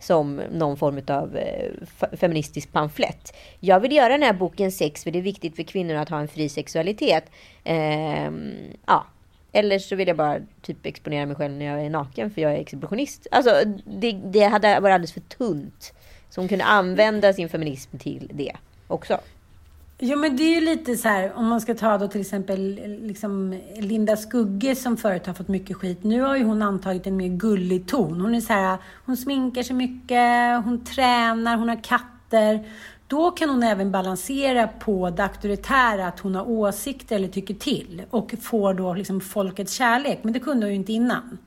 som 0.00 0.36
någon 0.50 0.76
form 0.76 1.00
av 1.06 1.36
eh, 1.36 1.70
feministisk 2.16 2.72
pamflett. 2.72 3.36
Jag 3.60 3.80
vill 3.80 3.92
göra 3.92 4.08
den 4.08 4.22
här 4.22 4.32
boken 4.32 4.72
sex 4.72 5.04
för 5.04 5.10
det 5.10 5.18
är 5.18 5.22
viktigt 5.22 5.56
för 5.56 5.62
kvinnor 5.62 5.94
att 5.94 6.08
ha 6.08 6.20
en 6.20 6.28
fri 6.28 6.48
sexualitet. 6.48 7.24
Eh, 7.64 8.30
ja. 8.86 9.06
Eller 9.52 9.78
så 9.78 9.96
vill 9.96 10.08
jag 10.08 10.16
bara 10.16 10.38
typ 10.62 10.86
exponera 10.86 11.26
mig 11.26 11.36
själv 11.36 11.54
när 11.54 11.66
jag 11.66 11.84
är 11.84 11.90
naken 11.90 12.30
för 12.30 12.42
jag 12.42 12.52
är 12.52 12.58
exhibitionist. 12.58 13.26
Alltså 13.30 13.62
det, 13.86 14.12
det 14.12 14.44
hade 14.44 14.80
varit 14.80 14.94
alldeles 14.94 15.12
för 15.12 15.20
tunt. 15.20 15.92
Så 16.30 16.40
hon 16.40 16.48
kunde 16.48 16.64
använda 16.64 17.32
sin 17.32 17.48
feminism 17.48 17.98
till 17.98 18.30
det 18.34 18.56
också. 18.86 19.18
Jo, 20.02 20.18
men 20.18 20.36
det 20.36 20.42
är 20.42 20.54
ju 20.54 20.60
lite 20.60 20.96
så 20.96 21.08
här, 21.08 21.32
om 21.36 21.46
man 21.46 21.60
ska 21.60 21.74
ta 21.74 21.98
då 21.98 22.08
till 22.08 22.20
exempel 22.20 22.80
liksom 23.02 23.60
Linda 23.76 24.16
Skugge 24.16 24.74
som 24.74 24.96
förut 24.96 25.26
har 25.26 25.34
fått 25.34 25.48
mycket 25.48 25.76
skit. 25.76 26.04
Nu 26.04 26.20
har 26.20 26.36
ju 26.36 26.44
hon 26.44 26.62
antagit 26.62 27.06
en 27.06 27.16
mer 27.16 27.28
gullig 27.28 27.88
ton. 27.88 28.20
Hon 28.20 28.34
är 28.34 28.40
så 28.40 28.52
här, 28.52 28.78
hon 29.06 29.16
sminkar 29.16 29.62
sig 29.62 29.76
mycket, 29.76 30.64
hon 30.64 30.84
tränar, 30.84 31.56
hon 31.56 31.68
har 31.68 31.84
katter. 31.84 32.68
Då 33.06 33.30
kan 33.30 33.50
hon 33.50 33.62
även 33.62 33.90
balansera 33.90 34.68
på 34.68 35.10
det 35.10 35.22
auktoritära, 35.22 36.06
att 36.06 36.20
hon 36.20 36.34
har 36.34 36.50
åsikter 36.50 37.16
eller 37.16 37.28
tycker 37.28 37.54
till 37.54 38.02
och 38.10 38.34
får 38.42 38.74
då 38.74 38.94
liksom 38.94 39.20
folkets 39.20 39.72
kärlek. 39.72 40.18
Men 40.22 40.32
det 40.32 40.40
kunde 40.40 40.66
hon 40.66 40.70
ju 40.70 40.76
inte 40.76 40.92
innan. 40.92 41.38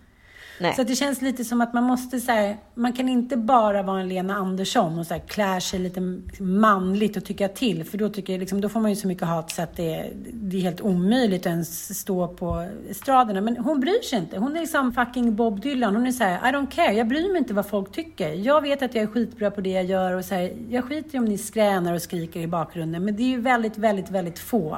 Nej. 0.59 0.73
Så 0.75 0.83
det 0.83 0.95
känns 0.95 1.21
lite 1.21 1.45
som 1.45 1.61
att 1.61 1.73
man 1.73 1.83
måste 1.83 2.19
så 2.19 2.31
här, 2.31 2.57
man 2.73 2.93
kan 2.93 3.09
inte 3.09 3.37
bara 3.37 3.83
vara 3.83 4.01
en 4.01 4.09
Lena 4.09 4.35
Andersson 4.35 4.99
och 4.99 5.07
så 5.07 5.13
här, 5.13 5.21
klär 5.21 5.59
sig 5.59 5.79
lite 5.79 6.01
manligt 6.39 7.17
och 7.17 7.25
tycka 7.25 7.47
till. 7.47 7.83
För 7.83 7.97
då, 7.97 8.09
tycker 8.09 8.33
jag, 8.33 8.39
liksom, 8.39 8.61
då 8.61 8.69
får 8.69 8.79
man 8.79 8.89
ju 8.89 8.95
så 8.95 9.07
mycket 9.07 9.27
hat 9.27 9.51
så 9.51 9.61
att 9.61 9.77
det, 9.77 10.11
det 10.33 10.57
är 10.57 10.61
helt 10.61 10.81
omöjligt 10.81 11.41
att 11.41 11.45
ens 11.51 11.99
stå 11.99 12.27
på 12.27 12.69
estraderna. 12.89 13.41
Men 13.41 13.57
hon 13.57 13.79
bryr 13.79 14.01
sig 14.01 14.19
inte. 14.19 14.37
Hon 14.37 14.55
är 14.55 14.59
liksom 14.61 14.93
fucking 14.93 15.35
Bob 15.35 15.61
Dylan. 15.61 15.95
Hon 15.95 16.07
är 16.07 16.11
så 16.11 16.23
här, 16.23 16.49
I 16.49 16.53
don't 16.53 16.71
care. 16.71 16.93
Jag 16.93 17.07
bryr 17.07 17.31
mig 17.31 17.37
inte 17.37 17.53
vad 17.53 17.65
folk 17.65 17.91
tycker. 17.91 18.29
Jag 18.29 18.61
vet 18.61 18.81
att 18.81 18.95
jag 18.95 19.03
är 19.03 19.07
skitbra 19.07 19.51
på 19.51 19.61
det 19.61 19.69
jag 19.69 19.85
gör 19.85 20.13
och 20.13 20.25
så 20.25 20.35
här, 20.35 20.53
jag 20.69 20.83
skiter 20.83 21.15
i 21.15 21.19
om 21.19 21.25
ni 21.25 21.37
skränar 21.37 21.93
och 21.93 22.01
skriker 22.01 22.39
i 22.39 22.47
bakgrunden. 22.47 23.05
Men 23.05 23.15
det 23.15 23.23
är 23.23 23.27
ju 23.27 23.41
väldigt, 23.41 23.77
väldigt, 23.77 24.09
väldigt 24.09 24.39
få 24.39 24.77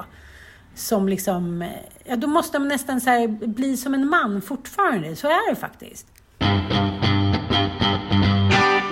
som 0.75 1.09
liksom, 1.09 1.71
ja 2.03 2.15
då 2.15 2.27
måste 2.27 2.59
man 2.59 2.67
nästan 2.67 3.01
så 3.01 3.27
bli 3.27 3.77
som 3.77 3.93
en 3.93 4.09
man 4.09 4.41
fortfarande. 4.41 5.15
Så 5.15 5.27
är 5.27 5.49
det 5.49 5.55
faktiskt. 5.55 6.07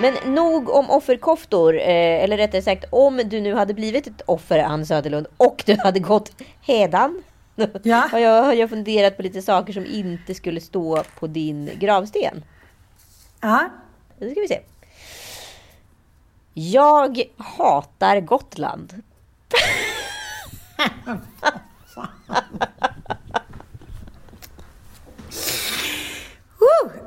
Men 0.00 0.34
nog 0.34 0.68
om 0.68 0.90
offerkoftor, 0.90 1.74
eh, 1.74 2.24
eller 2.24 2.36
rättare 2.36 2.62
sagt 2.62 2.84
om 2.90 3.16
du 3.16 3.40
nu 3.40 3.54
hade 3.54 3.74
blivit 3.74 4.06
ett 4.06 4.22
offer, 4.26 4.58
Ann 4.58 4.86
Söderlund, 4.86 5.26
och 5.36 5.62
du 5.66 5.76
hade 5.76 6.00
gått 6.00 6.32
hedan. 6.60 7.22
Ja. 7.82 8.08
har, 8.10 8.18
jag, 8.18 8.42
har 8.42 8.52
jag 8.52 8.70
funderat 8.70 9.16
på 9.16 9.22
lite 9.22 9.42
saker 9.42 9.72
som 9.72 9.86
inte 9.86 10.34
skulle 10.34 10.60
stå 10.60 11.02
på 11.18 11.26
din 11.26 11.70
gravsten. 11.78 12.44
Ja. 13.40 13.68
Nu 14.18 14.30
ska 14.30 14.40
vi 14.40 14.48
se. 14.48 14.60
Jag 16.54 17.22
hatar 17.36 18.20
Gotland. 18.20 19.02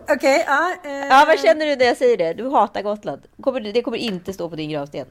Okej, 0.10 0.16
okay, 0.16 0.44
ja. 0.48 0.76
Uh, 0.86 1.08
ja, 1.10 1.24
vad 1.28 1.40
känner 1.40 1.66
du 1.66 1.76
när 1.76 1.86
jag 1.86 1.98
säger 1.98 2.18
det? 2.18 2.34
Du 2.34 2.50
hatar 2.50 2.82
Gotland. 2.82 3.22
Kommer, 3.42 3.60
det 3.60 3.82
kommer 3.82 3.98
inte 3.98 4.34
stå 4.34 4.50
på 4.50 4.56
din 4.56 4.70
gravsten. 4.70 5.06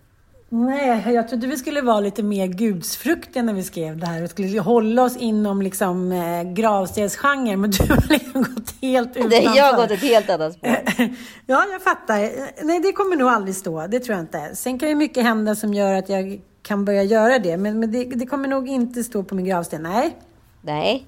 Nej, 0.49 1.13
jag 1.15 1.29
trodde 1.29 1.47
vi 1.47 1.57
skulle 1.57 1.81
vara 1.81 2.01
lite 2.01 2.23
mer 2.23 2.47
gudsfruktiga 2.47 3.43
när 3.43 3.53
vi 3.53 3.63
skrev 3.63 3.99
det 3.99 4.07
här 4.07 4.23
och 4.23 4.31
skulle 4.31 4.61
hålla 4.61 5.03
oss 5.03 5.17
inom 5.17 5.63
liksom, 5.63 6.13
eh, 6.13 6.43
gravstensgenren. 6.43 7.61
Men 7.61 7.71
du 7.71 7.93
har 7.93 8.09
liksom 8.09 8.43
gått 8.43 8.75
helt 8.83 9.17
utanför. 9.17 9.29
Nej, 9.29 9.53
jag 9.57 9.65
har 9.65 9.77
gått 9.77 9.91
ett 9.91 10.01
helt 10.01 10.31
annat 10.31 10.53
spår. 10.53 10.71
ja, 11.47 11.65
jag 11.73 11.83
fattar. 11.83 12.17
Nej, 12.65 12.81
det 12.81 12.93
kommer 12.93 13.17
nog 13.17 13.29
aldrig 13.29 13.57
stå. 13.57 13.87
Det 13.87 14.01
tror 14.01 14.17
jag 14.17 14.23
inte. 14.23 14.51
Sen 14.55 14.79
kan 14.79 14.89
ju 14.89 14.95
mycket 14.95 15.23
hända 15.23 15.55
som 15.55 15.75
gör 15.75 15.95
att 15.95 16.09
jag 16.09 16.41
kan 16.67 16.85
börja 16.85 17.03
göra 17.03 17.39
det. 17.39 17.57
Men, 17.57 17.81
men 17.81 17.93
det, 17.93 18.05
det, 18.05 18.27
kommer 18.27 18.49
nog 18.49 18.69
inte 18.69 19.05
stå 19.05 19.23
på 19.23 19.35
min 19.35 19.45
gravsten. 19.45 19.83
Nej. 19.83 20.17
Nej. 20.61 21.07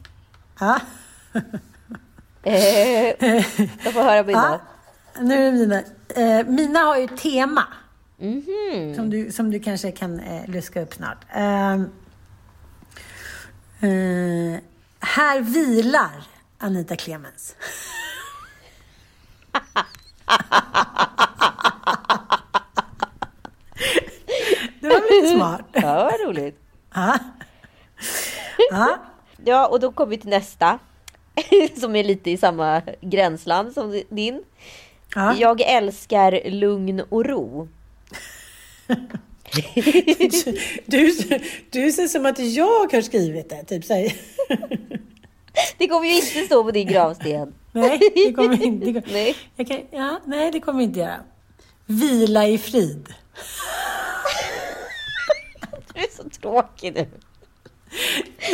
Ja. 0.60 0.80
eh, 2.42 3.24
jag 3.84 3.92
får 3.92 4.02
höra 4.02 4.22
mina. 4.22 4.60
Ja, 5.14 5.22
nu 5.22 5.46
är 5.46 5.52
det 5.52 5.58
mina. 5.58 5.82
Eh, 6.08 6.46
mina 6.46 6.78
har 6.78 6.96
ju 6.96 7.08
tema. 7.08 7.64
Mm 8.20 8.42
-hmm. 8.42 8.96
som, 8.96 9.10
du, 9.10 9.32
som 9.32 9.50
du 9.50 9.60
kanske 9.60 9.92
kan 9.92 10.20
eh, 10.20 10.48
luska 10.48 10.82
upp 10.82 10.94
snart. 10.94 11.24
Ehm, 11.32 11.80
eh, 13.80 14.60
här 15.00 15.40
vilar 15.40 16.26
Anita 16.58 16.96
Clemens. 16.96 17.54
Det 24.80 24.88
var 24.88 25.00
lite 25.00 25.07
smart. 25.26 25.64
Ja, 25.72 26.10
vad 26.12 26.28
roligt. 26.28 26.60
Ja. 26.94 27.18
Ja. 28.70 28.98
ja, 29.44 29.66
och 29.66 29.80
då 29.80 29.92
kommer 29.92 30.10
vi 30.10 30.18
till 30.18 30.30
nästa. 30.30 30.78
Som 31.80 31.96
är 31.96 32.04
lite 32.04 32.30
i 32.30 32.36
samma 32.36 32.82
gränsland 33.00 33.72
som 33.72 34.02
din. 34.08 34.42
Ja. 35.14 35.34
Jag 35.38 35.60
älskar 35.60 36.50
lugn 36.50 37.00
och 37.08 37.24
ro. 37.24 37.68
Du, 40.84 41.12
du 41.70 41.92
ser 41.92 42.08
som 42.08 42.26
att 42.26 42.38
jag 42.38 42.92
har 42.92 43.00
skrivit 43.00 43.50
det. 43.50 43.64
Typ 43.64 43.84
så 43.84 43.94
här. 43.94 44.12
Det 45.78 45.88
kommer 45.88 46.06
ju 46.06 46.14
inte 46.14 46.46
stå 46.46 46.64
på 46.64 46.70
din 46.70 46.86
gravsten. 46.86 47.54
Nej, 47.72 48.00
det 48.14 48.32
kommer 48.32 48.62
inte. 48.62 48.86
Det 48.86 48.92
kommer, 48.92 49.34
Nej. 49.56 49.66
kan, 49.66 49.80
ja, 49.90 50.20
nej, 50.24 50.50
det 50.50 50.60
kommer 50.60 50.82
inte 50.82 51.00
göra. 51.00 51.20
Vila 51.86 52.46
i 52.46 52.58
frid. 52.58 53.08
Du 56.40 56.48
tråkig 56.48 56.94
nu. 56.94 57.06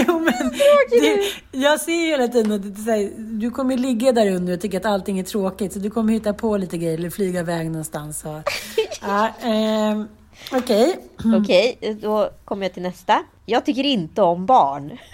Jo, 0.07 0.19
men 0.19 0.51
det, 0.91 1.33
jag 1.53 1.81
ser 1.81 1.93
ju 1.93 2.07
hela 2.07 2.29
tiden 2.29 2.53
att 2.53 2.85
det, 2.85 2.93
här, 2.93 3.11
du 3.17 3.51
kommer 3.51 3.77
ligga 3.77 4.13
där 4.13 4.31
under 4.31 4.53
och 4.53 4.61
tycka 4.61 4.77
att 4.77 4.87
allting 4.87 5.19
är 5.19 5.25
tråkigt. 5.25 5.73
Så 5.73 5.79
du 5.79 5.91
kommer 5.91 6.13
hitta 6.13 6.35
på 6.35 6.57
lite 6.57 6.79
grejer 6.79 6.99
eller 6.99 7.11
flyga 7.11 7.41
iväg 7.41 7.67
någonstans. 7.67 8.25
Och, 8.25 8.43
ja, 9.03 9.29
ehm, 9.43 10.09
Okej. 10.53 10.97
Okej, 11.43 11.99
då 12.03 12.31
kommer 12.45 12.67
jag 12.67 12.75
till 12.75 12.83
nästa. 12.83 13.23
Jag 13.47 13.65
tycker 13.65 13.85
inte 13.85 14.23
om 14.23 14.47
barn. 14.47 14.99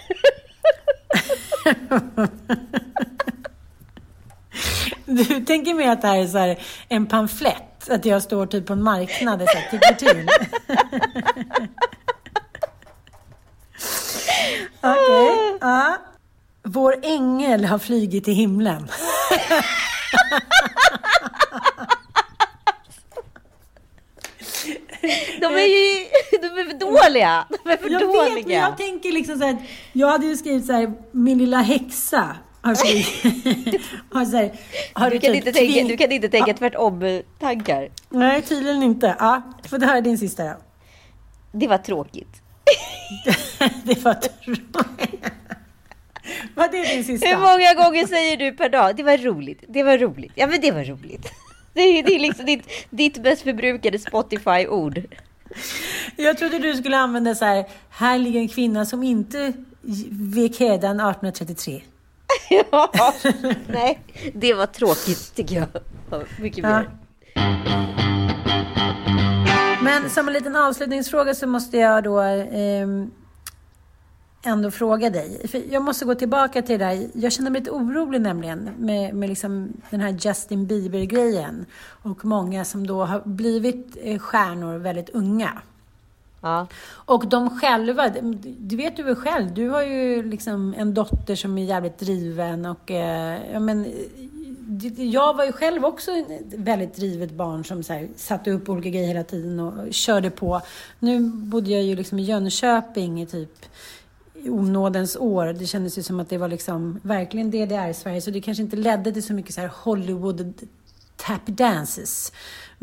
Du 5.05 5.45
tänker 5.45 5.73
mig 5.73 5.87
att 5.87 6.01
det 6.01 6.07
här 6.07 6.19
är 6.19 6.27
så 6.27 6.37
här 6.37 6.59
en 6.89 7.05
pamflett? 7.05 7.89
Att 7.89 8.05
jag 8.05 8.23
står 8.23 8.45
typ 8.45 8.65
på 8.65 8.73
en 8.73 8.83
marknad 8.83 9.41
och 9.41 9.47
tycker 9.71 9.93
till? 9.93 10.27
Okej. 14.81 15.57
Ja. 15.61 15.97
Vår 16.63 16.95
ängel 17.03 17.65
har 17.65 17.79
flugit 17.79 18.23
till 18.25 18.33
himlen. 18.33 18.87
De 25.39 25.45
är 25.45 25.67
ju 25.67 26.07
de 26.41 26.47
är 26.47 26.65
för 26.65 26.79
dåliga. 26.79 27.45
De 27.63 27.69
är 27.71 27.77
för 27.77 27.89
Jag 27.89 28.01
dåliga. 28.01 28.35
vet, 28.35 28.45
men 28.47 28.55
jag 28.55 28.77
tänker 28.77 29.11
liksom 29.11 29.39
så 29.39 29.45
här. 29.45 29.57
Jag 29.93 30.07
hade 30.07 30.25
ju 30.25 30.37
skrivit 30.37 30.65
så 30.65 30.73
här, 30.73 30.93
min 31.11 31.37
lilla 31.37 31.57
häxa 31.61 32.35
har 32.61 32.75
flugit. 32.75 33.81
har 34.11 34.25
så 34.31 34.37
här, 34.37 34.51
har 34.93 35.09
Du 35.09 35.19
kan, 35.19 35.33
typ 35.33 35.35
inte 35.47 35.51
tänka, 35.59 35.83
du 35.87 35.97
kan 35.97 36.11
inte 36.11 36.29
tänka 36.29 36.53
tvärtom-tankar. 36.53 37.89
Nej, 38.09 38.41
tydligen 38.41 38.83
inte. 38.83 39.15
Ja, 39.19 39.41
får 39.69 39.77
du 39.77 39.85
höra 39.85 40.01
din 40.01 40.17
sista 40.17 40.43
då. 40.43 40.55
Det 41.51 41.67
var 41.67 41.77
tråkigt. 41.77 42.40
det 43.83 44.05
var 44.05 44.13
tråkigt. 44.13 45.25
Vad 46.55 46.75
är 46.75 46.95
din 46.95 47.03
sista? 47.03 47.27
Hur 47.27 47.37
många 47.37 47.83
gånger 47.83 48.07
säger 48.07 48.37
du 48.37 48.51
per 48.51 48.69
dag? 48.69 48.95
Det 48.95 49.03
var 49.03 49.17
roligt. 49.17 49.63
Det 49.67 49.83
var 49.83 49.97
roligt. 49.97 50.31
Ja, 50.35 50.47
men 50.47 50.61
det 50.61 50.71
var 50.71 50.83
roligt. 50.83 51.31
Det 51.73 51.81
är, 51.81 52.03
det 52.03 52.15
är 52.15 52.19
liksom 52.19 52.45
ditt, 52.45 52.67
ditt 52.89 53.17
mest 53.17 53.41
förbrukade 53.41 53.99
Spotify-ord. 53.99 55.01
Jag 56.15 56.37
trodde 56.37 56.59
du 56.59 56.73
skulle 56.73 56.97
använda 56.97 57.35
så 57.35 57.45
här, 57.45 57.65
här 57.89 58.19
ligger 58.19 58.39
en 58.39 58.47
kvinna 58.47 58.85
som 58.85 59.03
inte 59.03 59.53
vek 60.11 60.59
hädan 60.59 60.99
1833. 60.99 61.81
Ja, 62.71 63.13
nej, 63.67 63.99
det 64.33 64.53
var 64.53 64.65
tråkigt 64.65 65.35
tycker 65.35 65.55
jag. 65.55 65.67
Mycket 66.39 66.63
Ja. 66.63 66.83
Men 69.83 70.09
som 70.09 70.27
en 70.27 70.33
liten 70.33 70.55
avslutningsfråga 70.55 71.33
så 71.33 71.47
måste 71.47 71.77
jag 71.77 72.03
då 72.03 72.19
ehm, 72.19 73.11
ändå 74.43 74.71
fråga 74.71 75.09
dig. 75.09 75.47
För 75.47 75.61
jag 75.73 75.83
måste 75.83 76.05
gå 76.05 76.15
tillbaka 76.15 76.61
till 76.61 76.79
det 76.79 76.85
där. 76.85 77.07
Jag 77.13 77.31
känner 77.31 77.51
mig 77.51 77.61
lite 77.61 77.71
orolig 77.71 78.21
nämligen 78.21 78.69
med, 78.77 79.13
med 79.13 79.29
liksom 79.29 79.73
den 79.89 80.01
här 80.01 80.17
Justin 80.19 80.67
Bieber-grejen. 80.67 81.65
Och 82.03 82.25
många 82.25 82.65
som 82.65 82.87
då 82.87 83.05
har 83.05 83.21
blivit 83.25 83.97
eh, 84.01 84.19
stjärnor 84.19 84.77
väldigt 84.77 85.09
unga. 85.09 85.61
Ja. 86.41 86.67
Och 86.89 87.27
de 87.27 87.59
själva, 87.59 88.09
du 88.43 88.75
vet 88.75 88.97
du 88.97 89.03
väl 89.03 89.15
själv, 89.15 89.53
du 89.53 89.69
har 89.69 89.81
ju 89.83 90.23
liksom 90.23 90.73
en 90.77 90.93
dotter 90.93 91.35
som 91.35 91.57
är 91.57 91.63
jävligt 91.63 91.97
driven 91.97 92.65
och 92.65 92.91
eh, 92.91 93.39
ja, 93.53 93.59
men, 93.59 93.85
eh, 93.85 93.91
jag 94.97 95.33
var 95.33 95.45
ju 95.45 95.51
själv 95.51 95.85
också 95.85 96.11
ett 96.11 96.53
väldigt 96.53 96.95
drivet 96.95 97.31
barn 97.31 97.65
som 97.65 97.83
så 97.83 97.93
här, 97.93 98.09
satte 98.15 98.51
upp 98.51 98.69
olika 98.69 98.89
grejer 98.89 99.07
hela 99.07 99.23
tiden 99.23 99.59
och 99.59 99.93
körde 99.93 100.29
på. 100.29 100.61
Nu 100.99 101.19
bodde 101.21 101.71
jag 101.71 101.83
ju 101.83 101.95
liksom 101.95 102.19
i 102.19 102.23
Jönköping 102.23 103.21
i 103.21 103.25
typ 103.25 103.65
i 104.33 104.49
onådens 104.49 105.15
år. 105.15 105.45
Det 105.45 105.65
kändes 105.65 105.97
ju 105.97 106.03
som 106.03 106.19
att 106.19 106.29
det 106.29 106.37
var 106.37 106.47
liksom 106.47 106.99
verkligen 107.03 107.51
DDR-Sverige, 107.51 108.21
så 108.21 108.31
det 108.31 108.41
kanske 108.41 108.63
inte 108.63 108.75
ledde 108.75 109.11
till 109.11 109.23
så 109.23 109.33
mycket 109.33 109.55
så 109.55 109.61
här 109.61 109.71
Hollywood 109.73 110.53
tap 111.15 111.45
dances. 111.45 112.31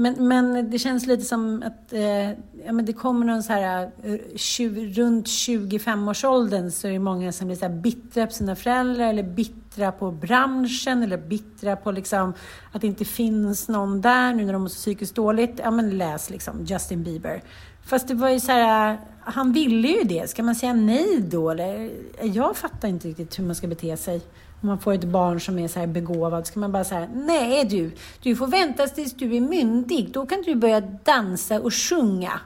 Men, 0.00 0.28
men 0.28 0.70
det 0.70 0.78
känns 0.78 1.06
lite 1.06 1.24
som 1.24 1.62
att 1.66 1.92
eh, 1.92 2.30
ja, 2.64 2.72
men 2.72 2.84
det 2.84 2.92
kommer 2.92 3.26
någon 3.26 3.42
så 3.42 3.52
här, 3.52 3.90
eh, 4.02 4.36
20, 4.36 5.02
runt 5.02 5.26
25-årsåldern 5.26 6.70
så 6.70 6.88
är 6.88 6.92
det 6.92 6.98
många 6.98 7.32
som 7.32 7.46
blir 7.46 7.56
så 7.56 7.64
här 7.64 7.74
bittra 7.74 8.26
på 8.26 8.32
sina 8.32 8.56
föräldrar 8.56 9.08
eller 9.08 9.22
bittra 9.22 9.92
på 9.92 10.10
branschen 10.10 11.02
eller 11.02 11.16
bittra 11.16 11.76
på 11.76 11.90
liksom 11.90 12.34
att 12.72 12.80
det 12.80 12.86
inte 12.86 13.04
finns 13.04 13.68
någon 13.68 14.00
där 14.00 14.34
nu 14.34 14.44
när 14.44 14.52
de 14.52 14.62
mår 14.62 14.68
så 14.68 14.74
psykiskt 14.74 15.14
dåligt. 15.14 15.60
Ja, 15.64 15.70
men 15.70 15.98
läs 15.98 16.30
liksom 16.30 16.64
Justin 16.64 17.02
Bieber. 17.02 17.42
Fast 17.82 18.08
det 18.08 18.14
var 18.14 18.28
ju 18.28 18.40
så 18.40 18.52
här, 18.52 18.98
han 19.20 19.52
ville 19.52 19.88
ju 19.88 20.04
det. 20.04 20.30
Ska 20.30 20.42
man 20.42 20.54
säga 20.54 20.72
nej 20.72 21.20
då? 21.30 21.50
Eller? 21.50 21.90
Jag 22.22 22.56
fattar 22.56 22.88
inte 22.88 23.08
riktigt 23.08 23.38
hur 23.38 23.44
man 23.44 23.54
ska 23.54 23.66
bete 23.66 23.96
sig. 23.96 24.22
Om 24.60 24.68
man 24.68 24.78
får 24.78 24.92
ett 24.92 25.04
barn 25.04 25.40
som 25.40 25.58
är 25.58 25.68
så 25.68 25.80
här 25.80 25.86
begåvad, 25.86 26.46
ska 26.46 26.60
man 26.60 26.72
bara 26.72 26.84
säga 26.84 27.08
nej 27.14 27.64
du, 27.64 27.90
du 28.22 28.36
får 28.36 28.46
vänta 28.46 28.86
tills 28.86 29.12
du 29.14 29.36
är 29.36 29.40
myndig. 29.40 30.10
Då 30.10 30.26
kan 30.26 30.42
du 30.42 30.54
börja 30.54 30.80
dansa 30.80 31.60
och 31.60 31.74
sjunga. 31.74 32.40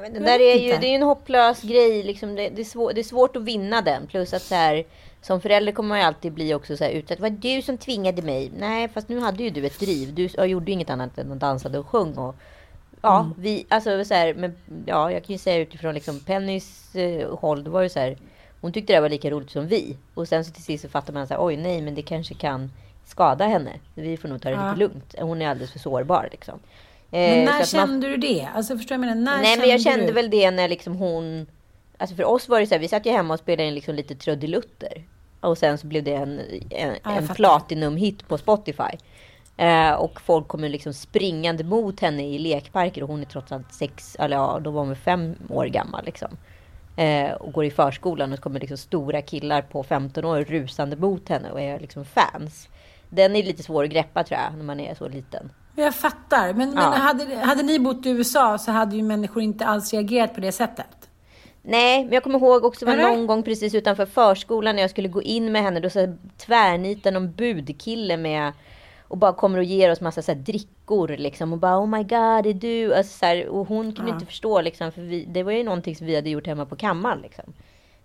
Men 0.00 0.12
det 0.12 0.18
där 0.18 0.40
är 0.40 0.54
ju 0.58 0.68
det 0.68 0.86
är 0.86 0.90
ju 0.90 0.96
en 0.96 1.02
hopplös 1.02 1.62
grej. 1.62 2.02
Liksom 2.02 2.34
det, 2.34 2.48
det, 2.48 2.62
är 2.62 2.64
svår, 2.64 2.92
det 2.92 3.00
är 3.00 3.04
svårt 3.04 3.36
att 3.36 3.42
vinna 3.42 3.82
den. 3.82 4.06
Plus 4.06 4.32
att 4.34 4.42
så 4.42 4.54
här, 4.54 4.84
som 5.20 5.40
förälder 5.40 5.72
kommer 5.72 5.88
man 5.88 5.98
ju 5.98 6.04
alltid 6.04 6.32
bli 6.32 6.54
också 6.54 6.76
så 6.76 6.84
här 6.84 6.90
utsatt. 6.90 7.18
Det 7.18 7.22
var 7.22 7.30
du 7.30 7.62
som 7.62 7.78
tvingade 7.78 8.22
mig. 8.22 8.50
Nej, 8.58 8.88
fast 8.88 9.08
nu 9.08 9.20
hade 9.20 9.42
ju 9.42 9.50
du 9.50 9.66
ett 9.66 9.80
driv. 9.80 10.14
Du 10.14 10.28
jag 10.34 10.46
gjorde 10.48 10.66
ju 10.66 10.72
inget 10.72 10.90
annat 10.90 11.18
än 11.18 11.32
att 11.32 11.40
dansade 11.40 11.78
och 11.78 11.86
sjöng. 11.86 12.14
Och, 12.14 12.34
ja, 13.02 13.20
Mm. 13.20 13.34
vi, 13.38 13.66
alltså 13.68 14.04
så 14.04 14.14
här, 14.14 14.34
men, 14.34 14.56
ja, 14.86 15.12
jag 15.12 15.24
kan 15.24 15.32
ju 15.32 15.38
säga 15.38 15.58
utifrån 15.58 15.94
liksom 15.94 16.20
Pennys 16.20 16.94
eh, 16.94 17.38
håll. 17.38 17.64
Då 17.64 17.70
var 17.70 17.82
det 17.82 17.88
så 17.90 17.98
här. 17.98 18.16
Hon 18.62 18.72
tyckte 18.72 18.92
det 18.92 19.00
var 19.00 19.08
lika 19.08 19.30
roligt 19.30 19.50
som 19.50 19.66
vi. 19.66 19.96
Och 20.14 20.28
sen 20.28 20.44
så 20.44 20.52
till 20.52 20.62
sist 20.62 20.82
så 20.82 20.88
fattar 20.90 21.12
man 21.12 21.26
så 21.26 21.34
här, 21.34 21.44
oj 21.44 21.56
nej, 21.56 21.82
men 21.82 21.94
det 21.94 22.02
kanske 22.02 22.34
kan 22.34 22.70
skada 23.04 23.44
henne. 23.46 23.70
Vi 23.94 24.16
får 24.16 24.28
nog 24.28 24.42
ta 24.42 24.48
det 24.48 24.54
Ja. 24.54 24.66
lite 24.68 24.78
lugnt. 24.78 25.14
Hon 25.18 25.42
är 25.42 25.48
alldeles 25.48 25.72
för 25.72 25.78
sårbar 25.78 26.28
liksom. 26.32 26.58
Men 27.10 27.20
Eh, 27.38 27.44
när 27.44 27.52
man- 27.52 27.64
kände 27.66 28.08
du 28.08 28.16
det? 28.16 28.48
Alltså 28.54 28.76
förstår 28.76 28.94
jag 28.94 29.00
menar? 29.00 29.14
När 29.14 29.42
Nej 29.42 29.58
men 29.58 29.68
jag 29.68 29.80
kände 29.80 30.06
du? 30.06 30.12
väl 30.12 30.30
det 30.30 30.50
när 30.50 30.68
liksom 30.68 30.96
hon... 30.96 31.46
Alltså 31.98 32.16
för 32.16 32.24
oss 32.24 32.48
var 32.48 32.60
det 32.60 32.66
så 32.66 32.74
här, 32.74 32.80
vi 32.80 32.88
satt 32.88 33.06
ju 33.06 33.10
hemma 33.10 33.34
och 33.34 33.40
spelade 33.40 33.68
in 33.68 33.74
liksom 33.74 33.94
lite 33.94 34.14
trudelutter. 34.14 35.04
Och 35.40 35.58
sen 35.58 35.78
så 35.78 35.86
blev 35.86 36.02
det 36.04 36.14
en, 36.14 36.40
en, 36.70 36.96
Ja, 37.04 37.10
en 37.10 37.28
platinum-hit 37.28 38.28
på 38.28 38.38
Spotify. 38.38 38.96
Eh, 39.56 39.92
och 39.92 40.20
folk 40.20 40.48
kommer 40.48 40.68
liksom 40.68 40.92
springande 40.94 41.64
mot 41.64 42.00
henne 42.00 42.28
i 42.28 42.38
lekparker 42.38 43.02
och 43.02 43.08
hon 43.08 43.20
är 43.20 43.24
trots 43.24 43.52
allt 43.52 43.72
sex, 43.74 44.16
eller 44.18 44.36
ja, 44.36 44.58
då 44.62 44.70
var 44.70 44.80
hon 44.80 44.88
väl 44.88 44.96
fem 44.98 45.34
år 45.48 45.66
gammal 45.66 46.04
liksom. 46.04 46.36
Eh, 46.96 47.32
och 47.32 47.52
går 47.52 47.64
i 47.64 47.70
förskolan 47.70 48.32
och 48.32 48.38
så 48.38 48.42
kommer 48.42 48.60
liksom 48.60 48.76
stora 48.76 49.22
killar 49.22 49.62
på 49.62 49.82
15 49.82 50.24
år 50.24 50.38
rusande 50.44 50.96
mot 50.96 51.28
henne 51.28 51.50
och 51.50 51.60
är 51.60 51.80
liksom 51.80 52.04
fans. 52.04 52.68
Den 53.08 53.36
är 53.36 53.42
lite 53.42 53.62
svår 53.62 53.84
att 53.84 53.90
greppa 53.90 54.24
tror 54.24 54.40
jag, 54.40 54.56
när 54.56 54.64
man 54.64 54.80
är 54.80 54.94
så 54.94 55.08
liten. 55.08 55.52
Jag 55.76 55.94
fattar. 55.94 56.52
Men, 56.52 56.70
men 56.70 56.84
Ja. 56.84 56.90
hade, 56.90 57.36
hade 57.36 57.62
ni 57.62 57.78
bott 57.78 58.06
i 58.06 58.10
USA 58.10 58.58
så 58.58 58.70
hade 58.70 58.96
ju 58.96 59.02
människor 59.02 59.42
inte 59.42 59.66
alls 59.66 59.92
reagerat 59.92 60.34
på 60.34 60.40
det 60.40 60.52
sättet. 60.52 61.08
Nej, 61.62 62.04
men 62.04 62.12
jag 62.12 62.22
kommer 62.22 62.38
ihåg 62.38 62.64
också 62.64 62.86
var 62.86 62.96
någon 62.96 63.26
gång 63.26 63.42
precis 63.42 63.74
utanför 63.74 64.06
förskolan 64.06 64.76
när 64.76 64.82
jag 64.82 64.90
skulle 64.90 65.08
gå 65.08 65.22
in 65.22 65.52
med 65.52 65.62
henne. 65.62 65.80
Då 65.80 65.90
så 65.90 66.16
tvärnitar 66.36 67.12
någon 67.12 67.32
budkille 67.32 68.16
med 68.16 68.52
och 69.08 69.18
bara 69.18 69.32
kommer 69.32 69.58
och 69.58 69.64
ger 69.64 69.90
oss 69.90 70.00
massa 70.00 70.22
så 70.22 70.32
här 70.32 70.38
drickor 70.92 71.16
liksom 71.16 71.52
och 71.52 71.58
bara 71.58 71.78
oh 71.78 71.86
my 71.86 71.98
god 72.02 72.44
det 72.44 72.50
är 72.50 72.54
du. 72.54 72.94
Alltså, 72.94 73.18
så 73.18 73.26
här, 73.26 73.48
och 73.48 73.68
hon 73.68 73.92
kunde 73.92 74.10
Ja. 74.10 74.14
inte 74.14 74.26
förstå 74.26 74.60
liksom 74.60 74.92
för 74.92 75.02
vi, 75.02 75.24
det 75.24 75.42
var 75.42 75.52
ju 75.52 75.64
någonting 75.64 75.96
som 75.96 76.06
vi 76.06 76.14
hade 76.14 76.30
gjort 76.30 76.46
hemma 76.46 76.66
på 76.66 76.76
kammaren 76.76 77.20
liksom. 77.22 77.52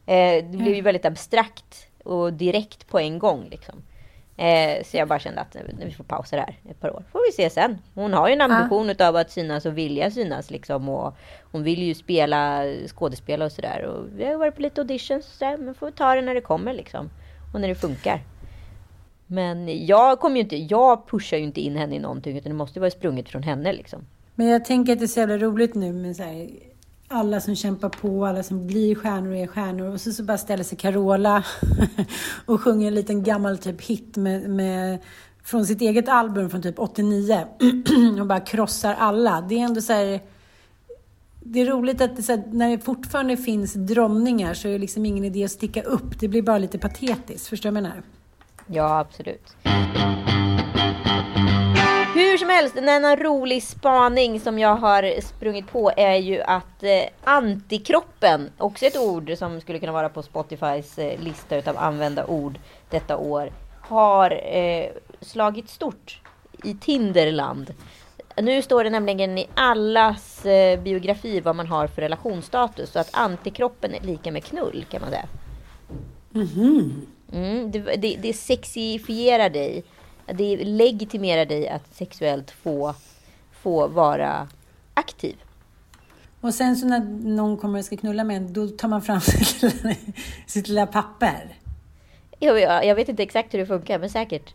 Eh, 0.05 0.45
det 0.51 0.57
blev 0.57 0.75
ju 0.75 0.81
väldigt 0.81 1.05
abstrakt 1.05 1.87
och 2.03 2.33
direkt 2.33 2.87
på 2.87 2.99
en 2.99 3.19
gång 3.19 3.47
liksom. 3.51 3.75
Eh, 4.37 4.83
så 4.83 4.97
jag 4.97 5.07
bara 5.07 5.19
kände 5.19 5.41
att 5.41 5.55
vi 5.85 5.91
får 5.93 6.03
pausa 6.03 6.35
det 6.35 6.41
här 6.41 6.55
ett 6.69 6.79
par 6.79 6.89
år. 6.95 7.03
Får 7.11 7.21
vi 7.27 7.31
se 7.31 7.49
sen. 7.49 7.77
Hon 7.95 8.13
har 8.13 8.27
ju 8.27 8.33
en 8.33 8.41
ambition 8.41 8.89
utav 8.89 9.15
att 9.15 9.31
synas 9.31 9.65
och 9.65 9.77
vilja 9.77 10.11
synas 10.11 10.51
liksom. 10.51 10.89
Och 10.89 11.15
hon 11.51 11.63
vill 11.63 11.83
ju 11.83 11.93
spela 11.93 12.63
skådespela 12.87 13.45
och 13.45 13.51
sådär. 13.51 13.81
Och 13.85 14.05
vi 14.15 14.25
har 14.25 14.35
varit 14.37 14.55
på 14.55 14.61
lite 14.61 14.81
auditions 14.81 15.25
och 15.27 15.31
sådär. 15.33 15.57
Men 15.57 15.75
får 15.75 15.91
ta 15.91 16.15
det 16.15 16.21
när 16.21 16.35
det 16.35 16.41
kommer 16.41 16.73
liksom. 16.73 17.09
Och 17.53 17.61
när 17.61 17.67
det 17.67 17.75
funkar. 17.75 18.21
Men 19.27 19.85
jag 19.85 20.19
kommer 20.19 20.35
ju 20.35 20.41
inte, 20.41 20.55
jag 20.55 21.07
pushar 21.07 21.37
ju 21.37 21.43
inte 21.43 21.61
in 21.61 21.75
henne 21.75 21.95
i 21.95 21.99
någonting. 21.99 22.37
Utan 22.37 22.51
det 22.51 22.57
måste 22.57 22.79
ju 22.79 22.81
vara 22.81 22.91
sprunget 22.91 23.29
från 23.29 23.43
henne 23.43 23.73
liksom. 23.73 24.01
Men 24.35 24.47
jag 24.47 24.65
tänker 24.65 24.93
att 24.93 24.99
det 24.99 25.05
är 25.05 25.07
så 25.07 25.19
jävla 25.19 25.37
roligt 25.37 25.75
nu 25.75 25.93
med 25.93 26.15
så 26.15 26.23
här, 26.23 26.49
alla 27.07 27.41
som 27.41 27.55
kämpar 27.55 27.89
på, 27.89 28.25
alla 28.25 28.43
som 28.43 28.67
blir 28.67 28.95
stjärnor 28.95 29.31
och 29.31 29.37
är 29.37 29.47
stjärnor. 29.47 29.93
Och 29.93 30.01
så, 30.01 30.11
så 30.11 30.23
bara 30.23 30.37
ställer 30.37 30.63
sig 30.63 30.77
Carola 30.77 31.43
och 32.45 32.61
sjunger 32.61 32.87
en 32.87 32.95
liten 32.95 33.23
gammal 33.23 33.57
typ 33.57 33.81
hit 33.81 34.17
med, 34.17 34.49
med 34.49 34.99
från 35.43 35.65
sitt 35.65 35.81
eget 35.81 36.09
album 36.09 36.49
från 36.49 36.61
typ 36.61 36.79
89 36.79 37.47
och 38.19 38.27
bara 38.27 38.39
krossar 38.39 38.93
alla. 38.93 39.41
Det 39.41 39.59
är 39.59 39.63
ändå 39.63 39.81
så 39.81 39.93
här, 39.93 40.21
det 41.39 41.59
är 41.59 41.65
roligt 41.65 42.01
att 42.01 42.15
det, 42.15 42.23
så 42.23 42.31
här, 42.31 42.43
när 42.51 42.69
det 42.69 42.79
fortfarande 42.79 43.37
finns 43.37 43.73
dronningar 43.73 44.53
så 44.53 44.67
är 44.67 44.71
det 44.71 44.77
liksom 44.77 45.05
ingen 45.05 45.23
idé 45.23 45.43
att 45.43 45.51
sticka 45.51 45.81
upp. 45.81 46.19
Det 46.19 46.27
blir 46.27 46.41
bara 46.41 46.57
lite 46.57 46.79
patetiskt. 46.79 47.47
Förstår 47.47 47.69
du 47.69 47.73
vad 47.73 47.77
jag 47.77 47.83
menar? 47.83 48.03
Ja, 48.67 48.99
absolut. 48.99 49.55
Hur 52.13 52.37
som 52.37 52.49
helst, 52.49 52.77
en 52.77 52.89
annan 52.89 53.17
rolig 53.17 53.63
spaning 53.63 54.39
som 54.39 54.59
jag 54.59 54.75
har 54.75 55.21
sprungit 55.21 55.71
på 55.71 55.91
är 55.97 56.15
ju 56.15 56.41
att 56.41 56.83
eh, 56.83 57.03
antikroppen, 57.23 58.49
också 58.57 58.85
ett 58.85 58.97
ord 58.97 59.31
som 59.37 59.61
skulle 59.61 59.79
kunna 59.79 59.91
vara 59.91 60.09
på 60.09 60.23
Spotifys 60.23 60.97
eh, 60.97 61.19
lista 61.19 61.57
utav 61.57 61.77
använda 61.77 62.25
ord 62.25 62.59
detta 62.89 63.17
år, 63.17 63.51
har 63.81 64.55
eh, 64.55 64.89
slagit 65.21 65.69
stort 65.69 66.21
i 66.63 66.73
Tinderland. 66.73 67.73
Nu 68.41 68.61
står 68.61 68.83
det 68.83 68.89
nämligen 68.89 69.37
i 69.37 69.47
allas 69.53 70.45
eh, 70.45 70.79
biografi 70.79 71.39
vad 71.39 71.55
man 71.55 71.67
har 71.67 71.87
för 71.87 72.01
relationsstatus. 72.01 72.91
Så 72.91 72.99
att 72.99 73.09
antikroppen 73.13 73.93
är 73.93 74.01
lika 74.01 74.31
med 74.31 74.43
knull 74.43 74.85
kan 74.89 75.01
man 75.01 75.09
säga. 75.09 75.27
Mm, 76.35 77.07
det, 77.71 77.79
det, 77.79 78.17
det 78.21 78.33
sexifierar 78.33 79.49
dig. 79.49 79.83
Det 80.25 80.65
legitimerar 80.65 81.45
dig 81.45 81.69
att 81.69 81.95
sexuellt 81.95 82.51
få, 82.51 82.95
få 83.51 83.87
vara 83.87 84.47
aktiv. 84.93 85.35
Och 86.41 86.53
sen 86.53 86.75
så 86.75 86.87
när 86.87 86.99
någon 87.23 87.57
kommer 87.57 87.79
och 87.79 87.85
ska 87.85 87.97
knulla 87.97 88.23
med 88.23 88.37
en, 88.37 88.53
då 88.53 88.67
tar 88.67 88.87
man 88.87 89.01
fram 89.01 89.21
sitt 89.21 89.61
lilla, 89.61 89.95
sitt 90.45 90.67
lilla 90.67 90.87
papper. 90.87 91.55
Jag, 92.39 92.59
jag, 92.59 92.85
jag 92.85 92.95
vet 92.95 93.09
inte 93.09 93.23
exakt 93.23 93.53
hur 93.53 93.59
det 93.59 93.65
funkar, 93.65 93.99
men 93.99 94.09
säkert. 94.09 94.53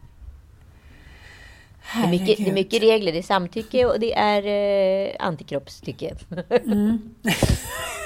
Det 1.95 2.03
är, 2.03 2.11
mycket, 2.11 2.39
det 2.39 2.51
är 2.51 2.55
mycket 2.55 2.83
regler. 2.83 3.13
Det 3.13 3.19
är 3.19 3.23
samtycke 3.23 3.87
och 3.87 4.01
det 4.01 4.15
är 4.15 4.43
eh, 5.09 5.17
antikroppstycke. 5.19 6.15
Mm. 6.65 7.15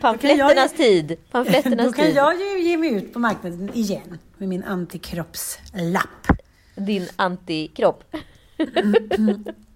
Pamfletternas 0.00 0.72
tid. 0.72 1.16
Pamfletternas 1.30 1.86
Då 1.86 1.92
kan 1.92 2.04
tid. 2.04 2.16
jag 2.16 2.40
ju 2.40 2.60
ge 2.60 2.76
mig 2.76 2.94
ut 2.94 3.12
på 3.12 3.18
marknaden 3.18 3.70
igen 3.74 4.18
med 4.38 4.48
min 4.48 4.64
antikroppslapp. 4.64 6.26
Din 6.74 7.08
antikropp. 7.16 8.04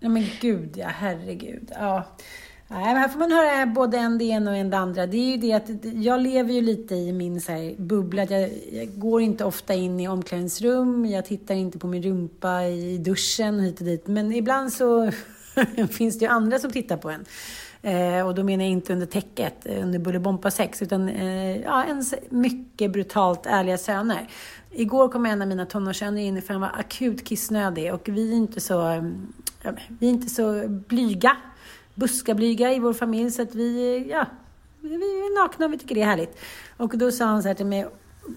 Ja 0.01 0.09
men 0.09 0.27
gud 0.41 0.77
ja, 0.77 0.87
herregud. 0.89 1.71
Ja. 1.75 2.05
Nej, 2.69 2.85
här 2.85 3.09
får 3.09 3.19
man 3.19 3.33
höra 3.33 3.67
både 3.67 3.99
en 3.99 4.19
det 4.19 4.25
ena 4.25 4.51
och 4.51 4.57
en 4.57 4.71
det 4.71 4.77
andra. 4.77 5.07
Det 5.07 5.17
är 5.17 5.31
ju 5.31 5.37
det 5.37 5.53
att 5.53 5.71
jag 5.95 6.21
lever 6.21 6.53
ju 6.53 6.61
lite 6.61 6.95
i 6.95 7.13
min 7.13 7.41
så 7.41 7.53
här, 7.53 7.75
bubbla. 7.79 8.25
Jag, 8.25 8.51
jag 8.73 8.99
går 8.99 9.23
inte 9.23 9.45
ofta 9.45 9.75
in 9.75 10.01
i 10.01 10.09
omklädningsrum, 10.09 11.07
jag 11.07 11.25
tittar 11.25 11.55
inte 11.55 11.79
på 11.79 11.87
min 11.87 12.03
rumpa 12.03 12.63
i 12.63 12.99
duschen 12.99 13.61
hit 13.61 13.81
och 13.81 13.87
dit. 13.87 14.07
Men 14.07 14.33
ibland 14.33 14.73
så 14.73 15.11
finns 15.91 16.19
det 16.19 16.25
ju 16.25 16.31
andra 16.31 16.59
som 16.59 16.71
tittar 16.71 16.97
på 16.97 17.11
en. 17.11 17.25
Eh, 17.83 18.27
och 18.27 18.35
då 18.35 18.43
menar 18.43 18.65
jag 18.65 18.71
inte 18.73 18.93
under 18.93 19.07
täcket, 19.07 19.67
eh, 19.67 19.83
under 19.83 19.99
Bullybompa 19.99 20.51
6, 20.51 20.83
utan 20.83 21.09
eh, 21.09 21.57
ja, 21.57 21.85
ens 21.85 22.15
mycket 22.31 22.93
brutalt 22.93 23.47
ärliga 23.47 23.79
söner. 23.79 24.29
Igår 24.71 25.09
kom 25.09 25.27
en 25.27 25.43
av 25.43 25.49
mina 25.49 25.67
tonårssöner 25.67 26.23
in 26.23 26.43
för 26.43 26.55
han 26.55 26.61
var 26.61 26.73
akut 26.79 27.25
kissnödig 27.25 27.95
och 27.95 28.09
vi 28.09 28.33
är 28.33 28.37
inte 28.37 28.61
så, 28.61 28.89
eh, 28.89 29.03
vi 29.99 30.07
är 30.07 30.11
inte 30.11 30.29
så 30.29 30.69
blyga, 30.69 31.37
buskablyga 31.95 32.73
i 32.73 32.79
vår 32.79 32.93
familj 32.93 33.31
så 33.31 33.43
att 33.43 33.55
vi, 33.55 33.97
eh, 33.97 34.11
ja, 34.11 34.27
vi 34.81 34.95
är 34.95 35.43
nakna 35.43 35.67
och 35.67 35.73
vi 35.73 35.79
tycker 35.79 35.95
det 35.95 36.03
är 36.03 36.07
härligt. 36.07 36.39
Och 36.77 36.99
då 36.99 37.11
sa 37.11 37.25
han 37.25 37.43
så 37.43 37.49
här 37.49 37.55
till 37.55 37.67
mig, 37.67 37.87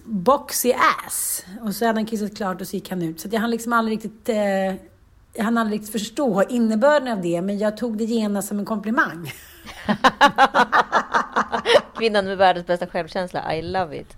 boxy 0.04 0.72
ass. 0.72 1.44
Och 1.62 1.74
så 1.74 1.86
hade 1.86 1.98
han 1.98 2.06
kissat 2.06 2.36
klart 2.36 2.60
och 2.60 2.68
så 2.68 2.76
gick 2.76 2.90
han 2.90 3.02
ut. 3.02 3.20
Så 3.20 3.28
att 3.28 3.32
jag 3.32 3.40
hann 3.40 3.50
liksom 3.50 3.72
aldrig 3.72 3.96
riktigt, 3.96 4.28
eh, 4.28 4.74
jag 5.36 5.44
hann 5.44 5.58
aldrig 5.58 5.80
riktigt 5.80 5.92
förstå 5.92 6.42
innebörden 6.48 7.08
av 7.08 7.22
det, 7.22 7.42
men 7.42 7.58
jag 7.58 7.76
tog 7.76 7.98
det 7.98 8.04
genast 8.04 8.48
som 8.48 8.58
en 8.58 8.64
komplimang. 8.64 9.32
Kvinnan 11.98 12.24
med 12.24 12.38
världens 12.38 12.66
bästa 12.66 12.86
självkänsla. 12.86 13.54
I 13.54 13.62
love 13.62 14.00
it. 14.00 14.16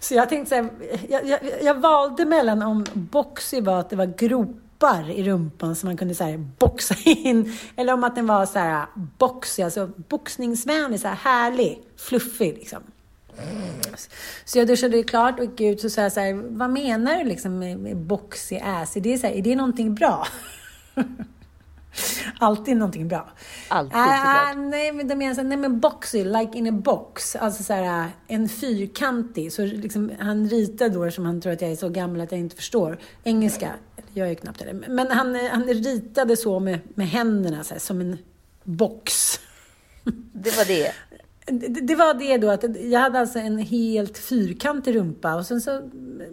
Så 0.00 0.14
jag 0.14 0.28
tänkte 0.28 0.48
så 0.48 0.54
här, 0.54 0.70
jag, 1.08 1.26
jag, 1.26 1.40
jag 1.62 1.74
valde 1.74 2.24
mellan 2.24 2.62
om 2.62 2.86
boxy 2.94 3.60
var 3.60 3.80
att 3.80 3.90
det 3.90 3.96
var 3.96 4.06
gropar 4.06 5.10
i 5.10 5.24
rumpan 5.24 5.76
som 5.76 5.88
man 5.88 5.96
kunde 5.96 6.14
så 6.14 6.24
här 6.24 6.38
boxa 6.58 6.94
in, 7.04 7.56
eller 7.76 7.92
om 7.92 8.04
att 8.04 8.14
den 8.14 8.26
var 8.26 8.46
så 8.46 8.58
här 8.58 8.86
boxy, 9.18 9.62
alltså 9.62 9.90
boxningsvänlig, 9.96 11.00
så 11.00 11.08
här 11.08 11.14
härlig, 11.14 11.82
fluffig 11.96 12.54
liksom. 12.54 12.82
Så 14.44 14.58
jag 14.58 14.66
duschade 14.66 15.02
klart 15.02 15.38
och 15.38 15.44
gick 15.44 15.60
ut 15.60 15.84
och 15.84 15.90
sa 15.92 16.10
så 16.10 16.20
här, 16.20 16.34
vad 16.58 16.70
menar 16.70 17.18
du 17.18 17.24
liksom 17.24 17.58
med, 17.58 17.78
med 17.78 17.96
boxy 17.96 18.58
ass? 18.58 18.96
Är 18.96 19.00
det, 19.00 19.18
så 19.18 19.26
här, 19.26 19.34
är 19.34 19.42
det 19.42 19.56
någonting 19.56 19.94
bra? 19.94 20.26
Alltid 22.38 22.76
någonting 22.76 23.08
bra. 23.08 23.30
Alltid, 23.68 23.96
Ah, 23.98 24.16
såklart. 24.48 24.70
nej, 24.70 24.92
men 24.92 25.08
de 25.08 25.14
menar 25.16 25.34
såhär, 25.34 25.48
nej 25.48 25.58
men 25.58 25.80
boxy, 25.80 26.24
like 26.24 26.58
in 26.58 26.66
a 26.68 26.72
box. 26.72 27.36
Alltså 27.36 27.62
såhär, 27.62 28.10
en 28.26 28.48
fyrkantig. 28.48 29.52
Så 29.52 29.62
liksom, 29.66 30.12
han 30.20 30.48
ritar 30.48 30.88
då, 30.88 31.10
som 31.10 31.24
han 31.26 31.40
tror 31.40 31.52
att 31.52 31.60
jag 31.62 31.70
är 31.70 31.76
så 31.76 31.88
gammal 31.88 32.20
att 32.20 32.32
jag 32.32 32.40
inte 32.40 32.56
förstår 32.56 32.98
engelska. 33.24 33.72
Jag 34.14 34.30
är 34.30 34.34
knappt 34.34 34.58
det. 34.58 34.72
Men 34.88 35.10
han, 35.10 35.34
han 35.50 35.64
ritade 35.64 36.36
så 36.36 36.60
med, 36.60 36.78
med 36.94 37.08
händerna, 37.08 37.64
så 37.64 37.74
här, 37.74 37.80
som 37.80 38.00
en 38.00 38.18
box. 38.64 39.40
Det 40.32 40.56
var 40.56 40.64
det. 40.64 40.92
Det, 41.46 41.94
var 41.94 42.14
det 42.14 42.38
då, 42.38 42.50
att 42.50 42.64
jag 42.90 43.00
hade 43.00 43.18
alltså 43.20 43.38
en 43.38 43.58
helt 43.58 44.18
fyrkantig 44.18 44.94
rumpa. 44.96 45.34
Och 45.34 45.46
sen 45.46 45.60
så, 45.60 45.80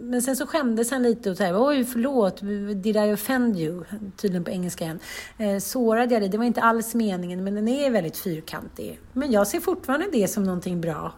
men 0.00 0.22
sen 0.22 0.36
så 0.36 0.46
skämdes 0.46 0.90
han 0.90 1.02
lite 1.02 1.30
och 1.30 1.36
sa 1.36 1.66
oj 1.68 1.84
förlåt, 1.84 2.40
did 2.82 2.96
I 2.96 3.12
offend 3.14 3.56
you? 3.60 3.84
Tydligen 4.16 4.44
på 4.44 4.50
engelska 4.50 4.84
igen. 4.84 4.98
Eh, 5.38 5.58
sårade 5.58 6.14
jag 6.14 6.22
dig? 6.22 6.28
Det 6.28 6.38
var 6.38 6.44
inte 6.44 6.60
alls 6.62 6.94
meningen, 6.94 7.44
men 7.44 7.54
den 7.54 7.68
är 7.68 7.90
väldigt 7.90 8.16
fyrkantig. 8.16 8.98
Men 9.12 9.32
jag 9.32 9.46
ser 9.46 9.60
fortfarande 9.60 10.06
det 10.12 10.28
som 10.28 10.42
någonting 10.44 10.80
bra. 10.80 11.12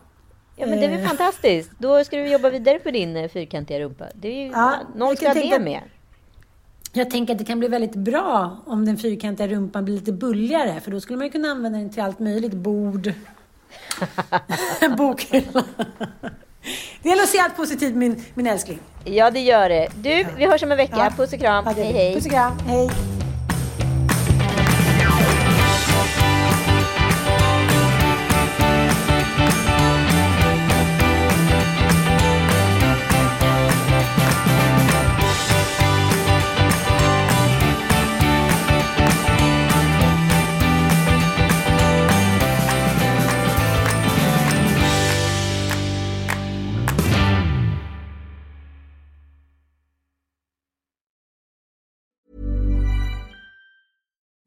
Ja, 0.56 0.66
men 0.66 0.78
det 0.80 0.84
är 0.86 0.90
väl 0.90 1.00
Eh. 1.00 1.06
fantastiskt. 1.08 1.70
Då 1.78 2.04
ska 2.04 2.16
du 2.16 2.28
jobba 2.28 2.50
vidare 2.50 2.78
på 2.78 2.90
din 2.90 3.16
eh, 3.16 3.28
fyrkantiga 3.28 3.80
rumpa. 3.80 4.04
Det 4.14 4.28
är 4.28 4.44
ju, 4.46 4.50
Ja, 4.50 4.74
någon 4.96 5.16
ska 5.16 5.28
ha 5.28 5.34
det 5.34 5.58
med. 5.58 5.80
Jag 6.92 7.10
tänker 7.10 7.32
att 7.32 7.38
det 7.38 7.44
kan 7.44 7.58
bli 7.58 7.68
väldigt 7.68 7.94
bra 7.94 8.56
om 8.66 8.84
den 8.86 8.96
fyrkantiga 8.98 9.48
rumpan 9.48 9.84
blir 9.84 9.94
lite 9.94 10.12
bulligare, 10.12 10.80
för 10.80 10.90
då 10.90 11.00
skulle 11.00 11.16
man 11.16 11.26
ju 11.26 11.30
kunna 11.32 11.48
använda 11.48 11.78
den 11.78 11.90
till 11.90 12.02
allt 12.02 12.18
möjligt. 12.18 12.52
Bord, 12.52 13.12
bokhylla. 14.96 15.64
Det 17.02 17.08
gäller 17.08 17.22
att 17.22 17.28
se 17.28 17.38
allt 17.38 17.56
positivt, 17.56 17.94
min, 17.94 18.24
min 18.34 18.46
älskling. 18.46 18.78
Ja, 19.04 19.30
det 19.30 19.40
gör 19.40 19.68
det. 19.68 19.88
Du, 19.94 20.26
vi 20.36 20.46
hörs 20.46 20.62
om 20.62 20.70
en 20.70 20.76
vecka. 20.76 20.96
Ja. 20.96 21.10
Puss 21.16 21.32
och 21.32 21.40
kram. 21.40 21.64
Ja, 21.66 21.72
hej, 21.72 21.92
hej. 21.92 22.14
Puss 22.14 22.24
och 22.26 22.32
kram. 22.32 22.58
Hej. 22.66 22.90